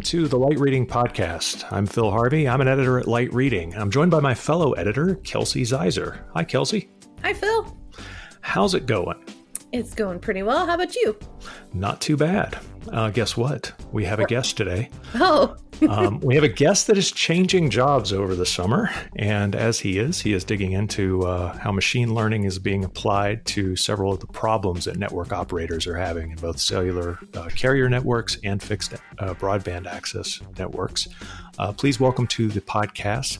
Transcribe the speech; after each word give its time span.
Welcome 0.00 0.18
to 0.18 0.28
the 0.28 0.38
Light 0.38 0.58
Reading 0.58 0.86
Podcast. 0.86 1.70
I'm 1.70 1.84
Phil 1.84 2.10
Harvey. 2.10 2.48
I'm 2.48 2.62
an 2.62 2.68
editor 2.68 2.98
at 2.98 3.06
Light 3.06 3.30
Reading. 3.34 3.74
I'm 3.74 3.90
joined 3.90 4.10
by 4.10 4.20
my 4.20 4.34
fellow 4.34 4.72
editor, 4.72 5.16
Kelsey 5.16 5.60
Ziser. 5.60 6.22
Hi, 6.32 6.42
Kelsey. 6.42 6.88
Hi, 7.22 7.34
Phil. 7.34 7.76
How's 8.40 8.72
it 8.72 8.86
going? 8.86 9.22
It's 9.72 9.92
going 9.94 10.18
pretty 10.18 10.42
well. 10.42 10.64
How 10.64 10.76
about 10.76 10.96
you? 10.96 11.18
Not 11.74 12.00
too 12.00 12.16
bad. 12.16 12.58
Uh, 12.90 13.10
guess 13.10 13.36
what? 13.36 13.74
We 13.92 14.06
have 14.06 14.20
a 14.20 14.24
guest 14.24 14.56
today. 14.56 14.88
Oh. 15.16 15.54
Um, 15.88 16.20
we 16.20 16.34
have 16.34 16.44
a 16.44 16.48
guest 16.48 16.86
that 16.86 16.98
is 16.98 17.10
changing 17.10 17.70
jobs 17.70 18.12
over 18.12 18.34
the 18.34 18.46
summer. 18.46 18.90
And 19.16 19.54
as 19.54 19.80
he 19.80 19.98
is, 19.98 20.20
he 20.20 20.32
is 20.32 20.44
digging 20.44 20.72
into 20.72 21.22
uh, 21.22 21.56
how 21.58 21.72
machine 21.72 22.14
learning 22.14 22.44
is 22.44 22.58
being 22.58 22.84
applied 22.84 23.44
to 23.46 23.76
several 23.76 24.12
of 24.12 24.20
the 24.20 24.26
problems 24.26 24.84
that 24.84 24.96
network 24.96 25.32
operators 25.32 25.86
are 25.86 25.96
having 25.96 26.30
in 26.30 26.36
both 26.36 26.58
cellular 26.58 27.18
uh, 27.34 27.48
carrier 27.48 27.88
networks 27.88 28.38
and 28.44 28.62
fixed 28.62 28.94
uh, 28.94 29.34
broadband 29.34 29.86
access 29.86 30.40
networks. 30.58 31.08
Uh, 31.58 31.72
please 31.72 32.00
welcome 32.00 32.26
to 32.26 32.48
the 32.48 32.60
podcast 32.60 33.38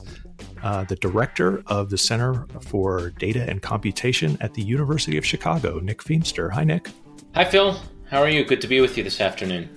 uh, 0.63 0.83
the 0.85 0.95
director 0.97 1.63
of 1.67 1.89
the 1.89 1.97
Center 1.97 2.45
for 2.61 3.11
Data 3.11 3.43
and 3.49 3.61
Computation 3.61 4.37
at 4.41 4.53
the 4.53 4.61
University 4.61 5.17
of 5.17 5.25
Chicago, 5.25 5.79
Nick 5.79 6.03
Feamster. 6.03 6.51
Hi, 6.51 6.63
Nick. 6.63 6.89
Hi, 7.33 7.45
Phil. 7.45 7.79
How 8.09 8.21
are 8.21 8.29
you? 8.29 8.43
Good 8.43 8.61
to 8.61 8.67
be 8.67 8.81
with 8.81 8.97
you 8.97 9.03
this 9.03 9.21
afternoon. 9.21 9.69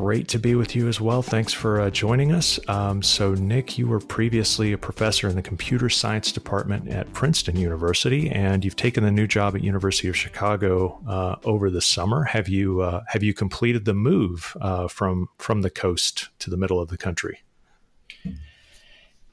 Great 0.00 0.28
to 0.28 0.38
be 0.38 0.54
with 0.54 0.74
you 0.74 0.88
as 0.88 0.98
well. 0.98 1.20
Thanks 1.20 1.52
for 1.52 1.78
uh, 1.78 1.90
joining 1.90 2.32
us. 2.32 2.58
Um, 2.68 3.02
so, 3.02 3.34
Nick, 3.34 3.76
you 3.76 3.86
were 3.86 4.00
previously 4.00 4.72
a 4.72 4.78
professor 4.78 5.28
in 5.28 5.36
the 5.36 5.42
computer 5.42 5.90
science 5.90 6.32
department 6.32 6.88
at 6.88 7.12
Princeton 7.12 7.56
University, 7.56 8.30
and 8.30 8.64
you've 8.64 8.76
taken 8.76 9.04
the 9.04 9.10
new 9.10 9.26
job 9.26 9.54
at 9.54 9.62
University 9.62 10.08
of 10.08 10.16
Chicago 10.16 10.98
uh, 11.06 11.36
over 11.44 11.68
the 11.68 11.82
summer. 11.82 12.24
Have 12.24 12.48
you 12.48 12.80
uh, 12.80 13.02
have 13.08 13.22
you 13.22 13.34
completed 13.34 13.84
the 13.84 13.92
move 13.92 14.56
uh, 14.62 14.88
from 14.88 15.28
from 15.36 15.60
the 15.60 15.68
coast 15.68 16.30
to 16.38 16.48
the 16.48 16.56
middle 16.56 16.80
of 16.80 16.88
the 16.88 16.96
country? 16.96 17.42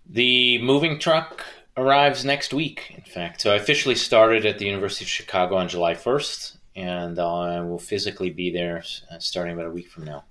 The 0.06 0.62
moving 0.62 1.00
truck 1.00 1.46
arrives 1.78 2.26
next 2.26 2.54
week, 2.54 2.94
in 2.94 3.04
fact. 3.04 3.40
So 3.40 3.54
I 3.54 3.56
officially 3.56 3.96
started 3.96 4.46
at 4.46 4.60
the 4.60 4.66
University 4.66 5.06
of 5.06 5.10
Chicago 5.10 5.56
on 5.56 5.70
July 5.70 5.94
1st, 5.94 6.58
and 6.76 7.20
I 7.20 7.62
will 7.62 7.80
physically 7.80 8.32
be 8.32 8.52
there 8.52 8.84
uh, 9.10 9.20
starting 9.20 9.54
about 9.54 9.68
a 9.68 9.72
week 9.72 9.88
from 9.88 10.04
now. 10.04 10.26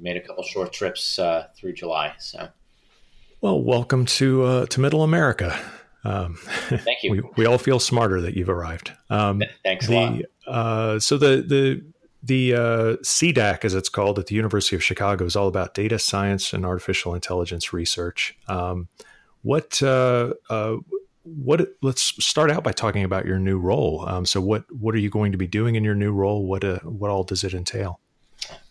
Made 0.00 0.16
a 0.16 0.20
couple 0.20 0.42
short 0.42 0.72
trips 0.72 1.18
uh, 1.18 1.48
through 1.56 1.74
July. 1.74 2.14
So, 2.18 2.48
well, 3.40 3.62
welcome 3.62 4.06
to 4.06 4.42
uh, 4.42 4.66
to 4.66 4.80
Middle 4.80 5.02
America. 5.02 5.58
Um, 6.04 6.36
Thank 6.68 7.02
you. 7.02 7.10
we, 7.10 7.22
we 7.36 7.46
all 7.46 7.58
feel 7.58 7.78
smarter 7.78 8.20
that 8.20 8.36
you've 8.36 8.50
arrived. 8.50 8.92
Um, 9.10 9.42
Thanks 9.64 9.86
the, 9.86 9.94
a 9.94 10.00
lot. 10.00 10.20
Uh, 10.46 10.98
so 10.98 11.16
the 11.16 11.42
the 11.42 11.84
the 12.22 12.54
uh, 12.54 12.96
CDAC, 13.02 13.64
as 13.64 13.74
it's 13.74 13.88
called 13.88 14.18
at 14.18 14.26
the 14.26 14.34
University 14.34 14.76
of 14.76 14.82
Chicago, 14.82 15.26
is 15.26 15.36
all 15.36 15.48
about 15.48 15.74
data 15.74 15.98
science 15.98 16.52
and 16.52 16.64
artificial 16.64 17.14
intelligence 17.14 17.72
research. 17.72 18.36
Um, 18.48 18.88
what 19.42 19.82
uh, 19.82 20.32
uh, 20.48 20.76
what? 21.22 21.68
Let's 21.82 22.02
start 22.24 22.50
out 22.50 22.64
by 22.64 22.72
talking 22.72 23.04
about 23.04 23.26
your 23.26 23.38
new 23.38 23.58
role. 23.58 24.08
Um, 24.08 24.24
so, 24.24 24.40
what 24.40 24.64
what 24.74 24.94
are 24.94 24.98
you 24.98 25.10
going 25.10 25.32
to 25.32 25.38
be 25.38 25.46
doing 25.46 25.74
in 25.74 25.84
your 25.84 25.94
new 25.94 26.12
role? 26.12 26.46
What 26.46 26.64
uh, 26.64 26.78
what 26.80 27.10
all 27.10 27.24
does 27.24 27.44
it 27.44 27.52
entail? 27.52 28.00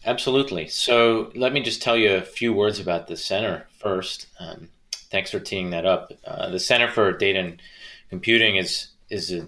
Absolutely. 0.05 0.67
So, 0.67 1.31
let 1.35 1.53
me 1.53 1.61
just 1.61 1.81
tell 1.81 1.95
you 1.95 2.15
a 2.15 2.21
few 2.21 2.53
words 2.53 2.79
about 2.79 3.07
the 3.07 3.15
center 3.15 3.67
first. 3.79 4.27
Um, 4.39 4.69
thanks 5.13 5.31
for 5.31 5.39
teeing 5.39 5.69
that 5.69 5.85
up. 5.85 6.11
Uh, 6.25 6.49
the 6.49 6.59
Center 6.59 6.89
for 6.89 7.11
Data 7.13 7.39
and 7.39 7.61
Computing 8.09 8.57
is 8.57 8.89
is 9.09 9.31
a 9.31 9.47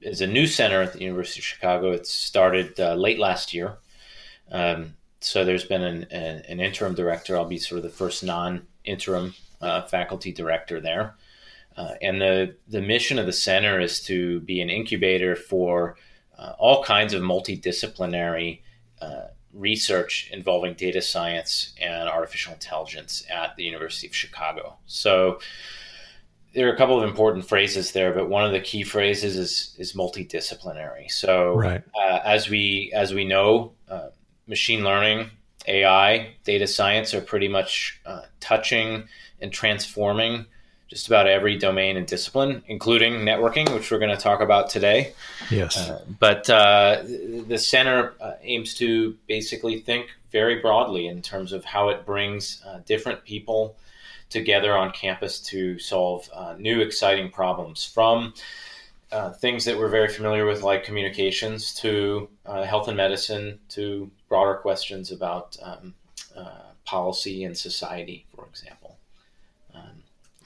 is 0.00 0.20
a 0.20 0.26
new 0.26 0.46
center 0.46 0.82
at 0.82 0.92
the 0.92 1.00
University 1.00 1.40
of 1.40 1.44
Chicago. 1.44 1.92
It 1.92 2.06
started 2.06 2.78
uh, 2.78 2.94
late 2.94 3.18
last 3.18 3.54
year. 3.54 3.78
Um, 4.50 4.94
so 5.20 5.44
there's 5.44 5.64
been 5.64 5.82
an, 5.82 6.06
an, 6.10 6.42
an, 6.48 6.60
interim 6.60 6.94
director. 6.94 7.36
I'll 7.36 7.46
be 7.46 7.58
sort 7.58 7.78
of 7.78 7.82
the 7.82 7.88
first 7.88 8.22
non-interim 8.22 9.34
uh, 9.60 9.82
faculty 9.82 10.32
director 10.32 10.80
there. 10.80 11.16
Uh, 11.76 11.94
and 12.00 12.20
the, 12.20 12.56
the 12.68 12.80
mission 12.80 13.18
of 13.18 13.26
the 13.26 13.32
center 13.32 13.80
is 13.80 14.00
to 14.02 14.40
be 14.40 14.60
an 14.60 14.70
incubator 14.70 15.34
for 15.34 15.96
uh, 16.38 16.52
all 16.58 16.84
kinds 16.84 17.12
of 17.12 17.22
multidisciplinary 17.22 18.60
uh, 19.00 19.24
research 19.56 20.30
involving 20.32 20.74
data 20.74 21.00
science 21.00 21.72
and 21.80 22.08
artificial 22.08 22.52
intelligence 22.52 23.24
at 23.30 23.56
the 23.56 23.64
University 23.64 24.06
of 24.06 24.14
Chicago. 24.14 24.76
So 24.86 25.40
there 26.54 26.68
are 26.68 26.72
a 26.72 26.76
couple 26.76 26.98
of 26.98 27.08
important 27.08 27.46
phrases 27.46 27.92
there, 27.92 28.12
but 28.12 28.28
one 28.28 28.44
of 28.44 28.52
the 28.52 28.60
key 28.60 28.82
phrases 28.82 29.36
is 29.36 29.74
is 29.78 29.92
multidisciplinary. 29.92 31.10
So, 31.10 31.54
right. 31.54 31.82
uh, 31.94 32.20
as 32.24 32.48
we 32.48 32.92
as 32.94 33.12
we 33.12 33.24
know, 33.24 33.72
uh, 33.88 34.08
machine 34.46 34.82
learning, 34.82 35.30
AI, 35.66 36.34
data 36.44 36.66
science 36.66 37.12
are 37.12 37.20
pretty 37.20 37.48
much 37.48 38.00
uh, 38.06 38.22
touching 38.40 39.04
and 39.40 39.52
transforming 39.52 40.46
just 40.88 41.08
about 41.08 41.26
every 41.26 41.56
domain 41.58 41.96
and 41.96 42.06
discipline, 42.06 42.62
including 42.68 43.14
networking, 43.14 43.72
which 43.74 43.90
we're 43.90 43.98
going 43.98 44.16
to 44.16 44.22
talk 44.22 44.40
about 44.40 44.70
today. 44.70 45.12
Yes. 45.50 45.76
Uh, 45.76 46.04
but 46.20 46.48
uh, 46.48 47.02
the 47.46 47.58
center 47.58 48.14
uh, 48.20 48.32
aims 48.42 48.74
to 48.74 49.16
basically 49.26 49.80
think 49.80 50.06
very 50.30 50.60
broadly 50.60 51.08
in 51.08 51.22
terms 51.22 51.52
of 51.52 51.64
how 51.64 51.88
it 51.88 52.06
brings 52.06 52.62
different 52.84 53.24
people 53.24 53.76
together 54.28 54.76
on 54.76 54.90
campus 54.92 55.38
to 55.40 55.78
solve 55.78 56.28
uh, 56.34 56.54
new 56.58 56.80
exciting 56.80 57.30
problems 57.30 57.84
from 57.84 58.34
uh, 59.12 59.32
things 59.32 59.64
that 59.64 59.78
we're 59.78 59.88
very 59.88 60.08
familiar 60.08 60.44
with, 60.44 60.62
like 60.62 60.84
communications, 60.84 61.74
to 61.74 62.28
uh, 62.44 62.64
health 62.64 62.88
and 62.88 62.96
medicine, 62.96 63.58
to 63.68 64.10
broader 64.28 64.54
questions 64.54 65.12
about 65.12 65.56
um, 65.62 65.94
uh, 66.36 66.72
policy 66.84 67.44
and 67.44 67.56
society, 67.56 68.26
for 68.34 68.46
example. 68.46 68.85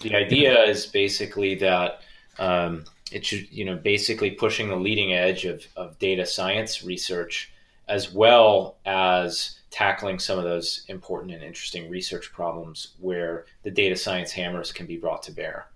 The 0.00 0.14
idea 0.14 0.62
is 0.64 0.86
basically 0.86 1.54
that 1.56 2.00
um, 2.38 2.84
it 3.12 3.24
should, 3.26 3.50
you 3.50 3.64
know, 3.64 3.76
basically 3.76 4.30
pushing 4.30 4.68
the 4.68 4.76
leading 4.76 5.12
edge 5.12 5.44
of, 5.44 5.64
of 5.76 5.98
data 5.98 6.24
science 6.24 6.82
research 6.82 7.52
as 7.88 8.12
well 8.12 8.76
as 8.86 9.60
tackling 9.70 10.18
some 10.18 10.38
of 10.38 10.44
those 10.44 10.84
important 10.88 11.32
and 11.32 11.42
interesting 11.42 11.90
research 11.90 12.32
problems 12.32 12.94
where 13.00 13.46
the 13.62 13.70
data 13.70 13.96
science 13.96 14.32
hammers 14.32 14.72
can 14.72 14.86
be 14.86 14.96
brought 14.96 15.22
to 15.24 15.32
bear. 15.32 15.66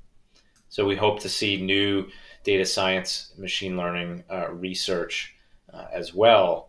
So 0.69 0.85
we 0.85 0.97
hope 0.97 1.21
to 1.21 1.29
see 1.29 1.61
new 1.61 2.07
data 2.45 2.65
science, 2.65 3.33
machine 3.37 3.77
learning 3.77 4.25
uh, 4.31 4.51
research 4.53 5.35
uh, 5.73 5.87
as 5.93 6.15
well 6.15 6.69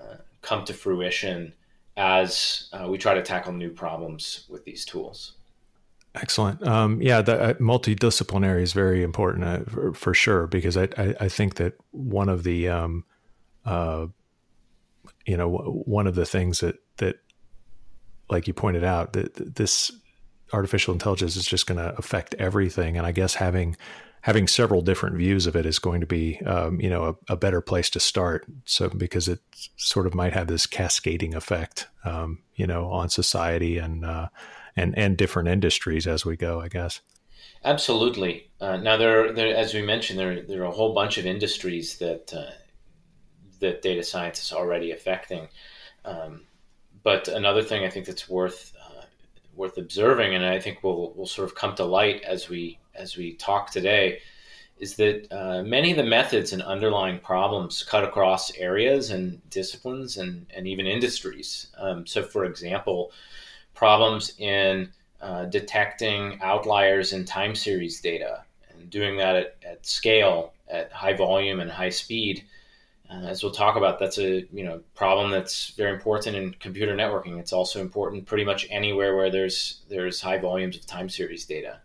uh, 0.00 0.16
come 0.42 0.64
to 0.64 0.74
fruition 0.74 1.52
as 1.96 2.68
uh, 2.72 2.86
we 2.88 2.98
try 2.98 3.14
to 3.14 3.22
tackle 3.22 3.52
new 3.52 3.70
problems 3.70 4.46
with 4.48 4.64
these 4.64 4.84
tools. 4.84 5.32
Excellent. 6.16 6.66
Um, 6.66 7.00
yeah, 7.02 7.20
the 7.20 7.40
uh, 7.40 7.54
multidisciplinary 7.54 8.62
is 8.62 8.72
very 8.72 9.02
important 9.02 9.44
uh, 9.44 9.70
for, 9.70 9.92
for, 9.92 10.14
sure 10.14 10.46
because 10.46 10.76
I, 10.76 10.88
I, 10.96 11.14
I, 11.20 11.28
think 11.28 11.56
that 11.56 11.74
one 11.90 12.30
of 12.30 12.42
the 12.42 12.70
um, 12.70 13.04
uh, 13.66 14.06
you 15.26 15.36
know, 15.36 15.48
one 15.48 16.06
of 16.06 16.14
the 16.14 16.24
things 16.24 16.60
that 16.60 16.76
that, 16.96 17.16
like 18.30 18.46
you 18.46 18.54
pointed 18.54 18.82
out, 18.82 19.12
that 19.12 19.56
this 19.56 19.92
artificial 20.52 20.94
intelligence 20.94 21.36
is 21.36 21.46
just 21.46 21.66
going 21.66 21.78
to 21.78 21.94
affect 21.98 22.34
everything, 22.34 22.96
and 22.96 23.06
I 23.06 23.12
guess 23.12 23.34
having 23.34 23.76
having 24.22 24.48
several 24.48 24.82
different 24.82 25.16
views 25.16 25.46
of 25.46 25.54
it 25.54 25.66
is 25.66 25.78
going 25.78 26.00
to 26.00 26.06
be, 26.06 26.40
um, 26.40 26.80
you 26.80 26.90
know, 26.90 27.16
a, 27.28 27.34
a, 27.34 27.36
better 27.36 27.60
place 27.60 27.88
to 27.88 28.00
start. 28.00 28.44
So 28.64 28.88
because 28.88 29.28
it 29.28 29.38
sort 29.76 30.04
of 30.04 30.16
might 30.16 30.32
have 30.32 30.48
this 30.48 30.66
cascading 30.66 31.32
effect, 31.32 31.86
um, 32.04 32.40
you 32.56 32.66
know, 32.66 32.90
on 32.90 33.08
society 33.08 33.78
and 33.78 34.04
uh, 34.04 34.28
and 34.76 34.96
and 34.98 35.16
different 35.16 35.48
industries 35.48 36.06
as 36.06 36.24
we 36.24 36.36
go, 36.36 36.60
I 36.60 36.68
guess. 36.68 37.00
Absolutely. 37.64 38.50
Uh, 38.60 38.76
now, 38.76 38.96
there, 38.96 39.32
there, 39.32 39.54
as 39.56 39.74
we 39.74 39.82
mentioned, 39.82 40.18
there, 40.18 40.42
there 40.42 40.62
are 40.62 40.66
a 40.66 40.70
whole 40.70 40.94
bunch 40.94 41.18
of 41.18 41.26
industries 41.26 41.98
that 41.98 42.32
uh, 42.34 42.52
that 43.60 43.82
data 43.82 44.02
science 44.02 44.40
is 44.40 44.52
already 44.52 44.92
affecting. 44.92 45.48
Um, 46.04 46.42
but 47.02 47.28
another 47.28 47.62
thing 47.62 47.84
I 47.84 47.90
think 47.90 48.06
that's 48.06 48.28
worth 48.28 48.72
uh, 48.80 49.04
worth 49.54 49.78
observing, 49.78 50.34
and 50.34 50.44
I 50.44 50.60
think 50.60 50.82
will 50.82 51.12
will 51.14 51.26
sort 51.26 51.48
of 51.48 51.54
come 51.54 51.74
to 51.76 51.84
light 51.84 52.22
as 52.22 52.48
we 52.48 52.78
as 52.94 53.16
we 53.16 53.34
talk 53.34 53.70
today, 53.70 54.20
is 54.78 54.96
that 54.96 55.26
uh, 55.32 55.62
many 55.62 55.90
of 55.90 55.96
the 55.96 56.04
methods 56.04 56.52
and 56.52 56.62
underlying 56.62 57.18
problems 57.18 57.82
cut 57.82 58.04
across 58.04 58.54
areas 58.56 59.10
and 59.10 59.40
disciplines 59.50 60.16
and, 60.18 60.46
and 60.54 60.66
even 60.66 60.86
industries. 60.86 61.68
Um, 61.78 62.06
so, 62.06 62.22
for 62.22 62.44
example, 62.44 63.12
problems 63.76 64.32
in 64.38 64.90
uh, 65.20 65.44
detecting 65.44 66.40
outliers 66.42 67.12
in 67.12 67.24
time 67.24 67.54
series 67.54 68.00
data 68.00 68.42
and 68.70 68.90
doing 68.90 69.16
that 69.18 69.36
at, 69.36 69.56
at 69.64 69.86
scale, 69.86 70.52
at 70.68 70.90
high 70.90 71.12
volume 71.12 71.60
and 71.60 71.70
high 71.70 71.90
speed 71.90 72.44
uh, 73.08 73.26
as 73.26 73.42
we'll 73.42 73.52
talk 73.52 73.76
about, 73.76 73.98
that's 73.98 74.18
a 74.18 74.44
you 74.52 74.64
know 74.64 74.80
problem 74.94 75.30
that's 75.30 75.70
very 75.70 75.92
important 75.92 76.34
in 76.36 76.52
computer 76.54 76.94
networking. 76.94 77.38
It's 77.38 77.52
also 77.52 77.80
important 77.80 78.26
pretty 78.26 78.44
much 78.44 78.66
anywhere 78.68 79.14
where 79.14 79.30
there's 79.30 79.82
there's 79.88 80.20
high 80.20 80.38
volumes 80.38 80.76
of 80.76 80.86
time 80.86 81.08
series 81.08 81.44
data. 81.44 81.78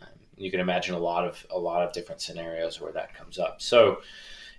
Um, 0.00 0.08
you 0.36 0.50
can 0.50 0.60
imagine 0.60 0.94
a 0.94 0.98
lot 0.98 1.26
of 1.26 1.46
a 1.50 1.58
lot 1.58 1.82
of 1.82 1.92
different 1.92 2.22
scenarios 2.22 2.80
where 2.80 2.92
that 2.92 3.14
comes 3.14 3.38
up. 3.38 3.60
So, 3.60 4.00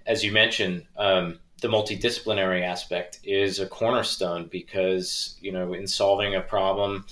as 0.05 0.23
you 0.23 0.31
mentioned, 0.31 0.85
um, 0.97 1.39
the 1.63 1.69
multidisciplinary 1.69 2.61
aspect 2.61 3.21
is 3.23 3.59
a 3.59 3.65
cornerstone 3.65 4.47
because 4.51 5.37
you 5.39 5.49
know 5.49 5.73
in 5.73 5.87
solving 5.87 6.35
a 6.35 6.41
problem 6.41 7.05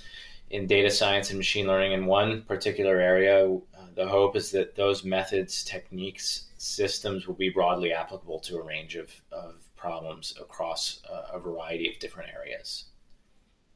in 0.49 0.67
data 0.67 0.91
science 0.91 1.29
and 1.29 1.39
machine 1.39 1.65
learning 1.65 1.93
in 1.93 2.05
one 2.05 2.41
particular 2.41 2.99
area, 2.99 3.45
uh, 3.47 3.59
the 3.95 4.05
hope 4.05 4.35
is 4.35 4.51
that 4.51 4.75
those 4.75 5.05
methods, 5.05 5.63
techniques, 5.63 6.47
systems 6.57 7.25
will 7.25 7.35
be 7.35 7.47
broadly 7.47 7.93
applicable 7.93 8.39
to 8.41 8.57
a 8.57 8.61
range 8.61 8.97
of, 8.97 9.09
of 9.31 9.55
problems 9.77 10.35
across 10.41 11.01
a, 11.09 11.37
a 11.37 11.39
variety 11.39 11.89
of 11.89 11.97
different 11.99 12.29
areas. 12.35 12.83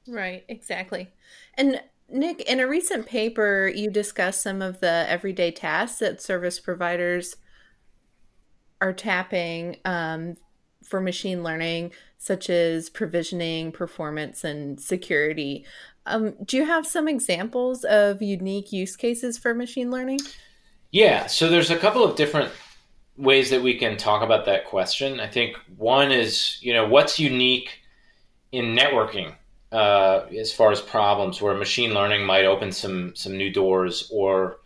Right, 0.06 0.44
exactly. 0.50 1.08
And 1.54 1.82
Nick, 2.10 2.42
in 2.42 2.60
a 2.60 2.68
recent 2.68 3.06
paper, 3.06 3.72
you 3.74 3.90
discussed 3.90 4.44
some 4.44 4.62
of 4.62 4.82
the 4.82 5.06
everyday 5.08 5.52
tasks 5.52 6.00
that 6.00 6.22
service 6.22 6.60
providers 6.60 7.38
are 8.82 8.92
tapping 8.92 9.78
um, 9.86 10.36
for 10.86 11.02
machine 11.02 11.44
learning, 11.44 11.92
such 12.18 12.50
as 12.50 12.90
provisioning, 12.90 13.72
performance, 13.72 14.44
and 14.44 14.80
security. 14.80 15.66
Um, 16.06 16.36
do 16.46 16.58
you 16.58 16.66
have 16.66 16.86
some 16.86 17.08
examples 17.08 17.84
of 17.84 18.22
unique 18.22 18.72
use 18.72 18.96
cases 18.96 19.38
for 19.38 19.54
machine 19.54 19.92
learning? 19.92 20.20
Yeah, 20.92 21.26
so 21.26 21.50
there's 21.50 21.72
a 21.72 21.78
couple 21.78 22.04
of 22.04 22.16
different 22.16 22.52
ways 23.18 23.50
that 23.50 23.62
we 23.62 23.78
can 23.78 23.98
talk 23.98 24.22
about 24.22 24.46
that 24.46 24.66
question. 24.66 25.20
I 25.20 25.28
think 25.28 25.58
one 25.78 26.12
is, 26.12 26.58
you 26.62 26.74
know, 26.74 26.88
what's 26.88 27.20
unique 27.20 27.80
in 28.52 28.76
networking 28.76 29.34
uh, 29.72 30.26
as 30.38 30.54
far 30.54 30.72
as 30.72 30.82
problems 30.82 31.42
where 31.42 31.56
machine 31.56 31.94
learning 31.94 32.26
might 32.26 32.46
open 32.46 32.72
some 32.72 33.16
some 33.16 33.36
new 33.36 33.52
doors 33.52 34.10
or 34.14 34.60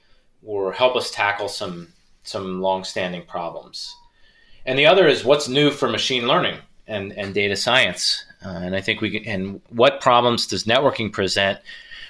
or 0.43 0.71
help 0.71 0.95
us 0.95 1.11
tackle 1.11 1.47
some 1.47 1.87
some 2.23 2.61
long-standing 2.61 3.25
problems. 3.25 3.95
And 4.69 4.77
the 4.77 4.85
other 4.85 5.07
is 5.07 5.25
what's 5.25 5.47
new 5.47 5.71
for 5.71 5.89
machine 5.89 6.27
learning 6.27 6.59
and, 6.85 7.11
and 7.13 7.33
data 7.33 7.55
science. 7.55 8.23
Uh, 8.45 8.49
and 8.49 8.75
I 8.75 8.81
think 8.81 9.01
we 9.01 9.09
can, 9.09 9.25
and 9.27 9.61
what 9.69 9.99
problems 9.99 10.45
does 10.45 10.65
networking 10.65 11.11
present 11.11 11.57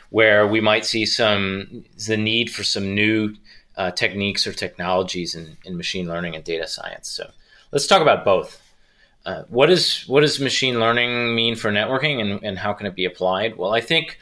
where 0.09 0.45
we 0.45 0.59
might 0.59 0.85
see 0.85 1.05
some 1.05 1.85
the 2.05 2.17
need 2.17 2.51
for 2.51 2.65
some 2.65 2.93
new 2.93 3.33
uh, 3.77 3.91
techniques 3.91 4.45
or 4.45 4.51
technologies 4.51 5.35
in, 5.35 5.55
in 5.63 5.77
machine 5.77 6.05
learning 6.05 6.35
and 6.35 6.43
data 6.43 6.67
science. 6.67 7.07
So 7.07 7.31
let's 7.71 7.87
talk 7.87 8.01
about 8.01 8.25
both. 8.25 8.61
Uh, 9.25 9.43
what 9.47 9.69
is 9.69 10.03
what 10.07 10.19
does 10.19 10.41
machine 10.41 10.81
learning 10.81 11.33
mean 11.33 11.55
for 11.55 11.71
networking 11.71 12.19
and, 12.19 12.43
and 12.43 12.59
how 12.59 12.73
can 12.73 12.87
it 12.87 12.93
be 12.93 13.05
applied? 13.05 13.55
Well, 13.55 13.73
I 13.73 13.79
think 13.79 14.19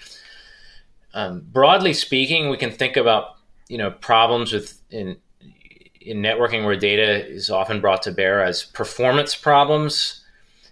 um, 1.16 1.44
broadly 1.52 1.94
speaking, 1.94 2.50
we 2.50 2.58
can 2.58 2.70
think 2.70 2.98
about 2.98 3.38
you 3.68 3.80
know 3.80 3.90
problems 3.90 4.54
with 4.54 4.80
in 4.92 5.18
in 6.08 6.22
networking 6.22 6.66
where 6.66 6.76
data 6.76 7.28
is 7.28 7.50
often 7.50 7.82
brought 7.82 8.02
to 8.04 8.12
bear 8.12 8.44
as 8.44 8.64
performance 8.64 9.36
problems 9.36 10.24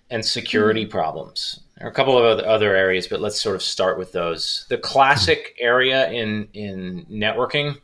and 0.09 0.23
security 0.23 0.83
mm-hmm. 0.83 0.91
problems. 0.91 1.59
There 1.77 1.87
are 1.87 1.91
a 1.91 1.93
couple 1.93 2.17
of 2.17 2.39
other 2.39 2.75
areas, 2.75 3.07
but 3.07 3.19
let's 3.19 3.39
sort 3.39 3.55
of 3.55 3.61
start 3.61 3.97
with 3.97 4.13
those. 4.13 4.65
The 4.69 4.77
classic 4.77 5.55
area 5.59 6.09
in 6.09 6.47
in 6.53 7.05
networking 7.11 7.77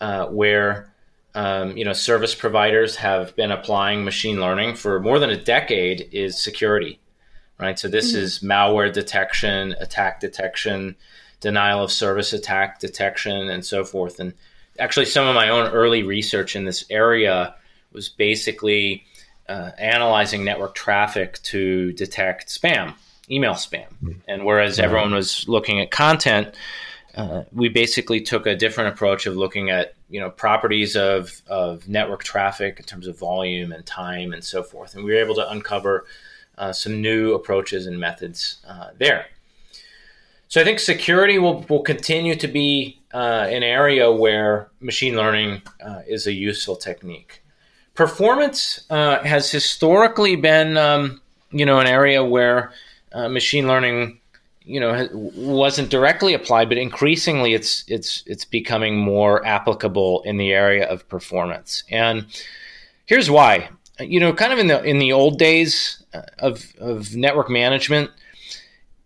uh, 0.00 0.26
where 0.26 0.92
um, 1.34 1.76
you 1.76 1.84
know 1.84 1.92
service 1.92 2.34
providers 2.34 2.96
have 2.96 3.34
been 3.36 3.52
applying 3.52 4.04
machine 4.04 4.40
learning 4.40 4.74
for 4.74 4.98
more 5.00 5.20
than 5.20 5.30
a 5.30 5.36
decade 5.36 6.08
is 6.10 6.42
security, 6.42 6.98
right? 7.58 7.78
So 7.78 7.86
this 7.86 8.12
mm-hmm. 8.12 8.22
is 8.22 8.40
malware 8.40 8.92
detection, 8.92 9.76
attack 9.78 10.18
detection, 10.18 10.96
denial 11.40 11.84
of 11.84 11.92
service 11.92 12.32
attack 12.32 12.80
detection, 12.80 13.48
and 13.48 13.64
so 13.64 13.84
forth. 13.84 14.18
And 14.18 14.34
actually, 14.78 15.06
some 15.06 15.26
of 15.26 15.34
my 15.34 15.48
own 15.48 15.70
early 15.70 16.02
research 16.02 16.56
in 16.56 16.64
this 16.64 16.84
area 16.90 17.54
was 17.92 18.08
basically 18.08 19.04
uh, 19.48 19.70
analyzing 19.78 20.44
network 20.44 20.74
traffic 20.74 21.40
to 21.42 21.92
detect 21.92 22.48
spam, 22.48 22.94
email 23.30 23.54
spam. 23.54 23.86
Mm-hmm. 24.02 24.12
And 24.28 24.44
whereas 24.44 24.76
mm-hmm. 24.76 24.84
everyone 24.84 25.14
was 25.14 25.48
looking 25.48 25.80
at 25.80 25.90
content, 25.90 26.54
uh, 27.14 27.42
we 27.52 27.68
basically 27.68 28.20
took 28.20 28.46
a 28.46 28.56
different 28.56 28.94
approach 28.94 29.26
of 29.26 29.36
looking 29.36 29.68
at 29.68 29.94
you 30.08 30.18
know 30.20 30.30
properties 30.30 30.96
of, 30.96 31.42
of 31.46 31.86
network 31.88 32.24
traffic 32.24 32.78
in 32.78 32.84
terms 32.84 33.06
of 33.06 33.18
volume 33.18 33.72
and 33.72 33.84
time 33.84 34.32
and 34.32 34.42
so 34.42 34.62
forth, 34.62 34.94
and 34.94 35.04
we 35.04 35.12
were 35.12 35.18
able 35.18 35.34
to 35.34 35.50
uncover 35.50 36.06
uh, 36.58 36.72
some 36.72 37.00
new 37.00 37.34
approaches 37.34 37.86
and 37.86 37.98
methods 37.98 38.58
uh, 38.66 38.88
there. 38.98 39.26
So 40.48 40.60
I 40.60 40.64
think 40.64 40.80
security 40.80 41.38
will, 41.38 41.64
will 41.70 41.82
continue 41.82 42.34
to 42.34 42.46
be 42.46 43.01
uh, 43.12 43.46
an 43.50 43.62
area 43.62 44.10
where 44.10 44.68
machine 44.80 45.16
learning 45.16 45.62
uh, 45.84 46.02
is 46.06 46.26
a 46.26 46.32
useful 46.32 46.76
technique. 46.76 47.42
Performance 47.94 48.86
has 48.88 49.50
historically 49.50 50.36
been 50.36 50.76
um, 50.76 51.20
you 51.50 51.66
know 51.66 51.78
an 51.78 51.86
area 51.86 52.24
where 52.24 52.72
machine 53.14 53.68
learning 53.68 54.18
you 54.64 54.80
know 54.80 55.08
wasn't 55.12 55.90
directly 55.90 56.34
applied, 56.34 56.68
but 56.68 56.78
increasingly 56.78 57.54
it's 57.54 57.84
it's 57.88 58.22
it's 58.26 58.44
becoming 58.44 58.96
more 58.96 59.44
applicable 59.46 60.22
in 60.22 60.36
the 60.36 60.52
area 60.52 60.88
of 60.88 61.08
performance. 61.08 61.84
And 61.90 62.26
here's 63.06 63.30
why. 63.30 63.68
You 64.00 64.20
know, 64.20 64.32
kind 64.32 64.52
of 64.52 64.58
in 64.58 64.66
the 64.68 64.82
in 64.82 64.98
the 64.98 65.12
old 65.12 65.38
days 65.38 66.02
uh, 66.14 66.22
of 66.38 66.72
of 66.78 67.14
network 67.14 67.50
management, 67.50 68.10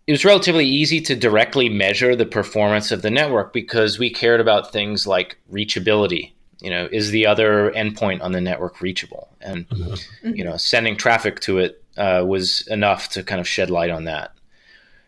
it 0.07 0.13
was 0.13 0.23
relatively 0.23 0.65
easy 0.65 1.01
to 1.01 1.15
directly 1.15 1.67
measure 1.67 2.15
the 2.15 2.25
performance 2.25 2.91
of 2.91 3.01
the 3.01 3.11
network 3.11 3.51
because 3.51 3.99
we 3.99 4.09
cared 4.09 4.39
about 4.39 4.71
things 4.71 5.05
like 5.05 5.37
reachability. 5.51 6.31
You 6.61 6.71
know, 6.71 6.87
is 6.91 7.11
the 7.11 7.27
other 7.27 7.71
endpoint 7.71 8.23
on 8.23 8.31
the 8.31 8.41
network 8.41 8.81
reachable? 8.81 9.29
And 9.41 9.69
mm-hmm. 9.69 10.33
you 10.33 10.45
know, 10.45 10.55
sending 10.57 10.95
traffic 10.95 11.41
to 11.41 11.59
it 11.59 11.83
uh, 11.97 12.23
was 12.25 12.65
enough 12.67 13.09
to 13.09 13.23
kind 13.23 13.41
of 13.41 13.47
shed 13.47 13.69
light 13.69 13.91
on 13.91 14.05
that. 14.05 14.31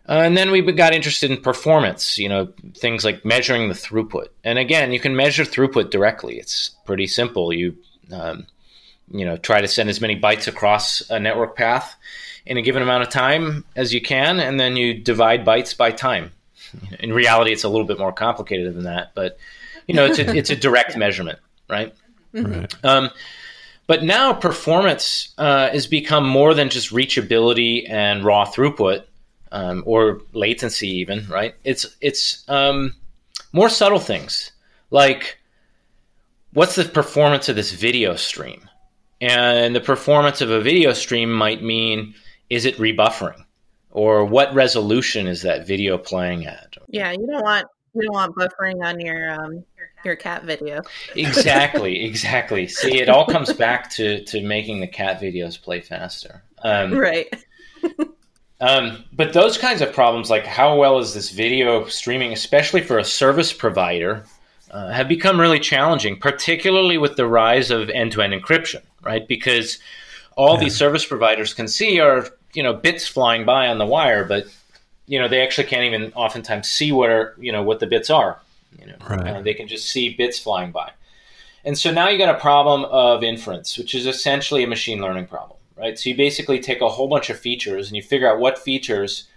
Uh, 0.08 0.22
and 0.24 0.36
then 0.36 0.52
we 0.52 0.62
got 0.74 0.94
interested 0.94 1.32
in 1.32 1.38
performance, 1.38 2.18
you 2.18 2.28
know, 2.28 2.52
things 2.76 3.06
like 3.06 3.24
measuring 3.24 3.70
the 3.70 3.76
throughput. 3.76 4.28
And 4.44 4.60
again, 4.60 4.92
you 4.92 5.00
can 5.00 5.16
measure 5.16 5.44
throughput 5.44 5.92
directly. 5.92 6.40
It's 6.40 6.70
pretty 6.86 7.08
simple. 7.08 7.54
You, 7.54 7.78
um, 8.12 8.48
you 9.12 9.24
know, 9.24 9.38
try 9.38 9.62
to 9.62 9.68
send 9.68 9.88
as 9.88 10.02
many 10.02 10.20
bytes 10.20 10.48
across 10.48 11.08
a 11.10 11.20
network 11.20 11.56
path 11.56 11.96
in 12.50 12.58
a 12.58 12.62
given 12.62 12.82
amount 12.82 13.04
of 13.04 13.10
time 13.10 13.64
as 13.76 13.94
you 13.94 14.02
can, 14.02 14.40
and 14.40 14.60
then 14.60 14.76
you 14.76 14.94
divide 14.94 15.46
bytes 15.46 15.78
by 15.78 15.92
time. 15.92 16.32
In 17.00 17.14
reality, 17.14 17.54
it's 17.54 17.64
a 17.64 17.70
little 17.70 17.88
bit 17.88 17.98
more 17.98 18.12
complicated 18.12 18.76
than 18.76 18.84
that, 18.84 19.12
but 19.16 19.38
you 19.88 19.96
know, 19.96 20.06
it's 20.06 20.20
a, 20.20 20.36
it's 20.36 20.50
a 20.50 20.56
direct 20.68 20.98
measurement, 20.98 21.40
right? 21.70 21.94
right. 22.34 22.74
Um, 22.84 23.10
but 23.88 24.04
now 24.04 24.34
performance 24.34 25.34
uh, 25.38 25.70
has 25.70 25.88
become 25.88 26.28
more 26.28 26.54
than 26.54 26.70
just 26.70 26.92
reachability 26.92 27.90
and 27.90 28.24
raw 28.24 28.46
throughput 28.46 29.04
um, 29.52 29.84
or 29.88 30.22
latency 30.34 30.88
even 31.00 31.28
right 31.28 31.56
it's 31.64 31.98
it's 32.02 32.48
um, 32.50 32.94
more 33.52 33.68
subtle 33.68 34.00
things 34.00 34.52
like 34.92 35.40
what's 36.54 36.76
the 36.76 36.86
performance 36.86 37.50
of 37.50 37.56
this 37.56 37.72
video 37.72 38.16
stream 38.16 38.70
and 39.22 39.76
the 39.76 39.82
performance 39.82 40.42
of 40.42 40.52
a 40.52 40.62
video 40.62 40.94
stream 40.94 41.32
might 41.32 41.64
mean 41.64 42.14
is 42.50 42.66
it 42.66 42.80
rebuffering? 42.80 43.46
Or 43.92 44.24
what 44.24 44.54
resolution 44.54 45.28
is 45.28 45.42
that 45.42 45.66
video 45.66 45.98
playing 45.98 46.46
at? 46.46 46.78
Yeah 46.88 47.12
you 47.12 47.26
don't 47.26 47.44
want 47.44 47.68
you 47.96 48.04
don't 48.04 48.14
want 48.14 48.36
buffering 48.36 48.86
on 48.86 49.00
your 49.00 49.32
um, 49.32 49.64
your 50.06 50.16
cat 50.16 50.44
video. 50.44 50.82
Exactly 51.16 52.04
exactly. 52.06 52.68
See 52.68 53.00
it 53.00 53.10
all 53.10 53.26
comes 53.26 53.52
back 53.54 53.90
to 53.92 54.24
to 54.26 54.42
making 54.42 54.80
the 54.80 54.88
cat 54.88 55.22
videos 55.22 55.62
play 55.62 55.82
faster. 55.82 56.44
Um, 56.64 56.94
right. 56.94 57.28
um, 58.62 59.06
but 59.14 59.34
those 59.34 59.58
kinds 59.58 59.82
of 59.82 59.94
problems, 59.94 60.30
like 60.30 60.46
how 60.46 60.78
well 60.78 61.00
is 61.00 61.14
this 61.14 61.32
video 61.32 61.86
streaming, 61.88 62.34
especially 62.34 62.82
for 62.82 63.00
a 63.00 63.04
service 63.04 63.54
provider, 63.54 64.26
uh, 64.72 64.92
have 64.92 65.08
become 65.08 65.40
really 65.40 65.60
challenging, 65.60 66.20
particularly 66.20 66.98
with 66.98 67.16
the 67.16 67.28
rise 67.28 67.72
of 67.72 67.90
end-to-end 67.90 68.34
encryption, 68.34 68.82
right? 69.02 69.28
Because 69.28 69.80
all 70.36 70.56
yeah. 70.56 70.66
these 70.66 70.76
service 70.76 71.06
providers 71.06 71.54
can 71.54 71.68
see 71.68 72.00
are 72.00 72.28
you 72.54 72.64
know 72.64 72.74
bits 72.74 73.08
flying 73.08 73.46
by 73.46 73.68
on 73.68 73.78
the 73.78 73.86
wire, 73.86 74.24
but 74.26 74.46
you 75.08 75.20
know 75.20 75.28
they 75.28 75.42
actually 75.42 75.68
can't 75.68 75.84
even 75.84 76.12
oftentimes 76.14 76.70
see 76.70 76.92
what 76.92 77.10
are 77.10 77.36
you 77.40 77.52
know 77.52 77.64
what 77.64 77.80
the 77.80 77.88
bits 77.88 78.10
are. 78.10 78.40
You 78.80 78.88
know, 78.88 78.96
right. 79.10 79.28
uh, 79.28 79.42
they 79.42 79.54
can 79.54 79.68
just 79.68 79.90
see 79.90 80.14
bits 80.14 80.38
flying 80.40 80.72
by. 80.72 80.92
And 81.66 81.78
so 81.78 81.92
now 81.92 82.08
you 82.08 82.18
got 82.18 82.34
a 82.34 82.40
problem 82.40 82.86
of 82.86 83.24
inference, 83.24 83.78
which 83.78 83.94
is 83.94 84.06
essentially 84.06 84.64
a 84.64 84.68
machine 84.68 85.02
learning 85.02 85.28
problem 85.28 85.60
right? 85.80 85.98
So 85.98 86.10
you 86.10 86.18
basically 86.18 86.60
take 86.60 86.82
a 86.82 86.90
whole 86.90 87.08
bunch 87.08 87.30
of 87.30 87.40
features 87.40 87.88
and 87.88 87.96
you 87.96 88.04
figure 88.04 88.30
out 88.30 88.40
what 88.40 88.60
features, 88.60 89.28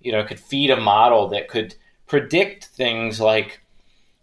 you 0.00 0.12
know, 0.12 0.24
could 0.24 0.40
feed 0.40 0.70
a 0.70 0.80
model 0.80 1.28
that 1.28 1.48
could 1.48 1.74
predict 2.06 2.66
things 2.66 3.20
like 3.20 3.60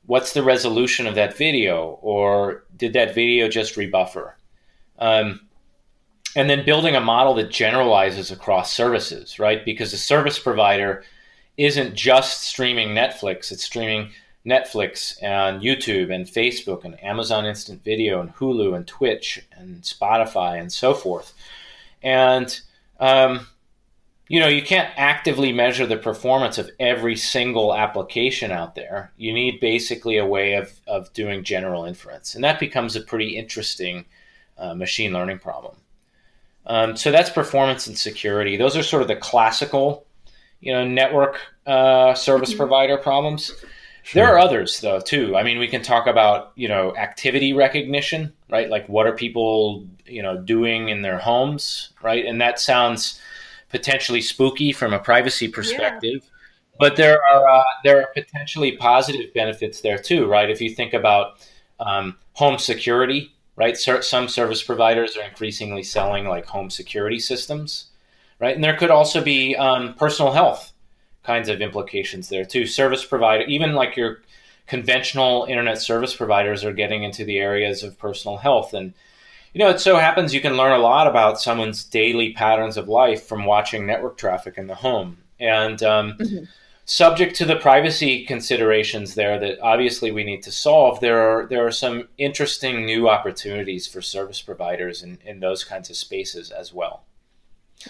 what's 0.06 0.34
the 0.34 0.44
resolution 0.44 1.08
of 1.08 1.16
that 1.16 1.38
video 1.38 2.00
or 2.02 2.64
did 2.76 2.94
that 2.94 3.16
video 3.16 3.48
just 3.48 3.76
rebuffer? 3.76 4.34
Um, 5.00 5.42
and 6.36 6.50
then 6.50 6.66
building 6.66 6.96
a 6.96 7.02
model 7.02 7.34
that 7.36 7.50
generalizes 7.50 8.32
across 8.32 8.74
services, 8.74 9.40
right? 9.40 9.66
Because 9.66 9.92
the 9.92 9.98
service 9.98 10.40
provider 10.40 11.04
isn't 11.58 11.96
just 11.96 12.44
streaming 12.44 12.90
Netflix, 12.90 13.52
it's 13.52 13.64
streaming 13.64 14.12
Netflix 14.46 15.22
and 15.22 15.62
YouTube 15.62 16.14
and 16.14 16.26
Facebook 16.26 16.86
and 16.86 17.02
Amazon 17.04 17.46
Instant 17.46 17.84
Video 17.84 18.22
and 18.22 18.34
Hulu 18.36 18.76
and 18.76 18.88
Twitch 18.88 19.46
and 19.52 19.82
Spotify 19.82 20.60
and 20.60 20.72
so 20.72 20.94
forth. 20.94 21.34
and 22.02 22.62
um, 23.00 23.48
you 24.28 24.40
know 24.40 24.48
you 24.48 24.62
can't 24.62 24.90
actively 24.96 25.52
measure 25.52 25.86
the 25.86 25.98
performance 25.98 26.58
of 26.58 26.70
every 26.80 27.16
single 27.16 27.74
application 27.74 28.52
out 28.52 28.76
there. 28.76 29.12
You 29.18 29.34
need 29.34 29.60
basically 29.60 30.18
a 30.18 30.26
way 30.26 30.54
of 30.54 30.80
of 30.88 31.12
doing 31.14 31.44
general 31.44 31.86
inference, 31.86 32.36
and 32.36 32.44
that 32.44 32.60
becomes 32.60 32.96
a 32.96 33.02
pretty 33.02 33.38
interesting 33.38 34.06
uh, 34.58 34.74
machine 34.76 35.14
learning 35.14 35.40
problem. 35.40 35.76
Um, 36.66 36.96
so 36.96 37.12
that's 37.12 37.30
performance 37.30 37.88
and 37.88 37.98
security. 37.98 38.58
Those 38.58 38.78
are 38.78 38.84
sort 38.84 39.02
of 39.02 39.08
the 39.08 39.16
classical, 39.16 40.06
you 40.60 40.72
know, 40.72 40.88
network 40.88 41.40
uh, 41.66 42.14
service 42.14 42.50
mm-hmm. 42.50 42.60
provider 42.60 42.98
problems. 42.98 43.52
Sure. 44.04 44.24
There 44.24 44.34
are 44.34 44.40
others 44.40 44.80
though 44.82 45.00
too. 45.00 45.36
I 45.36 45.44
mean, 45.44 45.60
we 45.60 45.68
can 45.68 45.82
talk 45.82 46.08
about 46.08 46.52
you 46.56 46.68
know 46.68 46.96
activity 46.96 47.54
recognition, 47.54 48.34
right? 48.50 48.70
Like 48.70 48.88
what 48.90 49.06
are 49.06 49.14
people 49.14 49.86
you 50.06 50.24
know 50.24 50.38
doing 50.38 50.90
in 50.90 51.02
their 51.02 51.20
homes, 51.20 51.92
right? 52.02 52.26
And 52.26 52.42
that 52.42 52.60
sounds 52.60 53.20
potentially 53.70 54.22
spooky 54.22 54.72
from 54.72 54.94
a 54.94 55.00
privacy 55.00 55.48
perspective. 55.48 56.22
Yeah. 56.24 56.30
But 56.80 56.96
there 56.96 57.20
are 57.32 57.48
uh, 57.48 57.64
there 57.84 58.02
are 58.02 58.08
potentially 58.16 58.72
positive 58.78 59.34
benefits 59.34 59.82
there 59.82 59.98
too, 59.98 60.26
right? 60.28 60.50
If 60.50 60.62
you 60.62 60.74
think 60.74 60.94
about 60.94 61.48
um, 61.80 62.18
home 62.34 62.58
security, 62.58 63.32
right? 63.60 63.78
Some 63.78 64.30
service 64.30 64.64
providers 64.64 65.18
are 65.18 65.24
increasingly 65.24 65.84
selling 65.84 66.26
like 66.26 66.46
home 66.46 66.70
security 66.70 67.20
systems, 67.20 67.88
right? 68.40 68.56
And 68.56 68.64
there 68.64 68.78
could 68.78 68.90
also 68.90 69.22
be 69.22 69.56
um, 69.58 69.94
personal 69.96 70.32
health 70.32 70.72
kinds 71.24 71.50
of 71.50 71.60
implications 71.62 72.30
there 72.30 72.46
too. 72.46 72.66
Service 72.66 73.04
provider, 73.04 73.44
even 73.44 73.74
like 73.74 73.98
your 73.98 74.22
conventional 74.66 75.46
internet 75.50 75.82
service 75.82 76.16
providers, 76.16 76.64
are 76.64 76.72
getting 76.72 77.04
into 77.04 77.26
the 77.26 77.38
areas 77.38 77.84
of 77.84 78.00
personal 78.00 78.38
health. 78.38 78.74
And 78.74 78.94
you 79.54 79.60
know, 79.60 79.70
it 79.70 79.82
so 79.82 79.98
happens 79.98 80.34
you 80.34 80.42
can 80.42 80.56
learn 80.56 80.72
a 80.72 80.82
lot 80.82 81.08
about 81.08 81.42
someone's 81.42 81.84
daily 81.84 82.32
patterns 82.32 82.78
of 82.78 82.88
life 82.88 83.26
from 83.26 83.46
watching 83.46 83.86
network 83.86 84.18
traffic 84.18 84.58
in 84.58 84.68
the 84.68 84.76
home. 84.76 85.18
And 85.38 85.84
um, 85.84 86.14
mm-hmm 86.14 86.46
subject 86.90 87.36
to 87.36 87.46
the 87.46 87.56
privacy 87.56 88.26
considerations 88.26 89.14
there 89.14 89.40
that 89.40 89.60
obviously 89.62 90.10
we 90.12 90.24
need 90.24 90.42
to 90.42 90.52
solve, 90.52 91.00
there 91.02 91.20
are 91.20 91.46
there 91.46 91.66
are 91.66 91.72
some 91.72 92.08
interesting 92.18 92.84
new 92.84 93.08
opportunities 93.08 93.86
for 93.86 94.02
service 94.02 94.42
providers 94.42 95.04
in, 95.04 95.20
in 95.24 95.40
those 95.40 95.64
kinds 95.64 95.92
of 95.92 95.96
spaces 95.96 96.50
as 96.50 96.74
well. 96.74 97.04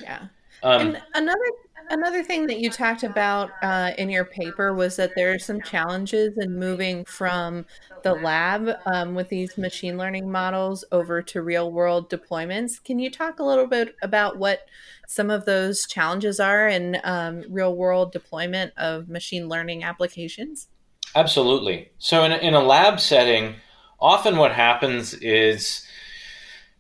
Yeah. 0.01 0.27
Um, 0.63 0.81
and 0.81 1.01
another 1.15 1.51
another 1.91 2.23
thing 2.23 2.45
that 2.47 2.59
you 2.59 2.69
talked 2.69 3.03
about 3.03 3.51
uh, 3.61 3.91
in 3.97 4.09
your 4.09 4.25
paper 4.25 4.73
was 4.73 4.97
that 4.97 5.11
there 5.15 5.33
are 5.33 5.39
some 5.39 5.61
challenges 5.61 6.37
in 6.37 6.59
moving 6.59 7.05
from 7.05 7.65
the 8.03 8.13
lab 8.15 8.69
um, 8.85 9.15
with 9.15 9.29
these 9.29 9.57
machine 9.57 9.97
learning 9.97 10.29
models 10.29 10.83
over 10.91 11.21
to 11.21 11.41
real 11.41 11.71
world 11.71 12.09
deployments. 12.09 12.83
Can 12.83 12.99
you 12.99 13.09
talk 13.09 13.39
a 13.39 13.43
little 13.43 13.67
bit 13.67 13.95
about 14.01 14.37
what 14.37 14.67
some 15.09 15.31
of 15.31 15.45
those 15.45 15.87
challenges 15.87 16.39
are 16.39 16.67
in 16.67 16.95
um, 17.03 17.43
real 17.49 17.75
world 17.75 18.11
deployment 18.11 18.71
of 18.77 19.09
machine 19.09 19.49
learning 19.49 19.83
applications? 19.83 20.67
Absolutely. 21.15 21.89
So, 21.97 22.23
in 22.23 22.31
a, 22.31 22.37
in 22.37 22.53
a 22.53 22.61
lab 22.61 22.99
setting, 22.99 23.55
often 23.99 24.37
what 24.37 24.51
happens 24.51 25.15
is 25.15 25.83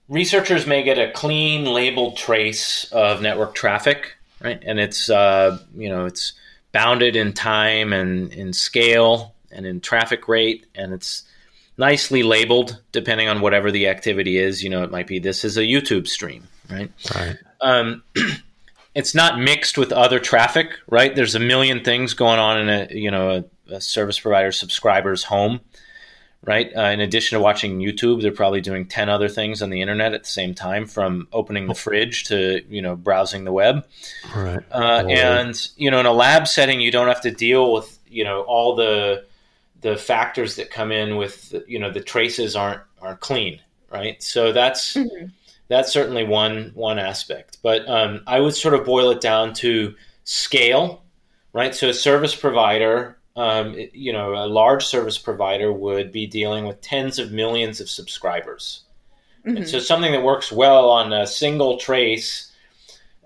researchers 0.09 0.67
may 0.67 0.83
get 0.83 0.99
a 0.99 1.11
clean 1.11 1.65
labeled 1.65 2.17
trace 2.17 2.87
of 2.91 3.19
network 3.19 3.55
traffic, 3.55 4.13
right? 4.43 4.61
And 4.63 4.79
it's 4.79 5.09
uh, 5.09 5.57
you 5.75 5.89
know 5.89 6.05
it's 6.05 6.33
bounded 6.71 7.15
in 7.15 7.33
time 7.33 7.93
and 7.93 8.31
in 8.31 8.53
scale 8.53 9.33
and 9.51 9.65
in 9.65 9.81
traffic 9.81 10.27
rate, 10.27 10.67
and 10.75 10.93
it's 10.93 11.23
nicely 11.79 12.21
labeled 12.21 12.79
depending 12.91 13.27
on 13.27 13.41
whatever 13.41 13.71
the 13.71 13.87
activity 13.87 14.37
is. 14.37 14.63
You 14.63 14.69
know, 14.69 14.83
it 14.83 14.91
might 14.91 15.07
be 15.07 15.17
this 15.17 15.43
is 15.43 15.57
a 15.57 15.63
YouTube 15.63 16.07
stream, 16.07 16.47
right? 16.69 16.91
Right 17.15 17.37
um, 17.61 18.03
it's 18.95 19.15
not 19.15 19.39
mixed 19.39 19.77
with 19.77 19.91
other 19.91 20.19
traffic, 20.19 20.73
right? 20.87 21.15
There's 21.15 21.35
a 21.35 21.39
million 21.39 21.83
things 21.83 22.13
going 22.13 22.39
on 22.39 22.59
in 22.59 22.69
a 22.69 22.87
you 22.91 23.11
know 23.11 23.45
a, 23.69 23.75
a 23.75 23.81
service 23.81 24.19
provider 24.19 24.51
subscriber's 24.51 25.23
home, 25.23 25.61
right? 26.43 26.71
Uh, 26.75 26.85
in 26.85 26.99
addition 26.99 27.37
to 27.37 27.43
watching 27.43 27.79
YouTube, 27.79 28.21
they're 28.21 28.31
probably 28.31 28.61
doing 28.61 28.87
ten 28.87 29.09
other 29.09 29.29
things 29.29 29.61
on 29.61 29.69
the 29.69 29.81
internet 29.81 30.13
at 30.13 30.23
the 30.23 30.29
same 30.29 30.53
time, 30.53 30.85
from 30.85 31.27
opening 31.31 31.67
the 31.67 31.75
fridge 31.75 32.25
to 32.25 32.61
you 32.69 32.81
know 32.81 32.95
browsing 32.95 33.43
the 33.43 33.51
web. 33.51 33.85
Right. 34.35 34.59
Uh, 34.71 35.05
and 35.07 35.69
you 35.77 35.91
know, 35.91 35.99
in 35.99 36.05
a 36.05 36.13
lab 36.13 36.47
setting, 36.47 36.79
you 36.81 36.91
don't 36.91 37.07
have 37.07 37.21
to 37.21 37.31
deal 37.31 37.73
with 37.73 37.97
you 38.07 38.23
know 38.23 38.41
all 38.41 38.75
the 38.75 39.25
the 39.81 39.95
factors 39.95 40.57
that 40.57 40.69
come 40.69 40.91
in 40.91 41.15
with 41.15 41.55
you 41.67 41.79
know 41.79 41.91
the 41.91 42.01
traces 42.01 42.55
aren't 42.55 42.81
aren't 43.01 43.19
clean, 43.19 43.59
right? 43.91 44.21
So 44.21 44.51
that's. 44.51 44.95
Mm-hmm 44.95 45.27
that's 45.69 45.93
certainly 45.93 46.25
one 46.25 46.71
one 46.73 46.99
aspect. 46.99 47.59
But 47.63 47.87
um, 47.87 48.21
I 48.27 48.39
would 48.41 48.55
sort 48.55 48.73
of 48.73 48.85
boil 48.85 49.11
it 49.11 49.21
down 49.21 49.53
to 49.55 49.95
scale, 50.25 51.03
right? 51.53 51.73
So 51.73 51.89
a 51.89 51.93
service 51.93 52.35
provider, 52.35 53.17
um, 53.35 53.75
you 53.93 54.11
know, 54.11 54.33
a 54.33 54.47
large 54.47 54.85
service 54.85 55.17
provider 55.17 55.71
would 55.71 56.11
be 56.11 56.27
dealing 56.27 56.65
with 56.65 56.81
tens 56.81 57.19
of 57.19 57.31
millions 57.31 57.79
of 57.79 57.89
subscribers, 57.89 58.81
mm-hmm. 59.45 59.57
and 59.57 59.69
so 59.69 59.79
something 59.79 60.11
that 60.11 60.23
works 60.23 60.51
well 60.51 60.89
on 60.89 61.13
a 61.13 61.25
single 61.25 61.77
trace 61.77 62.51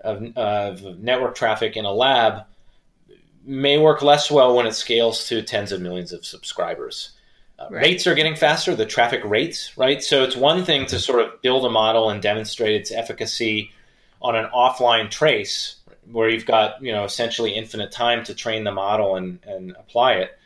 of, 0.02 0.36
of 0.36 0.98
network 0.98 1.34
traffic 1.34 1.76
in 1.76 1.86
a 1.86 1.92
lab 1.92 2.44
may 3.46 3.78
work 3.78 4.02
less 4.02 4.30
well 4.30 4.54
when 4.54 4.66
it 4.66 4.74
scales 4.74 5.26
to 5.28 5.42
tens 5.42 5.72
of 5.72 5.80
millions 5.80 6.12
of 6.12 6.24
subscribers. 6.24 7.13
Right. 7.70 7.82
Rates 7.82 8.06
are 8.06 8.14
getting 8.14 8.36
faster, 8.36 8.74
the 8.74 8.86
traffic 8.86 9.22
rates, 9.24 9.76
right? 9.76 10.02
So 10.02 10.22
it's 10.22 10.36
one 10.36 10.64
thing 10.64 10.86
to 10.86 10.96
mm-hmm. 10.96 11.00
sort 11.00 11.20
of 11.20 11.40
build 11.42 11.64
a 11.64 11.70
model 11.70 12.10
and 12.10 12.20
demonstrate 12.20 12.74
its 12.74 12.92
efficacy 12.92 13.70
on 14.20 14.36
an 14.36 14.46
offline 14.54 15.10
trace 15.10 15.76
where 16.10 16.28
you've 16.28 16.46
got, 16.46 16.82
you 16.82 16.92
know, 16.92 17.04
essentially 17.04 17.54
infinite 17.54 17.90
time 17.90 18.24
to 18.24 18.34
train 18.34 18.64
the 18.64 18.72
model 18.72 19.16
and, 19.16 19.38
and 19.46 19.72
apply 19.72 20.14
it. 20.14 20.38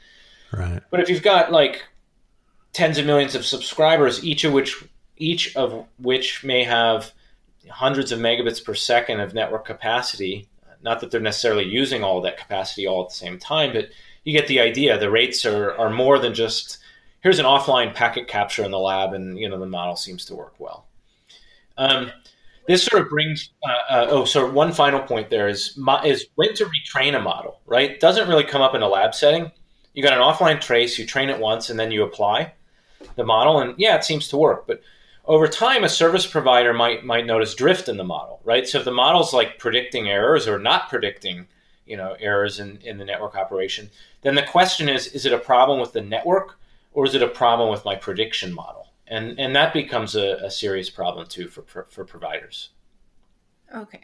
Right. 0.53 0.83
But 0.91 1.01
if 1.01 1.09
you've 1.09 1.23
got 1.23 1.53
like 1.53 1.85
tens 2.73 2.99
of 2.99 3.07
millions 3.07 3.35
of 3.35 3.45
subscribers, 3.45 4.25
each 4.25 4.45
of 4.45 4.53
which 4.53 4.85
each 5.17 5.57
of 5.57 5.87
which 5.99 6.45
may 6.45 6.63
have 6.63 7.13
hundreds 7.69 8.13
of 8.13 8.21
megabits 8.21 8.65
per 8.65 8.75
second 8.75 9.21
of 9.21 9.35
network 9.35 9.67
capacity, 9.67 10.49
not 10.83 11.01
that 11.01 11.11
they're 11.11 11.21
necessarily 11.21 11.65
using 11.65 12.05
all 12.05 12.21
that 12.21 12.39
capacity 12.39 12.87
all 12.87 13.03
at 13.03 13.09
the 13.09 13.15
same 13.15 13.39
time, 13.39 13.73
but 13.73 13.89
you 14.25 14.33
get 14.33 14.47
the 14.47 14.61
idea. 14.61 14.99
The 14.99 15.11
rates 15.11 15.45
are, 15.45 15.73
are 15.77 15.91
more 15.91 16.19
than 16.19 16.35
just 16.35 16.78
here's 17.21 17.39
an 17.39 17.45
offline 17.45 17.95
packet 17.95 18.29
capture 18.29 18.65
in 18.65 18.71
the 18.71 18.79
lab, 18.79 19.13
and 19.13 19.39
you 19.39 19.49
know 19.49 19.59
the 19.59 19.67
model 19.67 19.97
seems 19.97 20.25
to 20.27 20.35
work 20.35 20.55
well. 20.59 20.87
Um, 21.77 22.11
this 22.67 22.85
sort 22.85 23.03
of 23.03 23.09
brings 23.09 23.51
uh, 23.67 23.93
uh, 23.93 24.07
oh, 24.11 24.25
so 24.25 24.51
one 24.51 24.73
final 24.73 25.01
point 25.01 25.31
there 25.31 25.49
is 25.49 25.79
is 26.05 26.27
when 26.35 26.55
to 26.55 26.67
retrain 26.67 27.17
a 27.17 27.21
model, 27.21 27.61
right? 27.67 27.99
Doesn't 27.99 28.29
really 28.29 28.45
come 28.45 28.63
up 28.63 28.75
in 28.75 28.83
a 28.83 28.89
lab 28.89 29.15
setting. 29.15 29.51
You 29.95 30.03
got 30.03 30.13
an 30.13 30.21
offline 30.21 30.61
trace, 30.61 30.99
you 30.99 31.07
train 31.07 31.29
it 31.29 31.41
once, 31.41 31.71
and 31.71 31.79
then 31.79 31.91
you 31.91 32.05
apply 32.05 32.53
the 33.17 33.25
model, 33.25 33.61
and 33.61 33.75
yeah, 33.79 33.97
it 33.97 34.05
seems 34.05 34.29
to 34.29 34.37
work, 34.37 34.67
but 34.67 34.83
over 35.29 35.47
time, 35.47 35.85
a 35.85 35.89
service 35.91 36.27
provider 36.27 36.73
might 36.73 37.05
might 37.05 37.27
notice 37.27 37.55
drift 37.55 37.89
in 37.89 37.99
the 37.99 38.05
model, 38.05 38.41
right? 38.45 38.67
So 38.67 38.79
if 38.79 38.85
the 38.87 38.91
model's 38.91 39.35
like 39.35 39.59
predicting 39.59 40.09
errors 40.09 40.49
or 40.49 40.59
not 40.59 40.89
predicting, 40.89 41.47
you 41.87 41.99
know, 41.99 42.17
errors 42.19 42.59
in, 42.61 42.79
in 42.79 42.97
the 42.97 43.05
network 43.05 43.37
operation, 43.37 43.91
then 44.23 44.35
the 44.35 44.43
question 44.43 44.89
is: 44.89 45.09
Is 45.09 45.27
it 45.27 45.35
a 45.35 45.39
problem 45.39 45.81
with 45.81 45.93
the 45.93 46.01
network, 46.01 46.59
or 46.99 47.07
is 47.07 47.15
it 47.15 47.23
a 47.23 47.29
problem 47.29 47.71
with 47.71 47.85
my 47.85 47.95
prediction 47.95 48.53
model? 48.53 48.89
And 49.07 49.39
and 49.39 49.55
that 49.55 49.73
becomes 49.73 50.17
a, 50.17 50.35
a 50.43 50.51
serious 50.51 50.91
problem 50.91 51.29
too 51.29 51.47
for, 51.47 51.63
for, 51.63 51.87
for 51.91 52.05
providers. 52.05 52.71
Okay. 53.73 54.01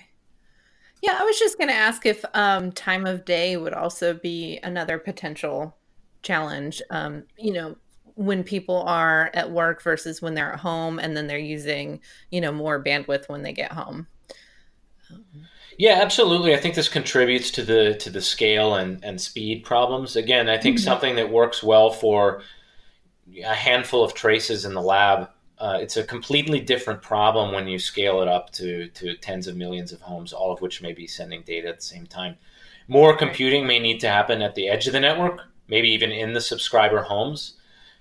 Yeah, 1.03 1.17
I 1.19 1.25
was 1.25 1.37
just 1.37 1.59
going 1.59 1.71
to 1.71 1.75
ask 1.75 2.07
if 2.07 2.25
um, 2.35 2.71
time 2.71 3.05
of 3.05 3.25
day 3.25 3.57
would 3.57 3.75
also 3.75 4.15
be 4.15 4.61
another 4.63 4.97
potential 4.97 5.77
challenge. 6.23 6.81
Um, 6.91 7.25
you 7.37 7.53
know, 7.53 7.77
when 8.15 8.45
people 8.45 8.83
are 8.83 9.33
at 9.35 9.51
work 9.51 9.83
versus 9.83 10.23
when 10.23 10.35
they're 10.35 10.53
at 10.53 10.61
home, 10.61 11.01
and 11.01 11.17
then 11.17 11.27
they're 11.27 11.37
using 11.37 12.01
you 12.31 12.41
know 12.41 12.53
more 12.53 12.81
bandwidth 12.81 13.29
when 13.29 13.43
they 13.43 13.53
get 13.53 13.73
home. 13.73 14.07
Yeah, 15.79 15.99
absolutely. 16.01 16.55
I 16.55 16.59
think 16.59 16.77
this 16.77 16.89
contributes 16.89 17.51
to 17.51 17.65
the 17.65 17.95
to 17.95 18.09
the 18.09 18.23
scale 18.23 18.77
and, 18.77 19.05
and 19.05 19.21
speed 19.21 19.65
problems. 19.65 20.15
Again, 20.15 20.49
I 20.49 20.59
think 20.59 20.77
mm-hmm. 20.77 20.85
something 20.85 21.17
that 21.17 21.31
works 21.31 21.61
well 21.61 21.91
for 21.91 22.43
a 23.45 23.55
handful 23.55 24.05
of 24.05 24.15
traces 24.15 24.65
in 24.65 24.75
the 24.75 24.83
lab. 24.83 25.31
Uh, 25.59 25.79
it's 25.81 25.97
a 25.97 26.05
completely 26.05 26.61
different 26.61 27.01
problem 27.01 27.53
when 27.53 27.69
you 27.69 27.79
scale 27.79 28.21
it 28.21 28.29
up 28.29 28.51
to, 28.51 28.89
to 28.89 29.15
tens 29.17 29.47
of 29.47 29.57
millions 29.57 29.93
of 29.93 30.01
homes, 30.01 30.33
all 30.33 30.53
of 30.53 30.61
which 30.61 30.83
may 30.83 30.93
be 30.93 31.07
sending 31.07 31.43
data 31.43 31.69
at 31.69 31.77
the 31.77 31.83
same 31.83 32.07
time. 32.07 32.37
More 32.89 33.17
computing 33.17 33.67
may 33.67 33.79
need 33.79 34.01
to 34.01 34.09
happen 34.09 34.43
at 34.43 34.55
the 34.55 34.69
edge 34.69 34.87
of 34.87 34.93
the 34.93 35.01
network, 35.01 35.41
maybe 35.69 35.89
even 35.91 36.13
in 36.13 36.33
the 36.33 36.41
subscriber 36.41 37.03
homes, 37.03 37.55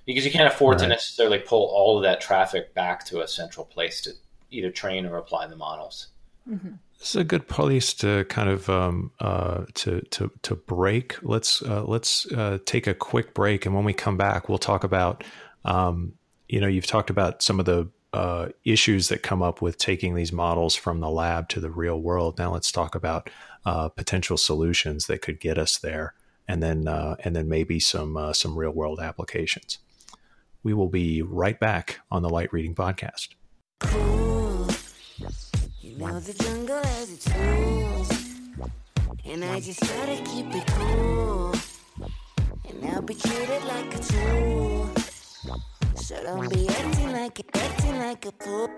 because 0.05 0.25
you 0.25 0.31
can't 0.31 0.51
afford 0.51 0.75
right. 0.75 0.83
to 0.83 0.89
necessarily 0.89 1.39
pull 1.39 1.65
all 1.67 1.97
of 1.97 2.03
that 2.03 2.19
traffic 2.19 2.73
back 2.73 3.05
to 3.05 3.21
a 3.21 3.27
central 3.27 3.65
place 3.65 4.01
to 4.01 4.11
either 4.51 4.71
train 4.71 5.05
or 5.05 5.17
apply 5.17 5.47
the 5.47 5.55
models. 5.55 6.07
Mm-hmm. 6.49 6.73
This 7.03 7.09
is 7.09 7.21
a 7.21 7.25
good 7.25 7.49
place 7.49 7.93
to 7.95 8.23
kind 8.29 8.47
of 8.47 8.69
um, 8.69 9.11
uh, 9.19 9.65
to 9.73 9.99
to 10.11 10.31
to 10.43 10.55
break. 10.55 11.21
Let's 11.21 11.61
uh, 11.61 11.83
let's 11.83 12.25
uh, 12.31 12.59
take 12.65 12.87
a 12.87 12.93
quick 12.93 13.33
break, 13.33 13.65
and 13.65 13.75
when 13.75 13.83
we 13.83 13.91
come 13.91 14.15
back, 14.15 14.47
we'll 14.47 14.57
talk 14.57 14.85
about. 14.85 15.25
Um, 15.65 16.13
you 16.47 16.61
know, 16.61 16.67
you've 16.67 16.87
talked 16.87 17.09
about 17.09 17.41
some 17.41 17.59
of 17.59 17.65
the 17.65 17.89
uh, 18.13 18.47
issues 18.63 19.09
that 19.09 19.21
come 19.21 19.41
up 19.41 19.61
with 19.61 19.77
taking 19.77 20.15
these 20.15 20.31
models 20.31 20.77
from 20.77 21.01
the 21.01 21.09
lab 21.09 21.49
to 21.49 21.59
the 21.59 21.69
real 21.69 21.99
world. 21.99 22.39
Now 22.39 22.53
let's 22.53 22.71
talk 22.71 22.95
about 22.95 23.29
uh, 23.65 23.89
potential 23.89 24.37
solutions 24.37 25.07
that 25.07 25.21
could 25.21 25.41
get 25.41 25.57
us 25.57 25.77
there, 25.77 26.13
and 26.47 26.63
then 26.63 26.87
uh, 26.87 27.17
and 27.25 27.35
then 27.35 27.49
maybe 27.49 27.81
some 27.81 28.15
uh, 28.15 28.31
some 28.31 28.57
real 28.57 28.71
world 28.71 29.01
applications. 29.01 29.77
We 30.63 30.73
will 30.73 30.87
be 30.87 31.21
right 31.21 31.59
back 31.59 31.99
on 32.09 32.21
the 32.21 32.29
Light 32.29 32.53
Reading 32.53 32.75
Podcast. 32.75 33.27
Cool. 33.79 34.23
You 35.93 36.07
know 36.07 36.19
the 36.19 36.33
jungle 36.33 36.81
has 36.83 37.11
its 37.13 37.27
rules, 37.29 38.09
and 39.25 39.45
I 39.45 39.59
just 39.59 39.79
try 39.79 40.05
to 40.07 40.23
keep 40.23 40.47
it 40.55 40.65
cool, 40.65 41.53
and 42.67 42.85
I'll 42.89 43.03
be 43.03 43.13
treated 43.13 43.63
like 43.65 43.93
a 43.93 43.99
tool. 43.99 44.89
So 45.93 46.15
don't 46.23 46.49
be 46.49 46.67
acting 46.67 47.11
like 47.11 47.39
acting 47.55 47.99
like 47.99 48.25
a 48.25 48.31
fool. 48.43 48.69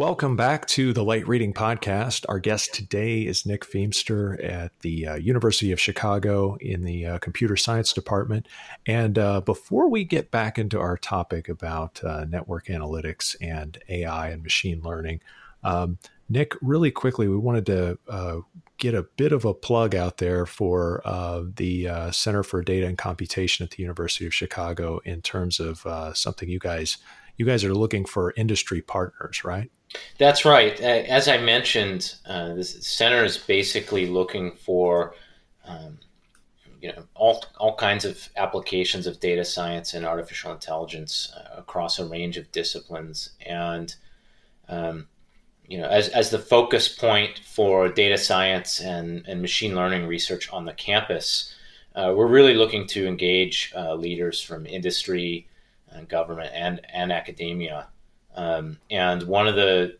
Welcome 0.00 0.34
back 0.34 0.64
to 0.68 0.94
the 0.94 1.04
Light 1.04 1.28
Reading 1.28 1.52
Podcast. 1.52 2.24
Our 2.26 2.38
guest 2.38 2.72
today 2.72 3.20
is 3.20 3.44
Nick 3.44 3.66
Feamster 3.66 4.42
at 4.42 4.72
the 4.80 5.06
uh, 5.06 5.14
University 5.16 5.72
of 5.72 5.78
Chicago 5.78 6.56
in 6.58 6.84
the 6.84 7.04
uh, 7.04 7.18
Computer 7.18 7.54
Science 7.54 7.92
Department. 7.92 8.48
And 8.86 9.18
uh, 9.18 9.42
before 9.42 9.90
we 9.90 10.04
get 10.04 10.30
back 10.30 10.58
into 10.58 10.80
our 10.80 10.96
topic 10.96 11.50
about 11.50 12.02
uh, 12.02 12.24
network 12.24 12.68
analytics 12.68 13.36
and 13.42 13.76
AI 13.90 14.30
and 14.30 14.42
machine 14.42 14.80
learning, 14.82 15.20
um, 15.64 15.98
Nick, 16.30 16.54
really 16.62 16.90
quickly, 16.90 17.28
we 17.28 17.36
wanted 17.36 17.66
to 17.66 17.98
uh, 18.08 18.38
get 18.78 18.94
a 18.94 19.02
bit 19.02 19.32
of 19.32 19.44
a 19.44 19.52
plug 19.52 19.94
out 19.94 20.16
there 20.16 20.46
for 20.46 21.02
uh, 21.04 21.42
the 21.56 22.08
Center 22.10 22.42
for 22.42 22.62
Data 22.62 22.86
and 22.86 22.96
Computation 22.96 23.64
at 23.64 23.72
the 23.72 23.82
University 23.82 24.24
of 24.24 24.32
Chicago 24.32 25.02
in 25.04 25.20
terms 25.20 25.60
of 25.60 25.84
something 26.16 26.48
you 26.48 26.58
guys 26.58 26.96
you 27.36 27.44
guys 27.44 27.64
are 27.64 27.74
looking 27.74 28.06
for 28.06 28.32
industry 28.36 28.80
partners, 28.80 29.44
right? 29.44 29.70
That's 30.18 30.44
right. 30.44 30.78
As 30.80 31.28
I 31.28 31.38
mentioned, 31.38 32.14
uh, 32.26 32.54
the 32.54 32.64
center 32.64 33.24
is 33.24 33.36
basically 33.36 34.06
looking 34.06 34.52
for 34.52 35.14
um, 35.66 35.98
you 36.80 36.92
know 36.92 37.04
all 37.14 37.44
all 37.58 37.74
kinds 37.76 38.04
of 38.04 38.28
applications 38.36 39.06
of 39.06 39.20
data 39.20 39.44
science 39.44 39.94
and 39.94 40.06
artificial 40.06 40.52
intelligence 40.52 41.32
uh, 41.36 41.58
across 41.58 41.98
a 41.98 42.06
range 42.06 42.36
of 42.36 42.50
disciplines 42.52 43.30
and 43.44 43.94
um, 44.68 45.08
you 45.70 45.78
know, 45.78 45.86
as, 45.86 46.08
as 46.08 46.30
the 46.30 46.38
focus 46.38 46.88
point 46.88 47.38
for 47.38 47.88
data 47.88 48.18
science 48.18 48.80
and, 48.80 49.24
and 49.28 49.40
machine 49.40 49.76
learning 49.76 50.08
research 50.08 50.50
on 50.50 50.64
the 50.64 50.72
campus, 50.72 51.54
uh, 51.94 52.12
we're 52.14 52.26
really 52.26 52.54
looking 52.54 52.88
to 52.88 53.06
engage 53.06 53.72
uh, 53.76 53.94
leaders 53.94 54.40
from 54.40 54.66
industry 54.66 55.46
and 55.90 56.08
government 56.08 56.50
and, 56.52 56.80
and 56.92 57.12
academia. 57.12 57.86
Um, 58.40 58.78
and 58.90 59.24
one 59.24 59.46
of 59.46 59.54
the 59.54 59.98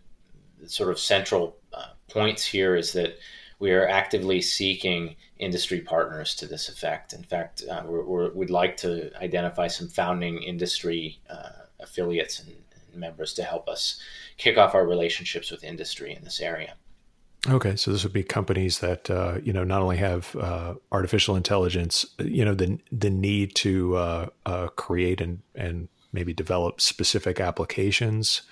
sort 0.66 0.90
of 0.90 0.98
central 0.98 1.58
uh, 1.74 1.88
points 2.08 2.42
here 2.42 2.74
is 2.74 2.94
that 2.94 3.18
we 3.58 3.70
are 3.72 3.86
actively 3.86 4.40
seeking 4.40 5.14
industry 5.38 5.80
partners 5.80 6.34
to 6.36 6.46
this 6.46 6.70
effect. 6.70 7.12
In 7.12 7.22
fact, 7.22 7.62
uh, 7.70 7.82
we 7.86 8.30
would 8.30 8.48
like 8.48 8.78
to 8.78 9.14
identify 9.22 9.66
some 9.66 9.88
founding 9.88 10.42
industry 10.42 11.18
uh, 11.28 11.50
affiliates 11.80 12.40
and, 12.40 12.54
members 12.92 13.32
to 13.32 13.44
help 13.44 13.68
us 13.68 14.00
kick 14.36 14.58
off 14.58 14.74
our 14.74 14.84
relationships 14.84 15.52
with 15.52 15.62
industry 15.62 16.12
in 16.12 16.24
this 16.24 16.40
area. 16.40 16.74
Okay, 17.48 17.76
so 17.76 17.92
this 17.92 18.02
would 18.02 18.12
be 18.12 18.24
companies 18.24 18.80
that 18.80 19.08
uh, 19.08 19.38
you 19.44 19.52
know 19.52 19.62
not 19.62 19.80
only 19.80 19.96
have 19.96 20.34
uh, 20.34 20.74
artificial 20.90 21.36
intelligence, 21.36 22.04
you 22.18 22.44
know 22.44 22.52
the 22.52 22.80
the 22.90 23.10
need 23.10 23.54
to 23.54 23.94
uh, 23.96 24.26
uh 24.44 24.66
create 24.74 25.20
and 25.20 25.38
and 25.54 25.88
maybe 26.12 26.32
develop 26.32 26.80
specific 26.80 27.40
applications. 27.40 28.42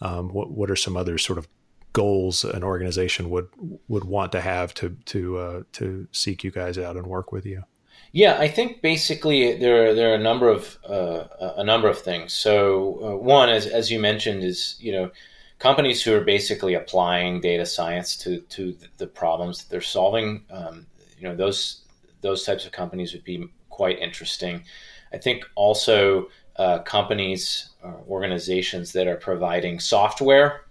Um, 0.00 0.28
what 0.28 0.50
what 0.50 0.70
are 0.70 0.76
some 0.76 0.96
other 0.96 1.18
sort 1.18 1.38
of 1.38 1.48
goals 1.92 2.44
an 2.44 2.62
organization 2.62 3.30
would 3.30 3.48
would 3.88 4.04
want 4.04 4.32
to 4.32 4.40
have 4.40 4.74
to 4.74 4.90
to 5.06 5.38
uh, 5.38 5.62
to 5.72 6.06
seek 6.12 6.44
you 6.44 6.50
guys 6.50 6.78
out 6.78 6.96
and 6.96 7.06
work 7.06 7.32
with 7.32 7.46
you? 7.46 7.64
Yeah, 8.12 8.38
I 8.38 8.48
think 8.48 8.82
basically 8.82 9.58
there 9.58 9.90
are, 9.90 9.94
there 9.94 10.12
are 10.12 10.14
a 10.14 10.22
number 10.22 10.48
of 10.48 10.78
uh, 10.88 11.24
a 11.56 11.64
number 11.64 11.88
of 11.88 11.98
things. 11.98 12.32
So 12.32 13.00
uh, 13.02 13.16
one, 13.16 13.48
as 13.48 13.66
as 13.66 13.90
you 13.90 13.98
mentioned, 13.98 14.44
is 14.44 14.76
you 14.78 14.92
know 14.92 15.10
companies 15.58 16.02
who 16.02 16.14
are 16.14 16.20
basically 16.20 16.74
applying 16.74 17.40
data 17.40 17.66
science 17.66 18.16
to 18.18 18.40
to 18.40 18.76
the 18.98 19.06
problems 19.06 19.62
that 19.62 19.70
they're 19.70 19.80
solving. 19.80 20.44
Um, 20.50 20.86
you 21.18 21.28
know 21.28 21.36
those 21.36 21.82
those 22.20 22.44
types 22.44 22.66
of 22.66 22.72
companies 22.72 23.12
would 23.12 23.24
be 23.24 23.48
quite 23.70 23.98
interesting. 23.98 24.64
I 25.12 25.18
think 25.18 25.44
also 25.54 26.28
uh, 26.58 26.78
companies 26.80 27.70
or 27.82 28.02
organizations 28.08 28.92
that 28.92 29.06
are 29.06 29.16
providing 29.16 29.78
software 29.78 30.62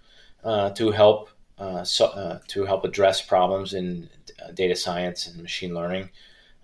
uh, 0.44 0.70
to 0.70 0.90
help 0.90 1.30
uh, 1.58 1.82
so, 1.84 2.06
uh, 2.06 2.38
to 2.48 2.64
help 2.64 2.84
address 2.84 3.22
problems 3.22 3.72
in 3.72 4.08
data 4.54 4.76
science 4.76 5.26
and 5.26 5.40
machine 5.42 5.74
learning 5.74 6.10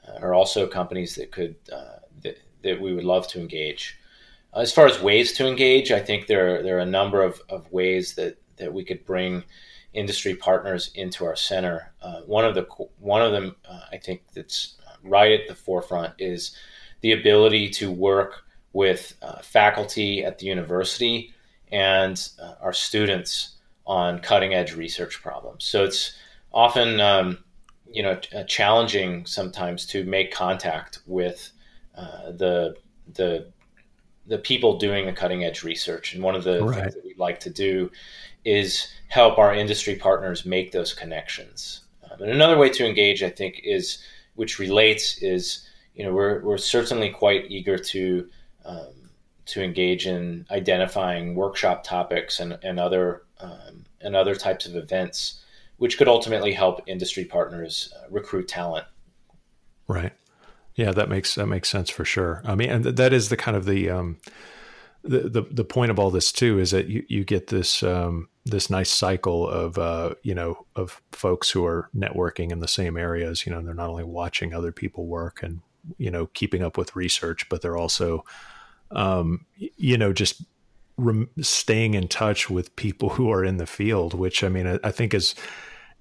uh, 0.07 0.19
are 0.21 0.35
also 0.35 0.67
companies 0.67 1.15
that 1.15 1.31
could 1.31 1.55
uh, 1.73 1.99
that, 2.23 2.39
that 2.63 2.81
we 2.81 2.93
would 2.95 3.05
love 3.05 3.27
to 3.29 3.41
engage. 3.41 3.99
As 4.55 4.73
far 4.73 4.87
as 4.87 5.01
ways 5.01 5.33
to 5.35 5.47
engage, 5.47 5.91
I 5.91 6.01
think 6.01 6.27
there 6.27 6.63
there 6.63 6.77
are 6.77 6.81
a 6.81 6.87
number 6.87 7.23
of, 7.23 7.41
of 7.49 7.71
ways 7.73 8.15
that, 8.15 8.37
that 8.57 8.73
we 8.73 8.85
could 8.85 9.05
bring 9.07 9.45
industry 9.95 10.35
partners 10.35 10.91
into 10.95 11.25
our 11.25 11.37
center. 11.37 11.93
Uh, 12.03 12.21
one 12.23 12.45
of 12.45 12.55
the 12.55 12.63
one 12.99 13.23
of 13.23 13.33
them 13.33 13.57
uh, 13.69 13.81
I 13.91 13.99
think 13.99 14.23
that's 14.35 14.77
right 15.03 15.33
at 15.33 15.49
the 15.49 15.55
forefront 15.55 16.15
is 16.19 16.57
the 17.01 17.13
ability 17.13 17.69
to 17.71 17.91
work 17.91 18.45
with 18.73 19.15
uh, 19.23 19.41
faculty 19.43 20.25
at 20.25 20.39
the 20.39 20.47
university 20.47 21.35
and 21.71 22.29
uh, 22.41 22.55
our 22.61 22.73
students 22.73 23.57
on 23.87 24.21
cutting 24.21 24.55
edge 24.55 24.75
research 24.75 25.21
problems. 25.23 25.65
So 25.65 25.85
it's 25.85 26.17
often 26.53 27.01
um, 27.01 27.39
you 27.91 28.03
know 28.03 28.19
uh, 28.35 28.45
challenging 28.45 29.27
sometimes 29.27 29.87
to 29.87 30.05
make 30.05 30.33
contact 30.33 31.01
with 31.07 31.51
uh, 31.97 32.33
the 32.33 32.77
the 33.15 33.53
the 34.27 34.39
people 34.39 34.79
doing 34.79 35.07
the 35.07 35.13
cutting 35.13 35.45
edge 35.45 35.63
research. 35.63 36.15
And 36.15 36.23
one 36.23 36.35
of 36.35 36.45
the 36.45 36.63
right. 36.63 36.81
things 36.81 36.95
that 36.95 37.05
we'd 37.05 37.19
like 37.19 37.41
to 37.41 37.51
do 37.51 37.91
is 38.45 38.89
help 39.09 39.39
our 39.39 39.55
industry 39.55 39.97
partners 39.97 40.47
make 40.47 40.73
those 40.73 40.95
connections. 40.95 41.83
Um, 42.05 42.23
and 42.23 42.31
another 42.31 42.57
way 42.57 42.69
to 42.71 42.87
engage, 42.87 43.23
I 43.23 43.31
think, 43.31 43.61
is 43.65 43.99
which 44.35 44.59
relates 44.59 45.19
is 45.23 45.69
you 45.95 46.05
know 46.05 46.13
we're 46.13 46.41
we're 46.43 46.59
certainly 46.59 47.11
quite 47.11 47.51
eager 47.51 47.77
to 47.77 48.29
um, 48.65 49.11
to 49.47 49.63
engage 49.63 50.07
in 50.07 50.47
identifying 50.51 51.35
workshop 51.35 51.85
topics 51.85 52.41
and 52.41 52.59
and 52.63 52.79
other 52.79 53.23
um, 53.41 53.85
and 54.01 54.17
other 54.17 54.35
types 54.35 54.67
of 54.67 54.77
events 54.77 55.43
which 55.83 55.99
could 55.99 56.07
ultimately 56.07 56.53
help 56.53 56.81
industry 56.87 57.25
partners 57.25 57.93
uh, 57.97 58.07
recruit 58.09 58.47
talent. 58.47 58.87
Right. 59.89 60.13
Yeah, 60.77 60.93
that 60.93 61.09
makes 61.09 61.35
that 61.35 61.47
makes 61.47 61.69
sense 61.69 61.91
for 61.91 62.05
sure. 62.05 62.41
I 62.45 62.55
mean, 62.55 62.71
and 62.71 62.85
that 62.85 63.13
is 63.13 63.31
the 63.31 63.37
kind 63.37 63.57
of 63.57 63.65
the 63.65 63.91
um, 63.91 64.19
the, 65.03 65.29
the 65.29 65.43
the 65.51 65.65
point 65.65 65.91
of 65.91 65.99
all 65.99 66.13
this 66.13 66.31
too 66.31 66.61
is 66.61 66.71
that 66.71 66.87
you 66.87 67.05
you 67.09 67.25
get 67.25 67.49
this 67.49 67.83
um, 67.83 68.29
this 68.45 68.71
nice 68.71 68.91
cycle 68.91 69.49
of 69.49 69.77
uh, 69.77 70.15
you 70.23 70.37
know 70.37 70.67
of 70.77 71.03
folks 71.11 71.51
who 71.51 71.67
are 71.67 71.91
networking 71.97 72.53
in 72.53 72.61
the 72.61 72.69
same 72.69 72.97
areas. 72.97 73.45
You 73.45 73.53
know, 73.53 73.61
they're 73.61 73.75
not 73.75 73.91
only 73.91 74.05
watching 74.05 74.55
other 74.55 74.71
people 74.71 75.07
work 75.07 75.43
and 75.43 75.63
you 75.99 76.13
know 76.13 76.27
keeping 76.27 76.63
up 76.63 76.79
with 76.79 76.95
research, 76.95 77.49
but 77.49 77.61
they're 77.61 77.77
also 77.77 78.25
um, 78.93 79.47
you 79.57 79.97
know 79.99 80.13
just 80.13 80.43
rem- 80.97 81.31
staying 81.41 81.95
in 81.95 82.09
touch 82.09 82.51
with 82.51 82.75
people 82.77 83.11
who 83.11 83.31
are 83.31 83.45
in 83.45 83.57
the 83.57 83.67
field. 83.67 84.15
Which 84.15 84.43
I 84.45 84.49
mean, 84.49 84.67
I, 84.67 84.79
I 84.85 84.91
think 84.91 85.15
is 85.15 85.35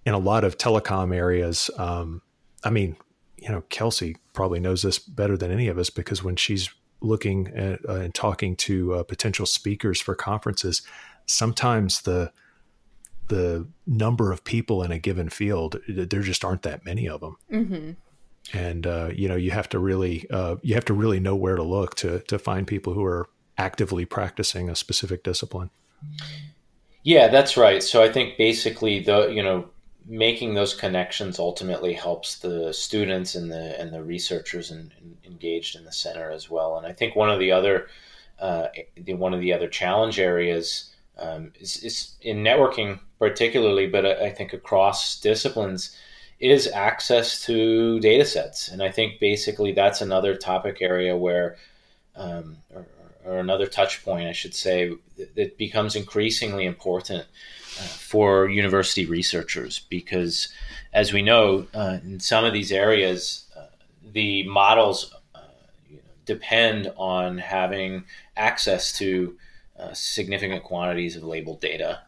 in 0.06 0.14
a 0.14 0.20
lot 0.20 0.44
of 0.44 0.58
telecom 0.58 1.16
areas, 1.16 1.70
um, 1.78 2.22
I 2.64 2.70
mean, 2.70 2.96
you 3.38 3.50
know, 3.50 3.62
Kelsey 3.70 4.18
probably 4.34 4.60
knows 4.60 4.82
this 4.82 5.00
better 5.00 5.38
than 5.38 5.52
any 5.52 5.68
of 5.68 5.78
us 5.78 5.90
because 5.90 6.24
when 6.24 6.36
she's 6.36 6.70
looking 7.02 7.48
at 7.56 7.80
uh, 7.88 7.96
and 7.96 8.14
talking 8.14 8.56
to 8.56 8.94
uh, 8.96 9.04
potential 9.04 9.46
speakers 9.46 10.00
for 10.00 10.16
conferences, 10.16 10.82
sometimes 11.26 12.02
the 12.02 12.32
the 13.28 13.66
number 13.88 14.32
of 14.34 14.44
people 14.44 14.84
in 14.84 14.92
a 14.92 15.00
given 15.00 15.30
field, 15.30 15.78
there 15.88 16.22
just 16.22 16.44
aren't 16.44 16.64
that 16.64 16.84
many 16.84 17.08
of 17.08 17.22
them. 17.22 17.38
Mm-hmm. 17.52 17.92
And 18.54 18.86
uh, 18.86 19.10
you 19.14 19.28
know, 19.28 19.36
you 19.36 19.52
have 19.52 19.70
to 19.70 19.80
really 19.80 20.30
uh, 20.30 20.58
you 20.62 20.76
have 20.76 20.86
to 20.86 20.94
really 20.94 21.20
know 21.20 21.36
where 21.36 21.56
to 21.56 21.64
look 21.64 21.96
to 21.96 22.20
to 22.22 22.40
find 22.40 22.68
people 22.68 22.94
who 22.94 23.04
are 23.04 23.30
actively 23.58 24.06
practicing 24.06 24.70
a 24.70 24.76
specific 24.76 25.24
discipline. 25.24 25.70
Yeah, 27.04 27.28
that's 27.28 27.58
right. 27.58 27.82
So 27.82 28.04
I 28.04 28.12
think 28.12 28.38
basically 28.38 29.00
the 29.00 29.30
you 29.30 29.44
know 29.44 29.70
making 30.08 30.56
those 30.56 30.74
connections 30.74 31.40
ultimately 31.40 31.94
helps 31.94 32.40
the 32.40 32.74
students 32.74 33.36
and 33.36 33.52
the 33.52 33.80
and 33.80 33.94
the 33.94 34.04
researchers 34.04 34.72
in, 34.72 34.92
in, 35.00 35.18
engaged 35.26 35.76
in 35.76 35.86
the 35.86 35.92
center 35.92 36.32
as 36.32 36.50
well. 36.50 36.78
And 36.78 36.86
I 36.86 36.94
think 36.94 37.16
one 37.16 37.30
of 37.30 37.40
the 37.40 37.52
other 37.52 37.88
uh, 38.40 38.68
the, 38.96 39.14
one 39.14 39.34
of 39.34 39.40
the 39.40 39.54
other 39.54 39.68
challenge 39.68 40.20
areas 40.20 40.92
um, 41.18 41.52
is, 41.60 41.84
is, 41.84 42.16
in 42.22 42.38
networking 42.38 43.00
particularly, 43.20 43.86
but 43.86 44.06
I, 44.06 44.26
I 44.26 44.30
think 44.32 44.54
across 44.54 45.20
disciplines 45.20 45.96
is 46.50 46.68
access 46.68 47.46
to 47.46 48.00
data 48.00 48.26
sets. 48.26 48.70
And 48.70 48.82
I 48.82 48.90
think 48.90 49.20
basically 49.20 49.74
that's 49.74 50.02
another 50.02 50.36
topic 50.36 50.78
area 50.82 51.16
where 51.16 51.58
um, 52.16 52.58
or, 52.74 52.88
or 53.26 53.38
another 53.38 53.68
touch 53.68 54.04
point, 54.04 54.28
I 54.28 54.32
should 54.32 54.56
say, 54.56 54.92
that 55.36 55.58
becomes 55.58 55.96
increasingly 55.96 56.66
important 56.66 57.26
uh, 57.80 57.84
for 57.84 58.50
university 58.50 59.06
researchers 59.06 59.82
because, 59.90 60.50
as 60.94 61.14
we 61.14 61.22
know, 61.22 61.68
uh, 61.74 62.00
in 62.04 62.20
some 62.20 62.44
of 62.44 62.54
these 62.54 62.72
areas, 62.72 63.46
uh, 63.56 63.68
the 64.12 64.44
models 64.44 65.14
uh, 65.36 65.42
you 65.90 65.98
know, 65.98 66.04
depend 66.26 66.92
on 66.98 67.38
having 67.38 68.04
access 68.36 68.98
to 68.98 69.38
uh, 69.80 69.94
significant 69.94 70.64
quantities 70.64 71.16
of 71.16 71.24
labeled 71.24 71.62
data 71.62 72.02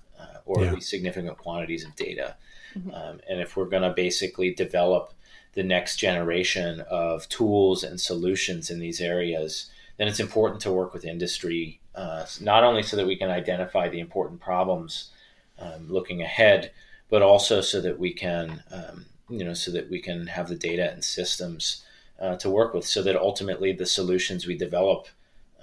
or 0.46 0.62
yeah. 0.62 0.68
at 0.68 0.76
least 0.76 0.90
significant 0.90 1.38
quantities 1.38 1.86
of 1.86 1.96
data. 1.96 2.36
Mm-hmm. 2.78 2.92
Um, 2.94 3.20
and 3.30 3.40
if 3.40 3.56
we're 3.56 3.66
going 3.66 3.84
to 3.84 3.94
basically 3.94 4.54
develop 4.54 5.14
the 5.54 5.64
next 5.64 5.98
generation 5.98 6.82
of 6.90 7.30
tools 7.30 7.84
and 7.84 8.00
solutions 8.00 8.70
in 8.70 8.80
these 8.80 9.00
areas, 9.00 9.70
then 9.98 10.08
it's 10.08 10.20
important 10.20 10.62
to 10.62 10.72
work 10.72 10.94
with 10.94 11.06
industry, 11.06 11.80
uh, 11.94 12.26
not 12.42 12.64
only 12.64 12.82
so 12.82 12.98
that 12.98 13.06
we 13.06 13.16
can 13.16 13.30
identify 13.30 13.88
the 13.88 14.00
important 14.00 14.42
problems 14.42 15.12
um, 15.60 15.88
looking 15.88 16.22
ahead, 16.22 16.72
but 17.10 17.22
also 17.22 17.62
so 17.62 17.80
that 17.80 18.00
we 18.00 18.12
can, 18.12 18.64
um, 18.72 19.06
you 19.30 19.44
know, 19.46 19.54
so 19.54 19.72
that 19.72 19.90
we 19.90 20.00
can 20.02 20.28
have 20.28 20.50
the 20.50 20.56
data 20.56 20.92
and 20.92 21.04
systems 21.04 21.86
uh, 22.20 22.36
to 22.38 22.50
work 22.50 22.74
with, 22.74 22.86
so 22.86 23.04
that 23.04 23.16
ultimately 23.16 23.72
the 23.72 23.86
solutions 23.86 24.48
we 24.48 24.58
develop 24.58 25.08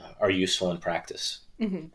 uh, 0.00 0.12
are 0.20 0.30
useful 0.30 0.70
in 0.70 0.78
practice. 0.78 1.40
Mm-hmm. 1.60 1.86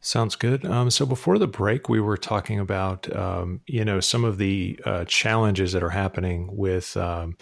Sounds 0.00 0.36
good. 0.36 0.64
Um, 0.64 0.90
so 0.90 1.04
before 1.04 1.38
the 1.38 1.46
break, 1.46 1.88
we 1.88 2.00
were 2.00 2.16
talking 2.16 2.60
about 2.60 3.14
um, 3.14 3.60
you 3.66 3.84
know 3.84 4.00
some 4.00 4.24
of 4.24 4.38
the 4.38 4.78
uh, 4.84 5.04
challenges 5.06 5.72
that 5.72 5.82
are 5.82 5.90
happening 5.90 6.48
with 6.56 6.96
um, 6.96 7.36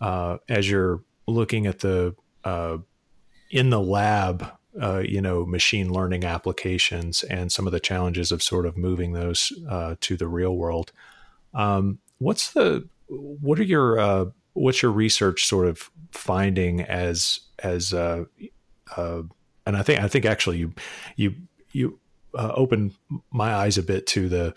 uh, 0.00 0.38
as 0.48 0.68
you're 0.68 1.02
looking 1.26 1.66
at 1.66 1.78
the 1.78 2.14
uh, 2.44 2.78
in 3.50 3.70
the 3.70 3.80
lab, 3.80 4.50
uh, 4.80 4.98
you 4.98 5.20
know, 5.20 5.46
machine 5.46 5.92
learning 5.92 6.24
applications 6.24 7.22
and 7.22 7.52
some 7.52 7.66
of 7.66 7.72
the 7.72 7.80
challenges 7.80 8.32
of 8.32 8.42
sort 8.42 8.66
of 8.66 8.76
moving 8.76 9.12
those 9.12 9.52
uh, 9.68 9.94
to 10.00 10.16
the 10.16 10.26
real 10.26 10.56
world. 10.56 10.90
Um, 11.54 11.98
what's 12.18 12.52
the 12.52 12.88
what 13.06 13.60
are 13.60 13.64
your 13.64 14.00
uh, 14.00 14.24
what's 14.54 14.82
your 14.82 14.92
research 14.92 15.44
sort 15.44 15.68
of 15.68 15.90
finding 16.10 16.80
as 16.80 17.40
as 17.60 17.92
and 19.66 19.76
I 19.76 19.82
think 19.82 20.02
I 20.02 20.08
think 20.08 20.24
actually 20.24 20.58
you 20.58 20.74
you 21.16 21.34
you 21.72 21.98
uh, 22.34 22.52
opened 22.54 22.94
my 23.30 23.54
eyes 23.54 23.78
a 23.78 23.82
bit 23.82 24.06
to 24.08 24.28
the, 24.28 24.54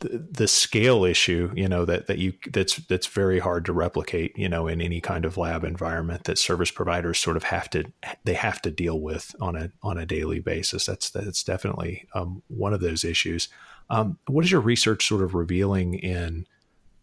the, 0.00 0.26
the 0.30 0.48
scale 0.48 1.04
issue. 1.04 1.52
You 1.54 1.68
know 1.68 1.84
that 1.84 2.06
that 2.06 2.18
you 2.18 2.34
that's 2.52 2.76
that's 2.76 3.06
very 3.06 3.38
hard 3.38 3.64
to 3.66 3.72
replicate. 3.72 4.36
You 4.38 4.48
know, 4.48 4.66
in 4.66 4.80
any 4.80 5.00
kind 5.00 5.24
of 5.24 5.36
lab 5.36 5.64
environment 5.64 6.24
that 6.24 6.38
service 6.38 6.70
providers 6.70 7.18
sort 7.18 7.36
of 7.36 7.44
have 7.44 7.70
to 7.70 7.84
they 8.24 8.34
have 8.34 8.60
to 8.62 8.70
deal 8.70 9.00
with 9.00 9.34
on 9.40 9.56
a 9.56 9.70
on 9.82 9.98
a 9.98 10.06
daily 10.06 10.40
basis. 10.40 10.86
That's 10.86 11.10
that's 11.10 11.42
definitely 11.42 12.06
um, 12.14 12.42
one 12.48 12.74
of 12.74 12.80
those 12.80 13.04
issues. 13.04 13.48
Um, 13.88 14.18
what 14.26 14.44
is 14.44 14.50
your 14.50 14.60
research 14.60 15.06
sort 15.06 15.22
of 15.22 15.34
revealing 15.34 15.94
in 15.94 16.46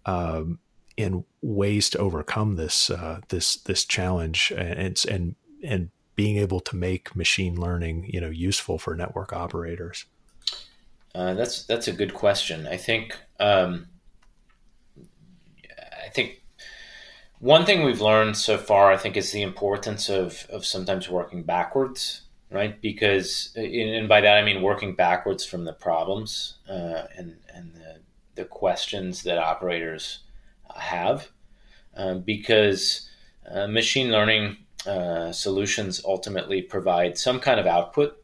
um, 0.06 0.60
in 0.98 1.26
ways 1.42 1.90
to 1.92 1.98
overcome 1.98 2.56
this 2.56 2.90
uh, 2.90 3.22
this 3.30 3.56
this 3.56 3.86
challenge 3.86 4.52
and 4.56 5.04
and 5.10 5.36
and 5.64 5.90
being 6.16 6.38
able 6.38 6.60
to 6.60 6.76
make 6.76 7.16
machine 7.16 7.60
learning, 7.60 8.10
you 8.14 8.22
know, 8.22 8.30
useful 8.30 8.78
for 8.78 8.96
network 8.96 9.34
operators? 9.34 10.06
Uh, 11.16 11.34
that's 11.34 11.64
that's 11.64 11.88
a 11.88 11.92
good 11.92 12.14
question. 12.14 12.68
I 12.68 12.78
think 12.78 13.18
um, 13.40 13.88
I 16.04 16.10
think 16.10 16.42
one 17.40 17.66
thing 17.66 17.84
we've 17.84 18.02
learned 18.02 18.38
so 18.38 18.58
far, 18.58 18.92
I 18.92 18.98
think, 18.98 19.18
is 19.18 19.32
the 19.32 19.44
importance 19.44 20.10
of 20.10 20.48
of 20.50 20.66
sometimes 20.66 21.10
working 21.10 21.44
backwards, 21.44 22.22
right? 22.50 22.80
Because 22.82 23.54
and 23.56 24.10
by 24.10 24.22
that 24.22 24.38
I 24.38 24.44
mean 24.44 24.62
working 24.62 24.96
backwards 24.96 25.46
from 25.46 25.66
the 25.66 25.74
problems 25.74 26.56
uh, 26.68 27.04
and 27.18 27.38
and 27.54 27.74
the, 27.76 28.00
the 28.36 28.46
questions 28.46 29.24
that 29.24 29.38
operators 29.38 30.20
have, 30.76 31.30
uh, 31.96 32.16
because 32.16 33.08
uh, 33.52 33.68
machine 33.68 34.12
learning 34.12 34.58
uh, 34.88 35.32
solutions 35.32 36.02
ultimately 36.06 36.62
provide 36.62 37.18
some 37.18 37.40
kind 37.40 37.60
of 37.60 37.66
output, 37.66 38.22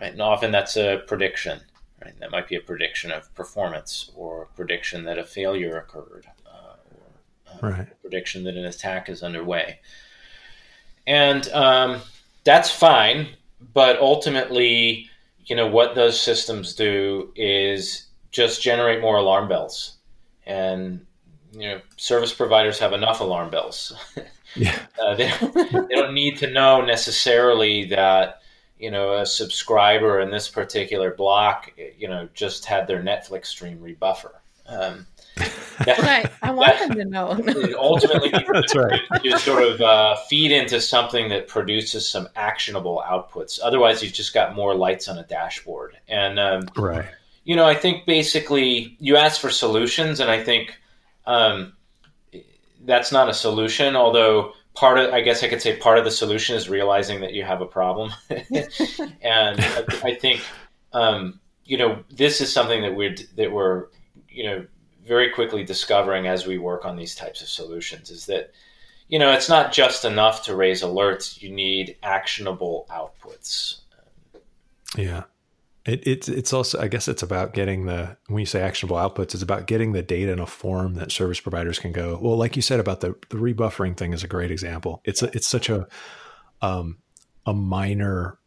right? 0.00 0.12
And 0.12 0.20
often 0.20 0.50
that's 0.50 0.76
a 0.76 1.02
prediction, 1.06 1.60
right? 2.04 2.18
That 2.20 2.30
might 2.30 2.48
be 2.48 2.56
a 2.56 2.60
prediction 2.60 3.10
of 3.10 3.32
performance 3.34 4.10
or 4.14 4.42
a 4.42 4.46
prediction 4.46 5.04
that 5.04 5.18
a 5.18 5.24
failure 5.24 5.78
occurred 5.78 6.26
uh, 6.46 7.60
or 7.62 7.68
uh, 7.68 7.72
right. 7.78 8.00
prediction 8.02 8.44
that 8.44 8.56
an 8.56 8.66
attack 8.66 9.08
is 9.08 9.22
underway. 9.22 9.78
And 11.06 11.48
um, 11.50 12.00
that's 12.44 12.70
fine, 12.70 13.28
but 13.72 13.98
ultimately, 14.00 15.08
you 15.44 15.56
know, 15.56 15.66
what 15.66 15.94
those 15.94 16.20
systems 16.20 16.74
do 16.74 17.32
is 17.36 18.06
just 18.32 18.62
generate 18.62 19.00
more 19.00 19.16
alarm 19.16 19.48
bells. 19.48 19.96
And, 20.46 21.06
you 21.52 21.68
know, 21.68 21.80
service 21.96 22.34
providers 22.34 22.78
have 22.80 22.92
enough 22.92 23.20
alarm 23.20 23.50
bells. 23.50 23.94
Yeah. 24.56 24.78
Uh, 25.00 25.14
they, 25.14 25.30
they 25.70 25.94
don't 25.94 26.14
need 26.14 26.38
to 26.38 26.50
know 26.50 26.84
necessarily 26.84 27.86
that 27.86 28.40
you 28.78 28.90
know 28.90 29.18
a 29.18 29.26
subscriber 29.26 30.20
in 30.20 30.30
this 30.30 30.48
particular 30.48 31.14
block 31.14 31.72
you 31.98 32.08
know 32.08 32.28
just 32.34 32.64
had 32.64 32.86
their 32.86 33.02
Netflix 33.02 33.46
stream 33.46 33.78
rebuffer. 33.78 34.32
Um, 34.68 35.06
that, 35.84 35.98
right. 35.98 36.32
I 36.42 36.50
want 36.50 36.78
that, 36.78 36.88
them 36.88 36.98
to 36.98 37.04
know. 37.04 37.28
ultimately, 37.78 38.30
that's 38.52 38.74
right. 38.74 39.00
You 39.22 39.38
sort 39.38 39.62
of 39.62 39.80
uh, 39.80 40.16
feed 40.28 40.50
into 40.50 40.80
something 40.80 41.28
that 41.28 41.46
produces 41.46 42.08
some 42.08 42.28
actionable 42.36 43.02
outputs. 43.06 43.60
Otherwise, 43.62 44.02
you've 44.02 44.14
just 44.14 44.32
got 44.32 44.56
more 44.56 44.74
lights 44.74 45.08
on 45.08 45.18
a 45.18 45.24
dashboard. 45.24 45.96
And 46.08 46.38
um, 46.38 46.68
right. 46.76 47.06
You 47.44 47.54
know, 47.54 47.66
I 47.66 47.74
think 47.74 48.06
basically 48.06 48.96
you 48.98 49.16
ask 49.16 49.40
for 49.40 49.50
solutions, 49.50 50.20
and 50.20 50.30
I 50.30 50.42
think 50.42 50.78
um, 51.26 51.74
that's 52.86 53.12
not 53.12 53.28
a 53.28 53.34
solution. 53.34 53.96
Although 53.96 54.52
part 54.74 54.98
of, 54.98 55.12
I 55.12 55.20
guess 55.20 55.42
I 55.42 55.48
could 55.48 55.62
say 55.62 55.76
part 55.76 55.98
of 55.98 56.04
the 56.04 56.10
solution 56.10 56.56
is 56.56 56.68
realizing 56.68 57.20
that 57.20 57.32
you 57.32 57.44
have 57.44 57.60
a 57.60 57.66
problem. 57.66 58.12
and 58.30 59.60
I, 59.60 59.84
I 60.04 60.14
think, 60.14 60.42
um, 60.92 61.40
you 61.64 61.76
know, 61.76 62.02
this 62.10 62.40
is 62.40 62.52
something 62.52 62.82
that 62.82 62.94
we're 62.94 63.16
that 63.36 63.52
we're, 63.52 63.86
you 64.28 64.44
know, 64.44 64.66
very 65.06 65.30
quickly 65.30 65.64
discovering 65.64 66.26
as 66.26 66.46
we 66.46 66.58
work 66.58 66.84
on 66.84 66.96
these 66.96 67.14
types 67.14 67.42
of 67.42 67.48
solutions 67.48 68.10
is 68.10 68.26
that, 68.26 68.52
you 69.08 69.18
know, 69.18 69.32
it's 69.32 69.48
not 69.48 69.72
just 69.72 70.04
enough 70.04 70.44
to 70.44 70.56
raise 70.56 70.82
alerts. 70.82 71.40
You 71.40 71.50
need 71.50 71.96
actionable 72.02 72.86
outputs. 72.90 73.80
Yeah. 74.96 75.24
It, 75.86 76.04
it's 76.06 76.28
it's 76.28 76.52
also 76.52 76.80
I 76.80 76.88
guess 76.88 77.06
it's 77.06 77.22
about 77.22 77.54
getting 77.54 77.86
the 77.86 78.16
when 78.26 78.40
you 78.40 78.46
say 78.46 78.60
actionable 78.60 78.96
outputs, 78.96 79.34
it's 79.34 79.42
about 79.42 79.66
getting 79.66 79.92
the 79.92 80.02
data 80.02 80.32
in 80.32 80.40
a 80.40 80.46
form 80.46 80.94
that 80.94 81.12
service 81.12 81.40
providers 81.40 81.78
can 81.78 81.92
go. 81.92 82.18
Well, 82.20 82.36
like 82.36 82.56
you 82.56 82.62
said 82.62 82.80
about 82.80 83.00
the 83.00 83.14
the 83.28 83.38
rebuffering 83.38 83.94
thing 83.94 84.12
is 84.12 84.24
a 84.24 84.28
great 84.28 84.50
example. 84.50 85.00
It's 85.04 85.22
a, 85.22 85.26
it's 85.32 85.46
such 85.46 85.68
a 85.68 85.86
um, 86.60 86.98
a 87.46 87.54
minor 87.54 88.38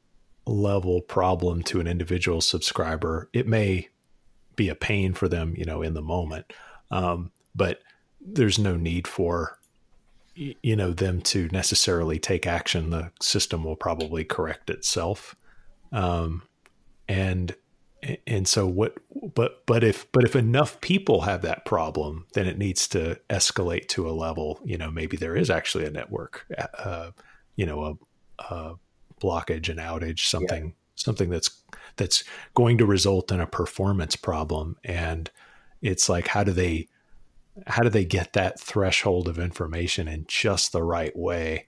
level 0.46 1.02
problem 1.02 1.64
to 1.64 1.80
an 1.80 1.88
individual 1.88 2.42
subscriber. 2.42 3.30
It 3.32 3.48
may 3.48 3.88
be 4.58 4.68
a 4.68 4.76
pain 4.76 5.14
for 5.14 5.30
them, 5.30 5.54
you 5.58 5.64
know, 5.64 5.82
in 5.82 5.94
the 5.94 6.02
moment, 6.02 6.52
um, 6.92 7.32
but 7.56 7.80
there's 8.20 8.60
no 8.60 8.76
need 8.76 9.08
for 9.08 9.58
you 10.36 10.76
know 10.76 10.92
them 10.92 11.22
to 11.22 11.48
necessarily 11.54 12.20
take 12.20 12.46
action. 12.46 12.90
The 12.90 13.12
system 13.22 13.64
will 13.64 13.78
probably 13.78 14.26
correct 14.26 14.70
itself. 14.70 15.38
Um, 15.94 16.44
and 17.10 17.56
and 18.26 18.48
so 18.48 18.66
what 18.66 18.98
but 19.34 19.66
but 19.66 19.84
if 19.84 20.10
but 20.14 20.24
if 20.24 20.36
enough 20.36 20.80
people 20.80 21.22
have 21.22 21.42
that 21.42 21.66
problem 21.66 22.26
then 22.34 22.48
it 22.48 22.58
needs 22.58 22.88
to 22.88 23.20
escalate 23.30 23.88
to 23.88 24.10
a 24.10 24.12
level 24.12 24.62
you 24.64 24.78
know 24.78 24.90
maybe 24.90 25.18
there 25.18 25.36
is 25.36 25.50
actually 25.50 25.84
a 25.84 25.92
network 25.92 26.46
uh, 26.78 27.12
you 27.58 27.66
know 27.66 27.84
a, 28.40 28.44
a, 28.54 28.76
blockage 29.20 29.68
an 29.68 29.76
outage 29.76 30.26
something 30.26 30.68
yeah. 30.68 30.72
something 30.96 31.30
that's 31.30 31.62
that's 31.98 32.24
going 32.54 32.78
to 32.78 32.86
result 32.86 33.34
in 33.34 33.42
a 33.42 33.48
performance 33.48 34.16
problem 34.16 34.78
and 34.86 35.30
it's 35.82 36.08
like 36.08 36.28
how 36.28 36.42
do 36.42 36.54
they 36.54 36.88
how 37.68 37.84
do 37.84 37.90
they 37.90 38.06
get 38.06 38.32
that 38.32 38.58
threshold 38.58 39.28
of 39.28 39.38
information 39.38 40.08
in 40.08 40.24
just 40.26 40.72
the 40.72 40.84
right 40.84 41.18
way 41.18 41.68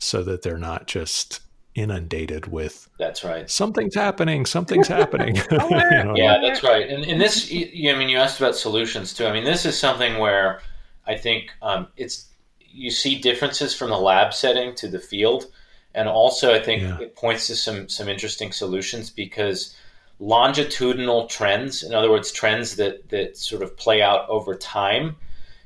so 0.00 0.24
that 0.24 0.42
they're 0.42 0.58
not 0.58 0.88
just 0.88 1.40
inundated 1.74 2.46
with 2.46 2.88
that's 2.98 3.24
right. 3.24 3.50
something's 3.50 3.94
happening 3.94 4.44
something's 4.44 4.88
happening. 4.88 5.36
You 5.50 6.04
know? 6.04 6.14
yeah 6.16 6.38
that's 6.40 6.62
right. 6.62 6.88
And, 6.88 7.04
and 7.04 7.20
this 7.20 7.50
you, 7.50 7.90
i 7.90 7.96
mean 7.96 8.08
you 8.08 8.18
asked 8.18 8.40
about 8.40 8.56
solutions 8.56 9.14
too. 9.14 9.26
I 9.26 9.32
mean 9.32 9.44
this 9.44 9.64
is 9.64 9.78
something 9.78 10.18
where 10.18 10.60
i 11.06 11.16
think 11.16 11.50
um, 11.62 11.88
it's 11.96 12.28
you 12.60 12.90
see 12.90 13.18
differences 13.18 13.74
from 13.74 13.90
the 13.90 13.98
lab 13.98 14.32
setting 14.32 14.74
to 14.76 14.88
the 14.88 14.98
field. 14.98 15.46
And 15.94 16.08
also 16.08 16.54
i 16.54 16.60
think 16.60 16.82
yeah. 16.82 17.00
it 17.00 17.16
points 17.16 17.46
to 17.46 17.56
some 17.56 17.88
some 17.88 18.08
interesting 18.08 18.52
solutions 18.52 19.10
because 19.10 19.74
longitudinal 20.18 21.26
trends 21.26 21.82
in 21.82 21.94
other 21.94 22.10
words 22.10 22.30
trends 22.30 22.76
that 22.76 23.08
that 23.08 23.36
sort 23.36 23.62
of 23.62 23.76
play 23.76 24.00
out 24.00 24.28
over 24.28 24.54
time 24.54 25.16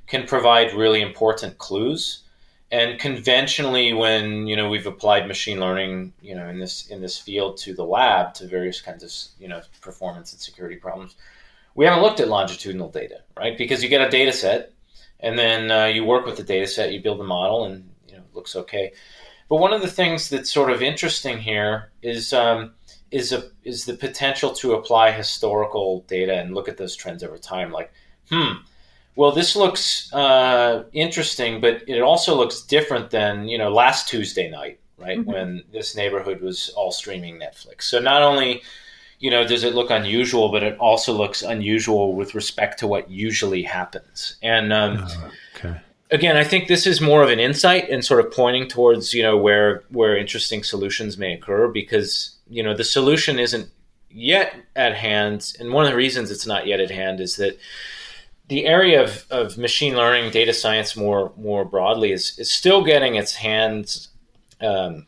can 0.07 0.27
provide 0.27 0.73
really 0.73 1.03
important 1.03 1.59
clues 1.59 2.23
And 2.73 2.99
conventionally, 2.99 3.93
when 3.93 4.47
you 4.49 4.57
know 4.57 4.69
we've 4.69 4.87
applied 4.87 5.29
machine 5.29 5.61
learning, 5.61 6.13
you 6.21 6.35
know, 6.35 6.49
in 6.49 6.59
this 6.59 6.89
in 6.89 7.01
this 7.01 7.17
field 7.19 7.59
to 7.59 7.75
the 7.75 7.85
lab 7.85 8.35
to 8.35 8.49
various 8.49 8.81
kinds 8.81 9.05
of 9.05 9.13
you 9.41 9.49
know 9.49 9.63
performance 9.81 10.33
and 10.33 10.41
security 10.41 10.77
problems, 10.77 11.15
we 11.77 11.85
haven't 11.85 12.03
looked 12.03 12.19
at 12.19 12.29
longitudinal 12.29 12.91
data, 12.91 13.21
right? 13.37 13.57
Because 13.57 13.83
you 13.83 13.89
get 13.89 14.07
a 14.07 14.11
data 14.11 14.33
set, 14.33 14.73
and 15.21 15.39
then 15.39 15.71
uh, 15.71 15.85
you 15.85 16.05
work 16.05 16.27
with 16.27 16.37
the 16.37 16.43
data 16.43 16.67
set, 16.67 16.93
you 16.93 17.01
build 17.01 17.21
the 17.21 17.25
model, 17.25 17.67
and 17.67 17.89
you 18.09 18.17
know 18.17 18.23
it 18.23 18.35
looks 18.35 18.57
okay. 18.57 18.93
But 19.49 19.57
one 19.57 19.73
of 19.73 19.81
the 19.81 19.89
things 19.89 20.29
that's 20.29 20.53
sort 20.53 20.73
of 20.73 20.83
interesting 20.83 21.39
here 21.39 21.93
is 22.03 22.33
um, 22.33 22.75
is 23.11 23.33
a 23.33 23.45
is 23.63 23.85
the 23.85 23.95
potential 23.95 24.53
to 24.55 24.75
apply 24.75 25.13
historical 25.13 26.01
data 26.09 26.35
and 26.35 26.55
look 26.55 26.69
at 26.69 26.77
those 26.77 26.97
trends 26.97 27.23
over 27.23 27.39
time. 27.39 27.71
Like, 27.71 27.93
hmm, 28.31 28.53
well, 29.17 29.33
this 29.33 29.57
looks 29.57 30.13
uh, 30.13 30.85
interesting, 30.93 31.61
but 31.61 31.83
it 31.89 32.01
also 32.01 32.37
looks 32.37 32.63
different 32.63 33.11
than 33.11 33.49
you 33.49 33.59
know 33.59 33.71
last 33.71 34.09
Tuesday 34.09 34.49
night, 34.49 34.79
right, 34.99 35.19
mm-hmm. 35.19 35.31
when 35.31 35.65
this 35.73 35.97
neighborhood 35.97 36.41
was 36.41 36.69
all 36.77 36.93
streaming 36.93 37.41
Netflix. 37.41 37.83
So 37.83 37.99
not 37.99 38.23
only 38.23 38.63
you 39.19 39.31
know 39.31 39.47
does 39.47 39.65
it 39.65 39.75
look 39.75 39.91
unusual, 39.91 40.51
but 40.51 40.63
it 40.63 40.79
also 40.79 41.13
looks 41.13 41.43
unusual 41.43 42.15
with 42.15 42.35
respect 42.35 42.79
to 42.81 42.87
what 42.87 43.11
usually 43.11 43.63
happens. 43.63 44.37
And 44.43 44.73
um, 44.73 45.07
oh, 45.09 45.31
okay 45.57 45.81
again, 46.11 46.37
I 46.37 46.45
think 46.45 46.69
this 46.69 46.87
is 46.87 47.01
more 47.01 47.23
of 47.23 47.31
an 47.31 47.41
insight 47.41 47.89
and 47.91 48.05
sort 48.05 48.25
of 48.25 48.33
pointing 48.33 48.69
towards 48.69 49.13
you 49.15 49.23
know 49.23 49.37
where 49.37 49.85
where 49.91 50.17
interesting 50.17 50.63
solutions 50.63 51.19
may 51.19 51.33
occur 51.35 51.69
because 51.69 52.37
you 52.49 52.63
know 52.63 52.75
the 52.75 52.85
solution 52.85 53.39
isn't 53.39 53.69
yet 54.11 54.55
at 54.75 54.95
hand, 54.95 55.53
and 55.59 55.73
one 55.73 55.85
of 55.85 55.91
the 55.91 55.97
reasons 55.97 56.31
it's 56.31 56.47
not 56.47 56.67
yet 56.67 56.81
at 56.81 56.91
hand 56.91 57.21
is 57.21 57.37
that 57.37 57.59
the 58.49 58.67
area 58.67 59.03
of, 59.03 59.25
of 59.31 59.59
machine 59.59 59.97
learning, 59.97 60.31
data 60.31 60.53
science 60.53 60.97
more 60.97 61.33
more 61.37 61.65
broadly 61.65 62.13
is 62.13 62.39
is 62.39 62.51
still 62.51 62.85
getting 62.85 63.17
its 63.17 63.35
hands 63.35 64.09
um, 64.61 65.07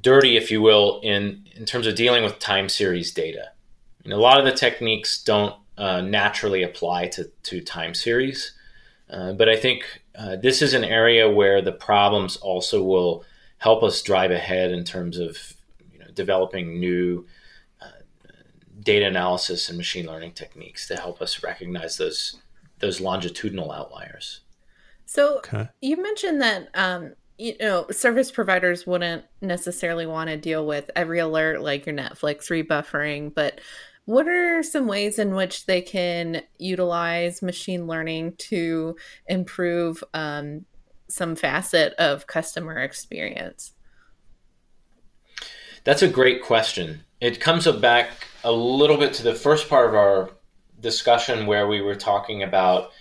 dirty, 0.00 0.36
if 0.36 0.50
you 0.50 0.62
will, 0.62 1.00
in 1.02 1.46
in 1.56 1.64
terms 1.64 1.86
of 1.86 1.94
dealing 1.94 2.22
with 2.22 2.38
time 2.38 2.68
series 2.68 3.12
data. 3.12 3.50
And 4.04 4.12
a 4.12 4.18
lot 4.18 4.38
of 4.38 4.44
the 4.44 4.52
techniques 4.52 5.22
don't 5.22 5.54
uh, 5.76 6.00
naturally 6.00 6.62
apply 6.62 7.08
to 7.08 7.30
to 7.44 7.60
time 7.60 7.94
series. 7.94 8.52
Uh, 9.10 9.32
but 9.32 9.48
I 9.48 9.56
think 9.56 10.02
uh, 10.16 10.36
this 10.36 10.62
is 10.62 10.74
an 10.74 10.84
area 10.84 11.30
where 11.30 11.60
the 11.60 11.72
problems 11.72 12.36
also 12.36 12.82
will 12.82 13.24
help 13.58 13.82
us 13.82 14.02
drive 14.02 14.30
ahead 14.30 14.70
in 14.70 14.84
terms 14.84 15.18
of 15.18 15.54
you 15.92 15.98
know, 15.98 16.06
developing 16.14 16.80
new 16.80 17.26
uh, 17.82 18.00
data 18.80 19.06
analysis 19.06 19.68
and 19.68 19.76
machine 19.76 20.06
learning 20.06 20.32
techniques 20.32 20.86
to 20.88 20.96
help 20.96 21.20
us 21.20 21.42
recognize 21.42 21.96
those 21.96 22.36
those 22.84 23.00
longitudinal 23.00 23.72
outliers. 23.72 24.40
So 25.06 25.38
okay. 25.38 25.68
you 25.80 26.02
mentioned 26.02 26.42
that 26.42 26.68
um, 26.74 27.14
you 27.38 27.56
know 27.58 27.86
service 27.90 28.30
providers 28.30 28.86
wouldn't 28.86 29.24
necessarily 29.40 30.06
want 30.06 30.30
to 30.30 30.36
deal 30.36 30.66
with 30.66 30.90
every 30.94 31.18
alert 31.18 31.62
like 31.62 31.86
your 31.86 31.94
Netflix 31.94 32.50
rebuffering, 32.50 33.30
but 33.30 33.60
what 34.06 34.28
are 34.28 34.62
some 34.62 34.86
ways 34.86 35.18
in 35.18 35.34
which 35.34 35.64
they 35.64 35.80
can 35.80 36.42
utilize 36.58 37.40
machine 37.40 37.86
learning 37.86 38.34
to 38.36 38.96
improve 39.26 40.04
um, 40.12 40.66
some 41.08 41.34
facet 41.34 41.94
of 41.94 42.26
customer 42.26 42.78
experience? 42.78 43.72
That's 45.84 46.02
a 46.02 46.08
great 46.08 46.42
question. 46.42 47.04
It 47.18 47.40
comes 47.40 47.66
back 47.66 48.10
a 48.42 48.52
little 48.52 48.98
bit 48.98 49.14
to 49.14 49.22
the 49.22 49.34
first 49.34 49.70
part 49.70 49.88
of 49.88 49.94
our 49.94 50.30
discussion 50.84 51.46
where 51.46 51.66
we 51.66 51.80
were 51.80 51.96
talking 51.96 52.44
about 52.44 52.92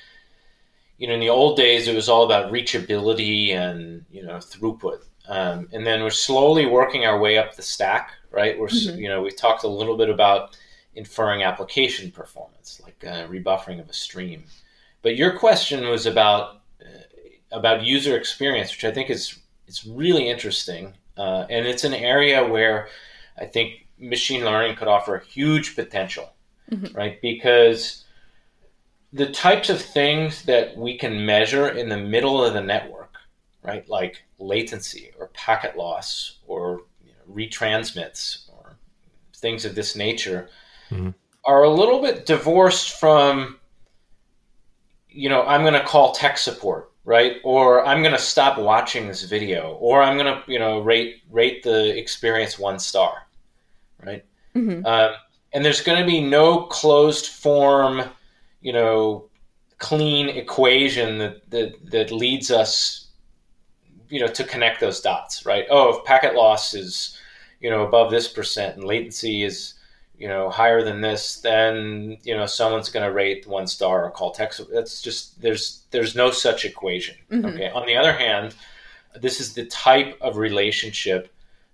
you 0.97 1.07
know 1.07 1.13
in 1.13 1.19
the 1.19 1.29
old 1.29 1.55
days 1.55 1.87
it 1.87 1.95
was 1.95 2.09
all 2.09 2.23
about 2.23 2.51
reachability 2.51 3.53
and 3.53 4.03
you 4.11 4.23
know 4.23 4.37
throughput 4.37 5.01
um, 5.27 5.69
and 5.71 5.85
then 5.85 6.01
we're 6.01 6.09
slowly 6.09 6.65
working 6.65 7.05
our 7.05 7.19
way 7.19 7.37
up 7.37 7.55
the 7.55 7.61
stack 7.61 8.13
right 8.31 8.57
we're 8.57 8.67
mm-hmm. 8.67 8.97
you 8.97 9.07
know 9.07 9.21
we 9.21 9.29
talked 9.29 9.63
a 9.63 9.67
little 9.67 9.95
bit 9.95 10.09
about 10.09 10.57
inferring 10.95 11.43
application 11.43 12.11
performance, 12.11 12.81
like 12.83 13.03
uh, 13.05 13.25
rebuffering 13.27 13.79
of 13.79 13.89
a 13.89 13.93
stream. 13.93 14.43
But 15.01 15.15
your 15.15 15.37
question 15.37 15.87
was 15.89 16.05
about 16.05 16.61
uh, 16.81 17.03
about 17.51 17.83
user 17.83 18.17
experience, 18.17 18.71
which 18.71 18.85
I 18.85 18.91
think 18.91 19.09
is 19.09 19.39
is 19.67 19.85
really 19.85 20.29
interesting, 20.29 20.93
uh, 21.17 21.45
and 21.49 21.65
it's 21.65 21.83
an 21.83 21.93
area 21.93 22.45
where 22.45 22.87
I 23.37 23.45
think 23.45 23.87
machine 23.99 24.43
learning 24.43 24.75
could 24.75 24.87
offer 24.87 25.19
huge 25.19 25.75
potential, 25.75 26.33
mm-hmm. 26.73 26.95
right? 26.95 27.21
Because 27.21 28.03
the 29.11 29.31
types 29.31 29.69
of 29.69 29.81
things 29.81 30.43
that 30.43 30.75
we 30.75 30.97
can 30.97 31.25
measure 31.25 31.69
in 31.69 31.87
the 31.87 31.97
middle 31.97 32.43
of 32.43 32.53
the 32.53 32.61
network, 32.61 33.15
right, 33.61 33.87
like 33.87 34.23
latency 34.39 35.11
or 35.19 35.27
packet 35.27 35.77
loss 35.77 36.39
or 36.47 36.81
you 37.05 37.11
know, 37.11 37.33
retransmits 37.33 38.49
or 38.49 38.75
things 39.35 39.65
of 39.65 39.75
this 39.75 39.95
nature 39.95 40.49
mm-hmm. 40.89 41.09
are 41.45 41.63
a 41.63 41.69
little 41.69 42.01
bit 42.01 42.25
divorced 42.25 42.99
from, 42.99 43.59
you 45.09 45.29
know, 45.29 45.43
I'm 45.43 45.61
going 45.61 45.73
to 45.73 45.83
call 45.83 46.13
tech 46.13 46.39
support, 46.39 46.91
right? 47.05 47.37
Or 47.43 47.85
I'm 47.85 48.01
going 48.01 48.15
to 48.15 48.21
stop 48.21 48.57
watching 48.57 49.07
this 49.07 49.23
video, 49.23 49.77
or 49.79 50.01
I'm 50.01 50.17
going 50.17 50.33
to, 50.33 50.51
you 50.51 50.57
know, 50.57 50.79
rate 50.79 51.21
rate 51.29 51.61
the 51.61 51.95
experience 51.95 52.57
one 52.57 52.79
star, 52.79 53.27
right? 54.03 54.25
Mm-hmm. 54.55 54.85
Um, 54.85 55.11
and 55.53 55.63
there's 55.63 55.81
going 55.81 55.99
to 55.99 56.05
be 56.05 56.21
no 56.21 56.63
closed 56.63 57.27
form, 57.27 58.03
you 58.61 58.73
know, 58.73 59.29
clean 59.77 60.29
equation 60.29 61.17
that, 61.17 61.49
that 61.51 61.91
that 61.91 62.11
leads 62.11 62.51
us, 62.51 63.07
you 64.09 64.19
know, 64.19 64.27
to 64.27 64.43
connect 64.43 64.79
those 64.79 65.01
dots, 65.01 65.45
right? 65.45 65.65
Oh, 65.69 65.97
if 65.97 66.05
packet 66.05 66.35
loss 66.35 66.73
is, 66.73 67.17
you 67.59 67.69
know, 67.69 67.83
above 67.83 68.11
this 68.11 68.27
percent 68.27 68.75
and 68.75 68.85
latency 68.85 69.43
is 69.43 69.75
you 70.15 70.27
know 70.27 70.49
higher 70.49 70.83
than 70.83 71.01
this 71.01 71.41
then 71.41 72.17
you 72.23 72.35
know 72.35 72.45
someone's 72.45 72.89
going 72.89 73.05
to 73.05 73.11
rate 73.11 73.47
one 73.47 73.67
star 73.67 74.05
or 74.05 74.11
call 74.11 74.31
text 74.31 74.61
that's 74.71 75.01
just 75.01 75.41
there's 75.41 75.83
there's 75.91 76.15
no 76.15 76.29
such 76.29 76.65
equation 76.65 77.15
mm-hmm. 77.31 77.45
okay 77.45 77.69
on 77.71 77.85
the 77.87 77.95
other 77.95 78.13
hand 78.13 78.55
this 79.19 79.39
is 79.39 79.53
the 79.53 79.65
type 79.65 80.17
of 80.21 80.37
relationship 80.37 81.33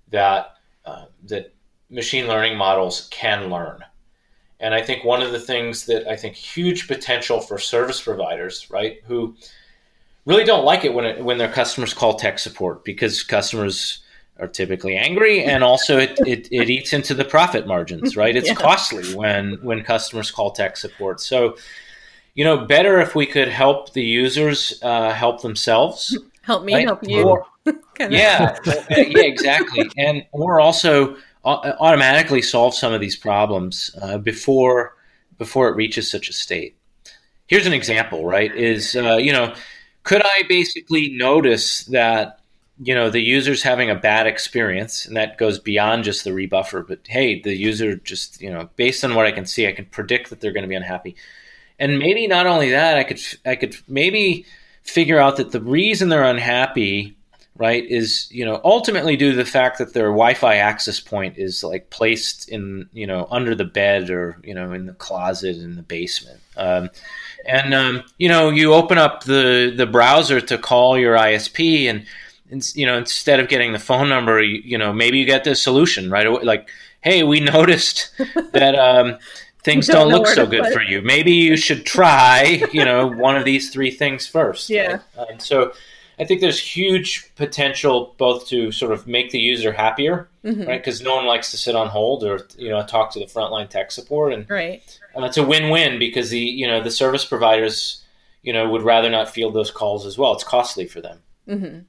that 0.10 0.56
uh, 0.86 1.06
that 1.24 1.54
machine 1.90 2.28
learning 2.28 2.58
models 2.58 3.08
can 3.12 3.50
learn. 3.50 3.84
And 4.62 4.74
i 4.74 4.82
think 4.82 5.06
one 5.06 5.22
of 5.22 5.32
the 5.32 5.40
things 5.40 5.86
that 5.86 6.06
i 6.08 6.18
think 6.18 6.36
huge 6.36 6.88
potential 6.88 7.40
for 7.40 7.58
service 7.58 8.02
providers 8.02 8.68
right 8.70 9.02
who 9.06 9.36
really 10.26 10.44
don't 10.44 10.66
like 10.66 10.86
it 10.86 10.94
when 10.94 11.06
it, 11.06 11.24
when 11.24 11.38
their 11.38 11.52
customers 11.52 11.94
call 11.94 12.16
tech 12.16 12.40
support 12.40 12.84
because 12.84 13.24
customers 13.24 14.04
are 14.40 14.48
typically 14.48 14.96
angry 14.96 15.44
and 15.44 15.64
also 15.64 15.98
it, 15.98 16.18
it, 16.26 16.48
it 16.52 16.70
eats 16.70 16.94
into 16.94 17.14
the 17.14 17.26
profit 17.26 17.68
margins 17.68 18.16
right? 18.16 18.36
It's 18.36 18.48
yeah. 18.54 18.54
costly 18.56 19.14
when 19.16 19.54
when 19.62 19.84
customers 19.84 20.32
call 20.32 20.52
tech 20.52 20.78
support. 20.78 21.20
So 21.20 21.58
you 22.36 22.44
know 22.44 22.66
better 22.66 23.00
if 23.00 23.16
we 23.16 23.26
could 23.26 23.50
help 23.50 23.94
the 23.94 24.04
users 24.04 24.80
uh, 24.82 25.12
help 25.12 25.42
themselves 25.42 26.18
help 26.42 26.64
me 26.64 26.76
right? 26.76 26.86
help 26.86 27.08
you. 27.08 27.24
Or, 27.24 27.46
yeah. 28.00 28.58
Yeah 28.66 28.86
exactly. 28.90 29.90
And 29.98 30.26
or 30.32 30.60
also 30.60 31.18
automatically 31.50 32.42
solve 32.42 32.74
some 32.76 32.94
of 32.94 33.02
these 33.02 33.16
problems 33.16 33.96
uh, 34.02 34.18
before 34.18 34.96
before 35.38 35.70
it 35.70 35.76
reaches 35.76 36.10
such 36.10 36.30
a 36.30 36.34
state. 36.34 36.76
Here's 37.48 37.66
an 37.66 37.74
example 37.74 38.26
right 38.26 38.54
is 38.56 38.96
uh, 38.96 39.18
you 39.18 39.34
know 39.34 39.54
could 40.04 40.22
i 40.24 40.44
basically 40.48 41.10
notice 41.10 41.86
that 41.86 42.40
you 42.82 42.96
know 42.96 43.10
the 43.10 43.22
user's 43.22 43.64
having 43.64 43.90
a 43.90 43.96
bad 43.96 44.28
experience 44.28 45.06
and 45.06 45.18
that 45.18 45.38
goes 45.38 45.60
beyond 45.60 46.04
just 46.04 46.24
the 46.24 46.32
rebuffer 46.32 46.88
but 46.88 47.00
hey 47.06 47.42
the 47.42 47.56
user 47.56 47.96
just 47.98 48.42
you 48.42 48.50
know 48.50 48.70
based 48.76 49.04
on 49.04 49.16
what 49.16 49.26
i 49.26 49.32
can 49.32 49.46
see 49.46 49.68
i 49.68 49.72
can 49.72 49.86
predict 49.86 50.30
that 50.30 50.40
they're 50.40 50.54
going 50.54 50.64
to 50.64 50.70
be 50.70 50.76
unhappy. 50.76 51.16
And 51.82 51.98
maybe 51.98 52.28
not 52.28 52.46
only 52.46 52.72
that 52.72 52.98
i 52.98 53.04
could 53.04 53.20
i 53.46 53.56
could 53.56 53.76
maybe 53.88 54.46
figure 54.84 55.20
out 55.20 55.38
that 55.38 55.52
the 55.52 55.62
reason 55.62 56.10
they're 56.10 56.24
unhappy 56.24 57.18
right 57.60 57.86
is 57.86 58.28
you 58.32 58.44
know 58.44 58.60
ultimately 58.64 59.16
due 59.16 59.32
to 59.32 59.38
the 59.38 59.46
fact 59.46 59.78
that 59.78 59.94
their 59.94 60.08
wi-fi 60.08 60.56
access 60.56 61.00
point 61.00 61.38
is 61.38 61.64
like 61.64 61.92
placed 61.92 62.50
in 62.50 62.90
you 62.94 63.06
know 63.06 63.28
under 63.30 63.54
the 63.54 63.66
bed 63.66 64.10
or 64.10 64.40
you 64.44 64.56
know 64.56 64.72
in 64.72 64.88
the 64.88 64.94
closet 64.94 65.58
in 65.58 65.76
the 65.76 65.84
basement 65.84 66.40
um, 66.58 66.90
and 67.46 67.74
um, 67.76 68.04
you 68.18 68.28
know 68.28 68.50
you 68.50 68.74
open 68.74 68.98
up 68.98 69.26
the 69.26 69.72
the 69.76 69.86
browser 69.86 70.42
to 70.42 70.58
call 70.58 70.98
your 70.98 71.16
isp 71.16 71.88
and 71.88 72.06
you 72.74 72.86
know, 72.86 72.98
instead 72.98 73.40
of 73.40 73.48
getting 73.48 73.74
the 73.74 73.80
phone 73.80 74.10
number, 74.10 74.42
you, 74.42 74.62
you 74.64 74.78
know, 74.78 74.92
maybe 74.92 75.20
you 75.20 75.26
get 75.26 75.44
the 75.44 75.56
solution 75.56 76.10
right 76.10 76.26
away. 76.26 76.44
Like, 76.44 76.70
hey, 77.02 77.24
we 77.24 77.40
noticed 77.58 78.12
that 78.54 78.76
um, 78.76 79.18
things 79.64 79.88
don't, 79.88 80.10
don't 80.10 80.12
look 80.12 80.28
so 80.28 80.46
good 80.46 80.72
for 80.74 80.82
you. 80.82 81.02
Maybe 81.02 81.34
you 81.34 81.56
should 81.58 81.86
try, 81.86 82.64
you 82.72 82.86
know, 82.86 83.08
one 83.08 83.36
of 83.36 83.46
these 83.46 83.72
three 83.72 83.92
things 83.92 84.28
first. 84.28 84.70
Yeah. 84.80 85.00
Right? 85.18 85.32
Um, 85.32 85.40
so 85.40 85.74
I 86.20 86.26
think 86.26 86.42
there's 86.42 86.60
huge 86.60 87.34
potential 87.36 88.14
both 88.18 88.48
to 88.50 88.72
sort 88.72 88.92
of 88.92 89.08
make 89.08 89.32
the 89.32 89.40
user 89.40 89.72
happier, 89.72 90.30
mm-hmm. 90.44 90.66
right? 90.66 90.80
Because 90.80 91.02
no 91.02 91.16
one 91.16 91.26
likes 91.26 91.52
to 91.52 91.58
sit 91.58 91.76
on 91.76 91.88
hold 91.88 92.24
or 92.24 92.48
you 92.58 92.70
know 92.70 92.86
talk 92.86 93.12
to 93.14 93.20
the 93.20 93.26
frontline 93.26 93.70
tech 93.70 93.92
support, 93.92 94.34
and 94.34 94.50
right. 94.50 95.00
And 95.16 95.26
it's 95.26 95.38
a 95.38 95.44
win-win 95.44 95.98
because 95.98 96.30
the 96.30 96.40
you 96.40 96.68
know 96.68 96.82
the 96.82 96.92
service 96.92 97.26
providers 97.26 98.04
you 98.42 98.52
know 98.52 98.70
would 98.70 98.84
rather 98.84 99.10
not 99.10 99.30
field 99.30 99.54
those 99.54 99.72
calls 99.72 100.06
as 100.06 100.18
well. 100.18 100.34
It's 100.34 100.44
costly 100.44 100.86
for 100.86 101.02
them. 101.02 101.20
Mm-hmm. 101.48 101.80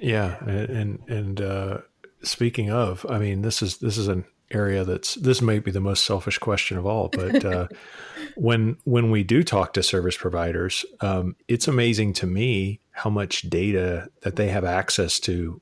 Yeah, 0.00 0.36
and 0.44 1.00
and 1.08 1.40
uh, 1.40 1.78
speaking 2.22 2.70
of, 2.70 3.04
I 3.08 3.18
mean, 3.18 3.42
this 3.42 3.60
is 3.62 3.78
this 3.78 3.98
is 3.98 4.08
an 4.08 4.24
area 4.50 4.84
that's 4.84 5.14
this 5.16 5.42
may 5.42 5.58
be 5.58 5.70
the 5.70 5.80
most 5.80 6.04
selfish 6.04 6.38
question 6.38 6.78
of 6.78 6.86
all, 6.86 7.08
but 7.08 7.44
uh, 7.44 7.68
when 8.36 8.76
when 8.84 9.10
we 9.10 9.24
do 9.24 9.42
talk 9.42 9.72
to 9.74 9.82
service 9.82 10.16
providers, 10.16 10.84
um, 11.00 11.36
it's 11.48 11.68
amazing 11.68 12.12
to 12.14 12.26
me 12.26 12.80
how 12.98 13.08
much 13.08 13.42
data 13.42 14.08
that 14.22 14.34
they 14.34 14.48
have 14.48 14.64
access 14.64 15.20
to, 15.20 15.60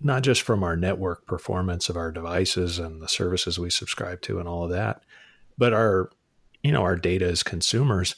not 0.00 0.22
just 0.22 0.42
from 0.42 0.62
our 0.62 0.76
network 0.76 1.26
performance 1.26 1.88
of 1.88 1.96
our 1.96 2.12
devices 2.12 2.78
and 2.78 3.02
the 3.02 3.08
services 3.08 3.58
we 3.58 3.70
subscribe 3.70 4.22
to 4.22 4.38
and 4.38 4.46
all 4.48 4.62
of 4.62 4.70
that, 4.70 5.02
but 5.58 5.72
our 5.72 6.10
you 6.62 6.70
know 6.70 6.82
our 6.82 6.94
data 6.94 7.26
as 7.26 7.42
consumers. 7.42 8.14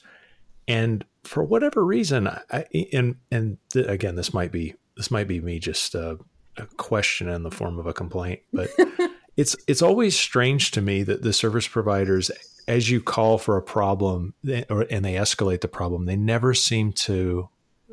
And 0.66 1.02
for 1.24 1.42
whatever 1.42 1.82
reason, 1.82 2.28
I, 2.28 2.66
and 2.92 3.16
and 3.30 3.56
th- 3.72 3.86
again, 3.86 4.16
this 4.16 4.34
might 4.34 4.52
be 4.52 4.74
this 4.98 5.10
might 5.10 5.28
be 5.28 5.40
me 5.40 5.58
just 5.60 5.96
uh, 5.96 6.16
a 6.58 6.66
question 6.76 7.26
in 7.30 7.44
the 7.44 7.50
form 7.50 7.78
of 7.78 7.86
a 7.86 7.94
complaint, 7.94 8.40
but 8.52 8.68
it's 9.38 9.56
it's 9.66 9.80
always 9.80 10.14
strange 10.14 10.72
to 10.72 10.82
me 10.82 11.04
that 11.04 11.22
the 11.22 11.32
service 11.32 11.66
providers, 11.66 12.30
as 12.66 12.90
you 12.90 13.00
call 13.00 13.38
for 13.38 13.56
a 13.56 13.62
problem 13.62 14.34
or, 14.68 14.82
and 14.90 15.06
they 15.06 15.14
escalate 15.14 15.62
the 15.62 15.68
problem, 15.68 16.04
they 16.04 16.16
never 16.16 16.52
seem 16.52 16.92
to 16.92 17.48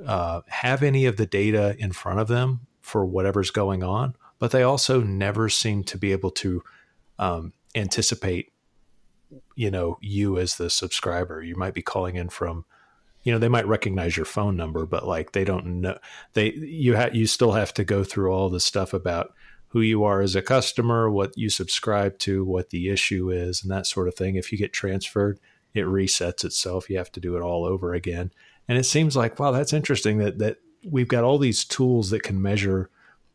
uh, 0.05 0.41
have 0.47 0.84
any 0.84 1.05
of 1.05 1.17
the 1.17 1.25
data 1.25 1.75
in 1.79 1.91
front 1.91 2.19
of 2.19 2.27
them 2.27 2.62
for 2.81 3.05
whatever's 3.05 3.51
going 3.51 3.84
on, 3.84 4.15
but 4.39 4.51
they 4.51 4.63
also 4.63 5.01
never 5.01 5.49
seem 5.49 5.84
to 5.84 5.97
be 5.97 6.12
able 6.12 6.31
to 6.31 6.63
um, 7.17 7.53
anticipate, 7.73 8.51
you 9.55 9.71
know, 9.71 9.97
you 10.01 10.38
as 10.38 10.55
the 10.55 10.69
subscriber. 10.69 11.41
You 11.41 11.55
might 11.55 11.73
be 11.73 11.81
calling 11.81 12.15
in 12.15 12.29
from 12.29 12.65
you 13.23 13.31
know 13.31 13.39
they 13.39 13.49
might 13.49 13.67
recognize 13.67 14.15
your 14.15 14.25
phone 14.25 14.55
number 14.55 14.86
but 14.86 15.08
like 15.08 15.31
they 15.31 15.43
don't 15.43 15.81
know 15.81 15.97
they 16.34 16.51
you 16.53 16.93
have 16.93 17.15
you 17.15 17.25
still 17.25 17.53
have 17.53 17.73
to 17.73 17.84
go 17.84 18.03
through 18.03 18.31
all 18.31 18.49
the 18.49 18.60
stuff 18.60 18.93
about 18.93 19.34
who 19.69 19.81
you 19.81 20.03
are 20.03 20.21
as 20.21 20.36
a 20.36 20.43
customer 20.43 21.10
what 21.10 21.36
you 21.36 21.49
subscribe 21.49 22.19
to 22.19 22.45
what 22.45 22.69
the 22.69 22.88
issue 22.88 23.31
is 23.31 23.63
and 23.63 23.71
that 23.71 23.88
sort 23.88 24.08
of 24.08 24.13
thing. 24.13 24.36
If 24.36 24.51
you 24.51 24.60
get 24.60 24.73
transferred 24.73 25.39
it 25.75 25.86
resets 25.86 26.45
itself. 26.45 26.89
You 26.89 26.97
have 26.97 27.12
to 27.12 27.19
do 27.19 27.36
it 27.36 27.41
all 27.41 27.65
over 27.65 27.93
again 27.93 28.31
and 28.67 28.78
it 28.78 28.86
seems 28.86 29.15
like 29.15 29.39
wow 29.39 29.51
that's 29.51 29.73
interesting 29.73 30.17
that 30.17 30.39
that 30.39 30.58
we've 30.89 31.08
got 31.08 31.23
all 31.23 31.38
these 31.38 31.65
tools 31.65 32.10
that 32.10 32.23
can 32.23 32.41
measure 32.41 32.89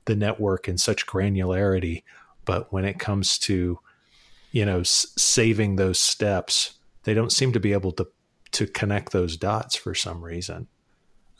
the 0.05 0.17
network 0.17 0.69
in 0.69 0.79
such 0.79 1.07
granularity 1.07 2.03
but 2.45 2.73
when 2.73 2.85
it 2.85 2.99
comes 2.99 3.39
to 3.39 3.79
you 4.53 4.65
know 4.65 4.81
s- 4.81 5.07
saving 5.17 5.77
those 5.77 5.99
steps 5.99 6.75
they 7.05 7.15
don't 7.15 7.33
seem 7.33 7.53
to 7.53 7.61
be 7.61 7.73
able 7.73 7.93
to 7.93 8.07
to 8.53 8.67
connect 8.67 9.13
those 9.13 9.37
dots 9.37 9.77
for 9.77 9.95
some 9.95 10.23
reason. 10.23 10.69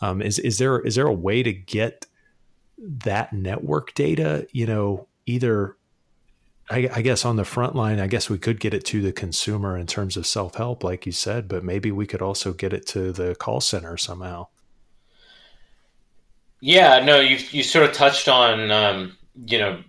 Um, 0.01 0.23
is 0.23 0.39
is 0.39 0.59
there 0.59 0.81
is 0.81 0.95
there 0.95 1.07
a 1.07 1.13
way 1.13 1.43
to 1.43 1.53
get 1.53 2.07
that 2.79 3.33
network 3.33 3.95
data? 3.95 4.47
You 4.53 4.67
know, 4.67 5.09
either 5.27 5.77
I, 6.71 6.89
I, 6.95 7.03
guess 7.03 7.25
on 7.25 7.35
the 7.35 7.45
front 7.45 7.75
line, 7.75 7.99
I 7.99 8.07
guess 8.07 8.31
we 8.31 8.39
could 8.39 8.61
get 8.61 8.75
it 8.75 8.85
to 8.87 9.03
the 9.03 9.13
consumer 9.13 9.77
in 9.77 9.87
terms 9.87 10.17
of 10.17 10.27
self 10.27 10.55
help, 10.55 10.85
like 10.85 11.05
you 11.05 11.13
said, 11.13 11.49
but 11.49 11.65
maybe 11.65 11.91
we 11.91 12.07
could 12.07 12.23
also 12.23 12.53
get 12.53 12.73
it 12.73 12.87
to 12.89 13.11
the 13.13 13.35
call 13.35 13.61
center 13.61 13.97
somehow. 13.97 14.47
Yeah, 16.61 17.05
no, 17.05 17.19
you 17.21 17.39
you 17.51 17.63
sort 17.63 17.89
of 17.89 17.93
touched 17.95 18.29
on 18.29 18.71
um, 18.71 19.17
you 19.47 19.59
know 19.59 19.83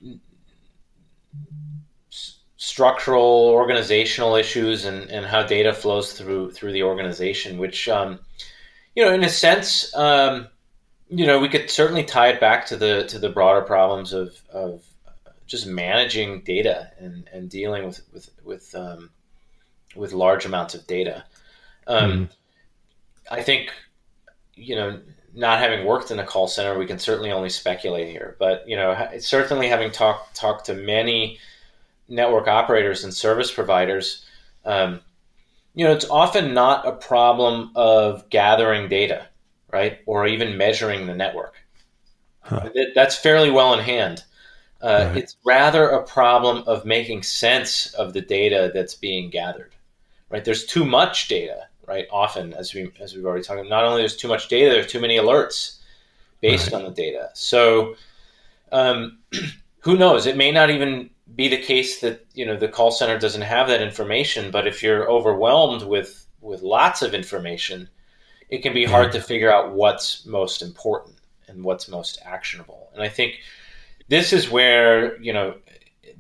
structural 2.58 3.50
organizational 3.50 4.36
issues 4.36 4.86
and, 4.86 5.10
and 5.10 5.26
how 5.26 5.44
data 5.44 5.74
flows 5.74 6.13
through 6.13 6.52
through 6.52 6.72
the 6.72 6.84
organization 6.84 7.58
which 7.58 7.89
um, 7.89 8.20
you 8.96 9.04
know 9.04 9.12
in 9.12 9.24
a 9.24 9.30
sense 9.30 9.94
um, 9.96 10.48
you 11.10 11.26
know 11.26 11.39
we 11.39 11.50
could 11.50 11.70
certainly 11.70 12.04
tie 12.04 12.30
it 12.30 12.39
back 12.39 12.67
to 12.67 12.78
the 12.78 13.04
to 13.08 13.17
the 13.17 13.30
broader 13.30 13.62
problems 13.62 14.13
of, 14.13 14.39
of 14.54 14.84
just 15.52 15.68
managing 15.68 16.42
data 16.42 16.92
and, 16.98 17.30
and 17.34 17.50
dealing 17.50 17.86
with 17.86 18.02
with 18.14 18.30
with, 18.44 18.74
um, 18.76 19.10
with 19.96 20.14
large 20.14 20.46
amounts 20.46 20.74
of 20.74 20.88
data 20.88 21.24
mm. 21.88 22.30
I 23.30 23.42
think 23.42 23.72
you 24.56 24.76
know 24.76 25.00
not 25.34 25.60
having 25.60 25.86
worked 25.86 26.12
in 26.12 26.20
a 26.20 26.26
call 26.26 26.48
center 26.48 26.78
we 26.78 26.86
can 26.86 27.00
certainly 27.00 27.32
only 27.32 27.50
speculate 27.50 28.10
here 28.10 28.36
but 28.40 28.68
you 28.68 28.76
know 28.76 29.10
certainly 29.20 29.68
having 29.68 29.92
talked 29.92 30.36
talked 30.36 30.66
to 30.66 30.74
many 30.74 31.40
network 32.12 32.48
operators 32.48 33.04
and 33.04 33.14
service 33.14 33.52
providers, 33.52 34.26
um, 34.66 35.00
you 35.74 35.86
know, 35.86 35.94
it's 35.94 36.10
often 36.10 36.54
not 36.54 36.86
a 36.86 36.92
problem 36.92 37.72
of 37.76 38.30
gathering 38.30 38.90
data, 38.90 39.28
right, 39.72 40.00
or 40.06 40.28
even 40.28 40.58
measuring 40.58 41.08
the 41.08 41.16
network. 41.16 41.56
Huh. 42.42 42.70
That's 42.94 43.16
fairly 43.16 43.50
well 43.50 43.74
in 43.74 43.80
hand. 43.80 44.24
Uh, 44.82 45.06
right. 45.08 45.17
It's 45.17 45.38
rather 45.44 45.89
a 45.89 46.04
problem 46.04 46.63
of 46.67 46.86
making 46.86 47.24
sense 47.24 47.94
of 47.94 48.13
the 48.13 48.22
data 48.22 48.72
that's 48.74 48.96
being 48.96 49.30
gathered, 49.30 49.76
right? 50.30 50.44
There's 50.44 50.65
too 50.65 50.86
much 50.86 51.28
data, 51.28 51.67
right? 51.88 52.08
Often, 52.12 52.54
as 52.54 52.74
we 52.74 52.91
as 53.00 53.15
we've 53.15 53.26
already 53.26 53.44
talked, 53.44 53.60
about, 53.60 53.70
not 53.70 53.84
only 53.84 54.02
there's 54.02 54.17
too 54.17 54.28
much 54.28 54.48
data, 54.48 54.72
there's 54.72 54.91
too 54.91 55.00
many 55.00 55.17
alerts 55.17 55.78
based 56.41 56.72
right. 56.72 56.80
on 56.80 56.84
the 56.84 56.91
data. 56.91 57.30
So, 57.34 57.96
um, 58.72 59.20
who 59.82 59.98
knows? 59.98 60.26
It 60.26 60.38
may 60.38 60.52
not 60.52 60.72
even 60.72 61.12
be 61.36 61.48
the 61.48 61.58
case 61.58 62.00
that 62.02 62.26
you 62.34 62.46
know 62.46 62.58
the 62.58 62.67
call 62.67 62.91
center 62.91 63.17
doesn't 63.17 63.41
have 63.41 63.67
that 63.67 63.82
information 63.82 64.52
but 64.52 64.67
if 64.67 64.84
you're 64.84 65.10
overwhelmed 65.10 65.84
with 65.84 66.28
with 66.41 66.62
lots 66.62 67.02
of 67.02 67.13
information 67.13 67.88
it 68.50 68.62
can 68.62 68.74
be 68.74 68.86
hard 68.86 69.12
to 69.12 69.22
figure 69.22 69.52
out 69.52 69.72
what's 69.72 70.26
most 70.26 70.62
important 70.62 71.15
and 71.48 71.63
what's 71.63 71.88
most 71.88 72.20
actionable 72.26 72.89
and 72.94 73.04
i 73.04 73.08
think 73.08 73.39
this 74.12 74.32
is 74.32 74.52
where 74.52 75.19
you 75.19 75.34
know 75.34 75.56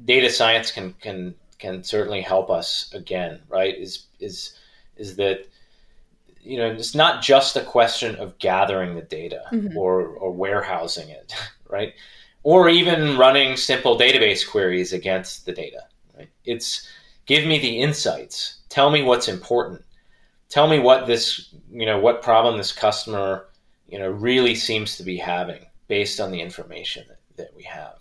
data 0.05 0.29
science 0.29 0.71
can 0.71 0.93
can 0.93 1.35
can 1.59 1.83
certainly 1.83 2.21
help 2.21 2.49
us 2.49 2.91
again 2.93 3.39
right 3.47 3.77
is 3.77 4.07
is 4.19 4.57
is 4.97 5.15
that 5.17 5.47
you 6.41 6.57
know 6.57 6.71
it's 6.71 6.95
not 6.95 7.21
just 7.21 7.55
a 7.55 7.63
question 7.63 8.15
of 8.15 8.39
gathering 8.39 8.95
the 8.95 9.01
data 9.03 9.43
mm-hmm. 9.51 9.77
or 9.77 10.01
or 10.07 10.31
warehousing 10.31 11.09
it 11.09 11.35
right 11.69 11.93
or 12.43 12.69
even 12.69 13.17
running 13.17 13.55
simple 13.55 13.97
database 13.97 14.47
queries 14.47 14.93
against 14.93 15.45
the 15.45 15.51
data. 15.51 15.83
Right? 16.17 16.29
It's 16.45 16.87
give 17.25 17.45
me 17.45 17.59
the 17.59 17.81
insights. 17.81 18.61
Tell 18.69 18.89
me 18.89 19.03
what's 19.03 19.27
important. 19.27 19.83
Tell 20.49 20.67
me 20.67 20.79
what 20.79 21.07
this, 21.07 21.53
you 21.71 21.85
know, 21.85 21.99
what 21.99 22.21
problem 22.21 22.57
this 22.57 22.71
customer, 22.71 23.47
you 23.87 23.99
know, 23.99 24.09
really 24.09 24.55
seems 24.55 24.97
to 24.97 25.03
be 25.03 25.17
having 25.17 25.65
based 25.87 26.19
on 26.19 26.31
the 26.31 26.41
information 26.41 27.05
that, 27.07 27.19
that 27.41 27.55
we 27.55 27.63
have, 27.63 27.97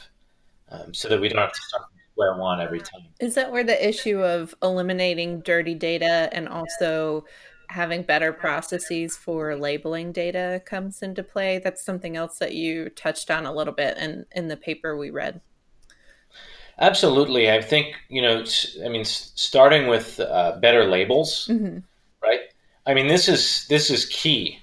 um, 0.70 0.94
so 0.94 1.08
that 1.08 1.20
we 1.20 1.28
don't 1.28 1.40
have 1.40 1.52
to 1.52 1.62
start 1.68 1.84
from 1.88 1.98
square 2.12 2.36
one 2.36 2.60
every 2.60 2.80
time. 2.80 3.06
Is 3.18 3.34
that 3.34 3.50
where 3.50 3.64
the 3.64 3.88
issue 3.88 4.22
of 4.22 4.54
eliminating 4.62 5.40
dirty 5.40 5.74
data 5.74 6.28
and 6.32 6.48
also 6.48 7.24
having 7.70 8.02
better 8.02 8.32
processes 8.32 9.16
for 9.16 9.54
labeling 9.54 10.10
data 10.12 10.60
comes 10.66 11.02
into 11.02 11.22
play. 11.22 11.58
That's 11.58 11.84
something 11.84 12.16
else 12.16 12.38
that 12.38 12.52
you 12.52 12.88
touched 12.90 13.30
on 13.30 13.46
a 13.46 13.52
little 13.52 13.72
bit 13.72 13.96
in, 13.96 14.26
in 14.32 14.48
the 14.48 14.56
paper 14.56 14.96
we 14.96 15.10
read. 15.10 15.40
Absolutely. 16.80 17.50
I 17.50 17.62
think, 17.62 17.94
you 18.08 18.22
know, 18.22 18.44
I 18.84 18.88
mean, 18.88 19.04
starting 19.04 19.86
with 19.86 20.18
uh, 20.18 20.58
better 20.60 20.86
labels, 20.86 21.46
mm-hmm. 21.48 21.78
right? 22.22 22.40
I 22.86 22.94
mean, 22.94 23.06
this 23.06 23.28
is, 23.28 23.66
this 23.68 23.88
is 23.88 24.06
key, 24.06 24.58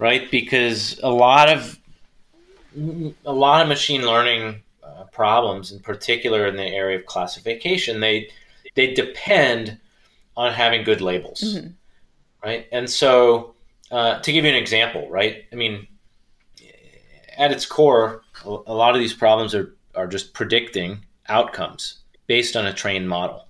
right? 0.00 0.28
Because 0.30 0.98
a 1.02 1.10
lot 1.10 1.48
of, 1.48 1.78
a 3.24 3.32
lot 3.32 3.62
of 3.62 3.68
machine 3.68 4.02
learning 4.02 4.62
uh, 4.82 5.04
problems, 5.12 5.72
in 5.72 5.80
particular 5.80 6.46
in 6.46 6.56
the 6.56 6.64
area 6.66 6.98
of 6.98 7.06
classification, 7.06 8.00
they, 8.00 8.30
they 8.74 8.94
depend 8.94 9.78
on 10.36 10.52
having 10.52 10.84
good 10.84 11.00
labels. 11.00 11.40
Mm-hmm 11.42 11.68
right? 12.42 12.66
And 12.72 12.88
so, 12.88 13.54
uh, 13.90 14.20
to 14.20 14.32
give 14.32 14.44
you 14.44 14.50
an 14.50 14.56
example, 14.56 15.08
right? 15.10 15.44
I 15.52 15.56
mean, 15.56 15.86
at 17.36 17.52
its 17.52 17.66
core, 17.66 18.22
a 18.44 18.74
lot 18.74 18.94
of 18.94 19.00
these 19.00 19.14
problems 19.14 19.54
are, 19.54 19.74
are 19.94 20.06
just 20.06 20.34
predicting 20.34 21.04
outcomes 21.28 21.98
based 22.26 22.56
on 22.56 22.66
a 22.66 22.72
trained 22.72 23.08
model. 23.08 23.46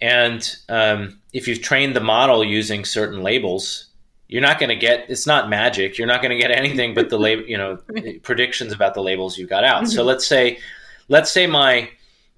And 0.00 0.56
um, 0.68 1.20
if 1.32 1.46
you've 1.46 1.62
trained 1.62 1.94
the 1.94 2.00
model 2.00 2.42
using 2.42 2.84
certain 2.84 3.22
labels, 3.22 3.86
you're 4.30 4.40
not 4.40 4.60
going 4.60 4.68
to 4.68 4.76
get 4.76 5.10
it's 5.10 5.26
not 5.26 5.50
magic. 5.50 5.98
You're 5.98 6.06
not 6.06 6.22
going 6.22 6.30
to 6.30 6.40
get 6.40 6.52
anything 6.52 6.94
but 6.94 7.10
the 7.10 7.18
label, 7.18 7.42
you 7.44 7.58
know, 7.58 7.78
predictions 8.22 8.72
about 8.72 8.94
the 8.94 9.02
labels 9.02 9.36
you 9.36 9.46
got 9.46 9.64
out. 9.64 9.82
Mm-hmm. 9.82 9.92
So 9.92 10.04
let's 10.04 10.26
say, 10.26 10.60
let's 11.08 11.32
say 11.32 11.48
my, 11.48 11.90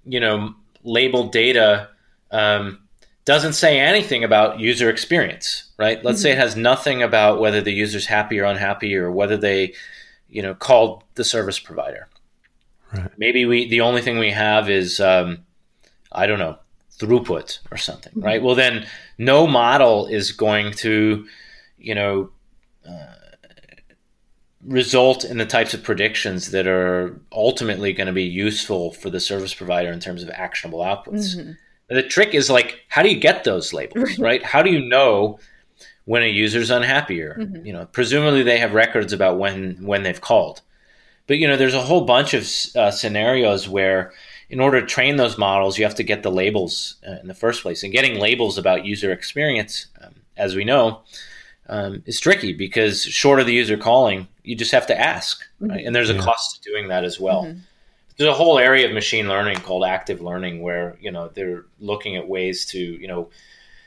you 0.07 0.19
know, 0.19 0.55
labeled 0.85 1.33
data 1.33 1.91
um, 2.31 2.79
doesn't 3.27 3.53
say 3.53 3.79
anything 3.79 4.25
about 4.25 4.59
user 4.59 4.89
experience, 4.89 5.71
right? 5.77 6.03
Let's 6.03 6.19
mm-hmm. 6.19 6.23
say 6.23 6.31
it 6.31 6.35
mm-hmm. 6.35 6.41
has 6.41 6.57
nothing 6.57 7.03
about 7.03 7.41
whether 7.41 7.61
the 7.61 7.73
user's 7.73 8.07
happy 8.07 8.41
or 8.41 8.45
unhappy 8.45 8.97
or 8.97 9.13
whether 9.13 9.37
they, 9.37 9.75
you 10.31 10.41
know, 10.41 10.55
called 10.55 11.05
the 11.15 11.25
service 11.25 11.61
provider. 11.61 12.09
Right. 12.95 13.11
Maybe 13.19 13.45
we 13.45 13.69
the 13.69 13.83
only 13.83 14.01
thing 14.01 14.19
we 14.19 14.31
have 14.31 14.71
is 14.71 14.99
um, 14.99 15.45
I 16.11 16.25
don't 16.27 16.39
know 16.39 16.59
throughput 16.99 17.59
or 17.71 17.77
something, 17.77 18.13
mm-hmm. 18.13 18.25
right? 18.25 18.43
Well, 18.43 18.55
then 18.55 18.87
no 19.19 19.47
model 19.47 20.07
is 20.07 20.33
going 20.33 20.73
to, 20.75 21.27
you 21.83 21.95
know, 21.95 22.31
uh, 22.89 23.15
result 24.65 25.25
in 25.25 25.39
the 25.39 25.47
types 25.47 25.75
of 25.75 25.83
predictions 25.83 26.53
that 26.53 26.67
are 26.67 27.21
ultimately 27.33 27.93
going 27.93 28.07
to 28.07 28.13
be 28.13 28.23
useful 28.23 28.93
for 28.93 29.11
the 29.11 29.21
service 29.21 29.53
provider 29.53 29.91
in 29.91 30.01
terms 30.01 30.23
of 30.23 30.31
actionable 30.31 30.81
outputs. 30.81 31.37
Mm-hmm. 31.37 31.53
The 31.89 32.03
trick 32.03 32.35
is 32.35 32.49
like, 32.49 32.81
how 32.89 33.03
do 33.03 33.11
you 33.11 33.19
get 33.19 33.45
those 33.45 33.73
labels, 33.73 34.19
right? 34.19 34.19
right? 34.19 34.43
How 34.43 34.63
do 34.63 34.71
you 34.71 34.89
know 34.89 35.39
when 36.05 36.23
a 36.23 36.27
user's 36.27 36.71
unhappy 36.71 37.21
or, 37.21 37.35
mm-hmm. 37.35 37.67
you 37.67 37.73
know, 37.73 37.87
presumably 37.87 38.43
they 38.43 38.59
have 38.59 38.73
records 38.73 39.13
about 39.13 39.39
when, 39.39 39.77
when 39.85 40.03
they've 40.03 40.21
called. 40.21 40.63
But, 41.27 41.39
you 41.39 41.47
know, 41.47 41.57
there's 41.57 41.75
a 41.75 41.83
whole 41.83 42.05
bunch 42.05 42.35
of 42.35 42.49
uh, 42.77 42.91
scenarios 42.91 43.69
where 43.69 44.13
in 44.49 44.61
order 44.61 44.81
to 44.81 44.87
train 44.87 45.17
those 45.17 45.39
models, 45.39 45.79
you 45.79 45.85
have 45.85 45.95
to 45.97 46.03
get 46.03 46.23
the 46.23 46.31
labels 46.31 46.97
uh, 47.09 47.17
in 47.21 47.29
the 47.29 47.35
first 47.35 47.63
place. 47.63 47.83
And 47.83 47.93
getting 47.93 48.19
labels 48.19 48.59
about 48.59 48.85
user 48.85 49.13
experience, 49.13 49.87
um, 50.01 50.15
as 50.37 50.55
we 50.55 50.65
know, 50.65 51.03
um, 51.73 52.03
is 52.05 52.21
tricky 52.21 52.53
because 52.53 53.03
short 53.03 53.41
of 53.41 53.47
the 53.47 53.55
user 53.55 53.79
calling, 53.79 54.29
you 54.43 54.55
just 54.55 54.73
have 54.73 54.87
to 54.89 55.01
ask, 55.01 55.43
right? 55.59 55.71
Mm-hmm. 55.71 55.87
And 55.87 55.97
there's 55.97 56.11
a 56.11 56.15
yeah. 56.15 56.21
cost 56.21 56.63
to 56.63 56.71
doing 56.71 56.89
that 56.89 57.03
as 57.03 57.19
well. 57.19 57.45
Mm-hmm. 57.45 57.61
There's 58.19 58.29
a 58.29 58.35
whole 58.35 58.59
area 58.59 58.87
of 58.87 58.93
machine 58.93 59.27
learning 59.27 59.57
called 59.57 59.83
active 59.83 60.21
learning, 60.21 60.61
where 60.61 60.99
you 61.01 61.11
know 61.11 61.29
they're 61.29 61.65
looking 61.81 62.15
at 62.17 62.29
ways 62.29 62.67
to 62.67 62.79
you 62.79 63.09
know, 63.09 63.31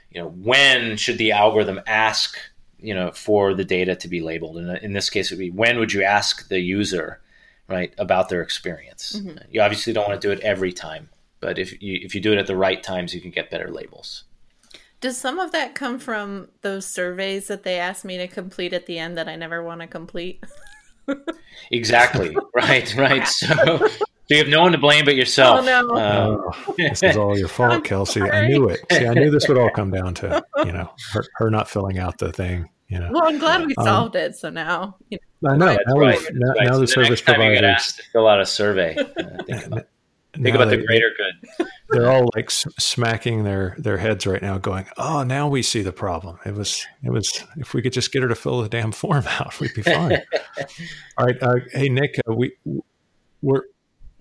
you 0.10 0.20
know, 0.20 0.30
when 0.30 0.98
should 0.98 1.20
the 1.20 1.32
algorithm 1.34 1.80
ask 1.86 2.40
you 2.80 2.96
know 2.96 3.12
for 3.12 3.54
the 3.54 3.64
data 3.64 3.96
to 3.98 4.08
be 4.08 4.20
labeled? 4.20 4.58
And 4.58 4.80
in 4.80 4.94
this 4.94 5.12
case, 5.12 5.32
it 5.32 5.36
would 5.36 5.40
be 5.40 5.52
when 5.52 5.78
would 5.78 5.94
you 5.94 6.02
ask 6.02 6.48
the 6.48 6.60
user, 6.60 7.22
right, 7.68 7.94
about 8.00 8.30
their 8.30 8.42
experience? 8.42 9.20
Mm-hmm. 9.20 9.38
You 9.52 9.62
obviously 9.62 9.94
don't 9.94 10.10
want 10.10 10.20
to 10.20 10.28
do 10.28 10.32
it 10.32 10.40
every 10.40 10.74
time, 10.74 11.08
but 11.40 11.60
if 11.60 11.80
you 11.84 12.00
if 12.02 12.16
you 12.16 12.22
do 12.22 12.34
it 12.34 12.40
at 12.40 12.48
the 12.48 12.58
right 12.58 12.82
times, 12.82 13.14
you 13.14 13.22
can 13.22 13.30
get 13.30 13.52
better 13.52 13.70
labels. 13.70 14.24
Does 15.06 15.20
some 15.20 15.38
of 15.38 15.52
that 15.52 15.76
come 15.76 16.00
from 16.00 16.48
those 16.64 16.84
surveys 16.84 17.46
that 17.46 17.62
they 17.62 17.78
asked 17.78 18.06
me 18.06 18.18
to 18.18 18.28
complete 18.28 18.74
at 18.74 18.88
the 18.88 18.98
end 18.98 19.20
that 19.20 19.28
I 19.28 19.36
never 19.36 19.62
want 19.62 19.82
to 19.82 19.88
complete? 19.88 20.44
exactly. 21.72 22.36
Right. 22.56 22.96
Right. 22.96 23.28
So, 23.28 23.54
so 23.56 23.88
you 24.30 24.38
have 24.38 24.48
no 24.48 24.64
one 24.64 24.72
to 24.72 24.80
blame 24.80 25.06
but 25.06 25.16
yourself. 25.16 25.60
Oh, 25.60 25.64
no. 25.64 25.96
Uh, 25.96 26.74
this 26.76 27.04
is 27.04 27.18
all 27.18 27.38
your 27.38 27.50
fault, 27.50 27.84
Kelsey. 27.84 28.24
I 28.24 28.48
knew 28.48 28.68
it. 28.68 28.80
See, 28.92 29.06
I 29.06 29.14
knew 29.14 29.30
this 29.30 29.48
would 29.48 29.60
all 29.60 29.70
come 29.70 29.92
down 29.92 30.16
to 30.16 30.44
you 30.66 30.72
know 30.72 30.92
her, 31.14 31.24
her 31.36 31.52
not 31.52 31.70
filling 31.70 32.00
out 32.00 32.18
the 32.18 32.34
thing. 32.34 32.68
You 32.88 32.98
know. 32.98 33.12
Well, 33.14 33.28
I'm 33.28 33.38
glad 33.38 33.68
we 33.68 33.76
um, 33.76 33.86
solved 33.86 34.16
um, 34.16 34.24
it. 34.24 34.36
So 34.36 34.50
now. 34.50 34.98
You 35.10 35.20
know. 35.44 35.52
I 35.52 35.56
know. 35.56 35.66
Right, 35.68 35.80
now, 35.86 36.00
right, 36.00 36.20
now, 36.34 36.48
right. 36.48 36.66
now 36.66 36.74
so 36.74 36.80
the 36.80 36.88
service 36.88 37.22
providers 37.22 37.94
to 37.94 38.04
fill 38.12 38.28
out 38.28 38.42
a 38.42 38.46
survey. 38.48 38.98
Uh, 38.98 39.82
Think 40.42 40.56
about 40.56 40.70
they, 40.70 40.78
the 40.78 40.86
greater 40.86 41.12
good. 41.18 41.68
they're 41.90 42.12
all 42.12 42.30
like 42.36 42.50
smacking 42.52 43.44
their 43.44 43.76
their 43.78 43.98
heads 43.98 44.26
right 44.26 44.42
now, 44.42 44.58
going, 44.58 44.86
"Oh, 44.98 45.24
now 45.24 45.48
we 45.48 45.62
see 45.62 45.82
the 45.82 45.92
problem. 45.92 46.40
It 46.46 46.54
was 46.54 46.86
it 47.04 47.12
was 47.12 47.44
if 47.58 47.74
we 47.74 47.82
could 47.82 47.94
just 47.94 48.12
get 48.12 48.24
her 48.24 48.30
to 48.30 48.36
fill 48.36 48.62
the 48.62 48.70
damn 48.70 48.92
form 48.92 49.26
out, 49.40 49.60
we'd 49.60 49.74
be 49.74 49.82
fine." 49.82 50.22
all 51.18 51.26
right, 51.26 51.42
uh, 51.42 51.56
hey 51.72 51.90
Nick, 51.90 52.20
uh, 52.28 52.34
we 52.34 52.54
we're 53.42 53.64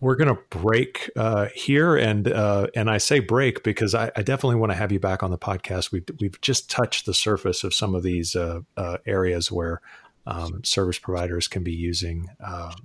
we're 0.01 0.17
going 0.17 0.35
to 0.35 0.41
break 0.51 1.11
uh, 1.17 1.49
here, 1.55 1.97
and 1.97 2.29
uh, 2.29 2.67
and 2.75 2.91
I 2.91 2.99
say 2.99 3.21
break 3.21 3.63
because 3.63 3.95
I, 3.95 4.11
I 4.15 4.23
definitely 4.23 4.57
want 4.57 4.73
to 4.73 4.77
have 4.77 4.93
you 4.93 5.01
back 5.01 5.23
on 5.23 5.31
the 5.31 5.39
podcast. 5.39 5.93
We've 5.93 6.05
we've 6.21 6.41
just 6.41 6.71
touched 6.71 7.07
the 7.07 7.15
surface 7.15 7.65
of 7.65 7.73
some 7.73 7.95
of 7.95 8.03
these 8.03 8.37
uh, 8.37 8.61
uh, 8.77 8.99
areas 9.07 9.51
where 9.51 9.81
um, 10.27 10.63
service 10.65 10.99
providers 10.99 11.49
can 11.49 11.63
be 11.63 11.73
using 11.73 12.29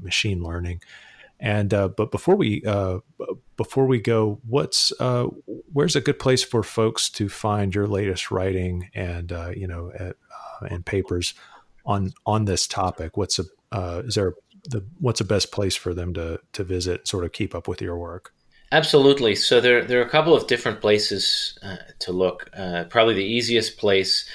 machine 0.02 0.42
learning. 0.42 0.82
And 1.40 1.74
uh, 1.74 1.88
but 1.88 2.12
before 2.12 2.36
we 2.36 2.64
uh, 2.66 3.00
before 3.56 3.86
we 3.86 4.00
go, 4.00 4.42
what's 4.46 4.92
uh, 5.00 5.28
where's 5.72 5.96
a 5.96 6.02
good 6.02 6.20
place 6.20 6.44
for 6.44 6.64
folks 6.64 7.10
to 7.12 7.30
find 7.30 7.74
your 7.74 7.88
latest 7.88 8.30
writing 8.30 8.90
and 8.94 9.32
uh, 9.32 9.52
you 9.56 9.68
know 9.68 9.92
at, 9.98 10.18
uh, 10.62 10.66
and 10.70 10.86
papers 10.86 11.34
on 11.86 12.12
on 12.26 12.44
this 12.44 12.68
topic? 12.68 13.16
What's 13.16 13.40
a 13.40 13.46
uh, 13.72 14.02
is 14.06 14.16
there 14.16 14.34
the 14.66 14.86
what's 15.00 15.20
the 15.20 15.26
best 15.26 15.54
place 15.54 15.78
for 15.78 15.94
them 15.94 16.14
to 16.16 16.42
to 16.54 16.64
visit, 16.66 17.08
sort 17.08 17.24
of 17.24 17.32
keep 17.32 17.56
up 17.56 17.70
with 17.70 17.82
your 17.82 17.98
work? 17.98 18.34
Absolutely. 18.74 19.36
So 19.36 19.62
there 19.62 19.82
there 19.86 20.02
are 20.02 20.06
a 20.06 20.10
couple 20.10 20.36
of 20.36 20.46
different 20.48 20.82
places 20.82 21.58
to 22.00 22.12
look. 22.12 22.50
probably 22.90 23.14
the 23.14 23.24
easiest 23.24 23.78
place 23.78 24.28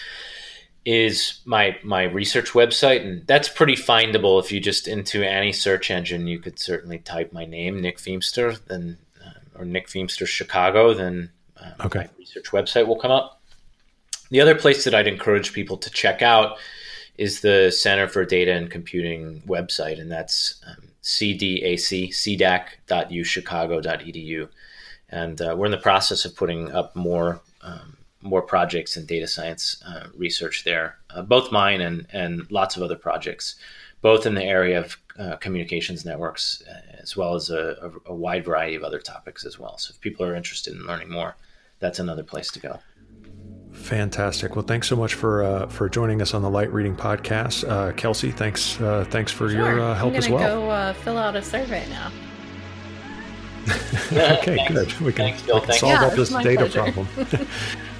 is 0.84 1.40
my 1.44 1.76
my 1.82 2.04
research 2.04 2.50
website, 2.52 3.00
and 3.02 3.26
that's 3.26 3.48
pretty 3.48 3.74
findable. 3.74 4.42
If 4.42 4.52
you 4.52 4.60
just 4.60 4.86
into 4.86 5.22
any 5.26 5.52
search 5.52 5.90
engine, 5.90 6.26
you 6.26 6.38
could 6.38 6.58
certainly 6.58 6.98
type 6.98 7.32
my 7.32 7.46
name, 7.46 7.80
Nick 7.80 7.98
Feamster, 7.98 8.62
then 8.66 8.98
uh, 9.24 9.58
or 9.58 9.64
Nick 9.64 9.88
Feamster 9.88 10.26
Chicago, 10.26 10.92
then 10.92 11.30
um, 11.58 11.72
okay. 11.86 12.00
my 12.00 12.08
research 12.18 12.50
website 12.50 12.86
will 12.86 12.98
come 12.98 13.10
up. 13.10 13.40
The 14.30 14.40
other 14.40 14.54
place 14.54 14.84
that 14.84 14.94
I'd 14.94 15.08
encourage 15.08 15.52
people 15.52 15.76
to 15.78 15.90
check 15.90 16.22
out 16.22 16.58
is 17.16 17.40
the 17.40 17.70
Center 17.70 18.08
for 18.08 18.24
Data 18.24 18.52
and 18.52 18.70
Computing 18.70 19.42
website, 19.42 20.00
and 20.00 20.10
that's 20.10 20.62
um, 20.66 20.88
cdac, 21.02 22.10
cdac.uchicago.edu. 22.88 24.48
And 25.10 25.40
uh, 25.40 25.54
we're 25.56 25.66
in 25.66 25.72
the 25.72 25.78
process 25.78 26.24
of 26.24 26.34
putting 26.34 26.72
up 26.72 26.96
more 26.96 27.40
um, 27.60 27.98
more 28.24 28.42
projects 28.42 28.96
in 28.96 29.06
data 29.06 29.28
science 29.28 29.82
uh, 29.86 30.06
research 30.16 30.64
there, 30.64 30.98
uh, 31.10 31.22
both 31.22 31.52
mine 31.52 31.80
and, 31.80 32.06
and 32.12 32.50
lots 32.50 32.76
of 32.76 32.82
other 32.82 32.96
projects, 32.96 33.54
both 34.00 34.26
in 34.26 34.34
the 34.34 34.42
area 34.42 34.78
of 34.78 34.96
uh, 35.18 35.36
communications 35.36 36.04
networks 36.04 36.62
uh, 36.68 36.96
as 37.00 37.16
well 37.16 37.34
as 37.34 37.50
a, 37.50 37.92
a, 38.06 38.10
a, 38.10 38.14
wide 38.14 38.44
variety 38.44 38.74
of 38.74 38.82
other 38.82 38.98
topics 38.98 39.44
as 39.44 39.58
well. 39.58 39.78
So 39.78 39.92
if 39.92 40.00
people 40.00 40.26
are 40.26 40.34
interested 40.34 40.74
in 40.74 40.86
learning 40.86 41.10
more, 41.10 41.36
that's 41.78 42.00
another 42.00 42.24
place 42.24 42.50
to 42.52 42.58
go. 42.58 42.80
Fantastic. 43.72 44.56
Well, 44.56 44.64
thanks 44.64 44.88
so 44.88 44.96
much 44.96 45.14
for 45.14 45.42
uh, 45.42 45.66
for 45.66 45.88
joining 45.88 46.22
us 46.22 46.32
on 46.32 46.42
the 46.42 46.50
Light 46.50 46.72
Reading 46.72 46.96
Podcast, 46.96 47.68
uh, 47.68 47.92
Kelsey. 47.92 48.30
Thanks 48.30 48.76
thanks 48.76 49.32
for 49.32 49.50
sure. 49.50 49.76
your 49.76 49.94
help 49.94 50.14
as 50.14 50.28
well. 50.28 50.42
I'm 50.42 50.94
Go 50.94 51.00
fill 51.00 51.18
out 51.18 51.36
a 51.36 51.42
survey 51.42 51.84
now. 51.90 52.10
okay, 54.12 54.56
thanks. 54.56 54.72
good. 54.72 55.00
We 55.00 55.12
can, 55.12 55.26
thanks, 55.26 55.46
we 55.46 55.60
can 55.60 55.72
solve 55.72 55.92
yeah, 55.92 56.08
this 56.14 56.30
data 56.30 56.66
pleasure. 56.66 56.92
problem. 56.92 57.08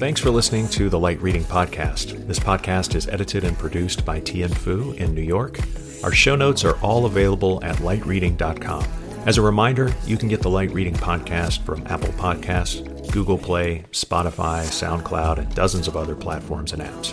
Thanks 0.00 0.18
for 0.18 0.30
listening 0.30 0.66
to 0.70 0.88
the 0.88 0.98
Light 0.98 1.20
Reading 1.20 1.44
Podcast. 1.44 2.26
This 2.26 2.38
podcast 2.38 2.94
is 2.94 3.06
edited 3.06 3.44
and 3.44 3.58
produced 3.58 4.02
by 4.02 4.20
Tian 4.20 4.48
Fu 4.48 4.92
in 4.92 5.14
New 5.14 5.20
York. 5.20 5.60
Our 6.02 6.10
show 6.10 6.36
notes 6.36 6.64
are 6.64 6.78
all 6.80 7.04
available 7.04 7.62
at 7.62 7.76
lightreading.com. 7.76 8.82
As 9.26 9.36
a 9.36 9.42
reminder, 9.42 9.92
you 10.06 10.16
can 10.16 10.30
get 10.30 10.40
the 10.40 10.48
Light 10.48 10.70
Reading 10.70 10.94
Podcast 10.94 11.66
from 11.66 11.86
Apple 11.86 12.14
Podcasts, 12.14 13.12
Google 13.12 13.36
Play, 13.36 13.84
Spotify, 13.92 14.64
SoundCloud, 14.64 15.36
and 15.36 15.54
dozens 15.54 15.86
of 15.86 15.98
other 15.98 16.16
platforms 16.16 16.72
and 16.72 16.80
apps. 16.80 17.12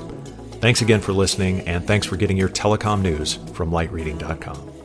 Thanks 0.62 0.82
again 0.82 1.02
for 1.02 1.12
listening, 1.12 1.68
and 1.68 1.86
thanks 1.86 2.08
for 2.08 2.16
getting 2.16 2.38
your 2.38 2.48
telecom 2.48 3.02
news 3.02 3.34
from 3.52 3.70
lightreading.com. 3.70 4.77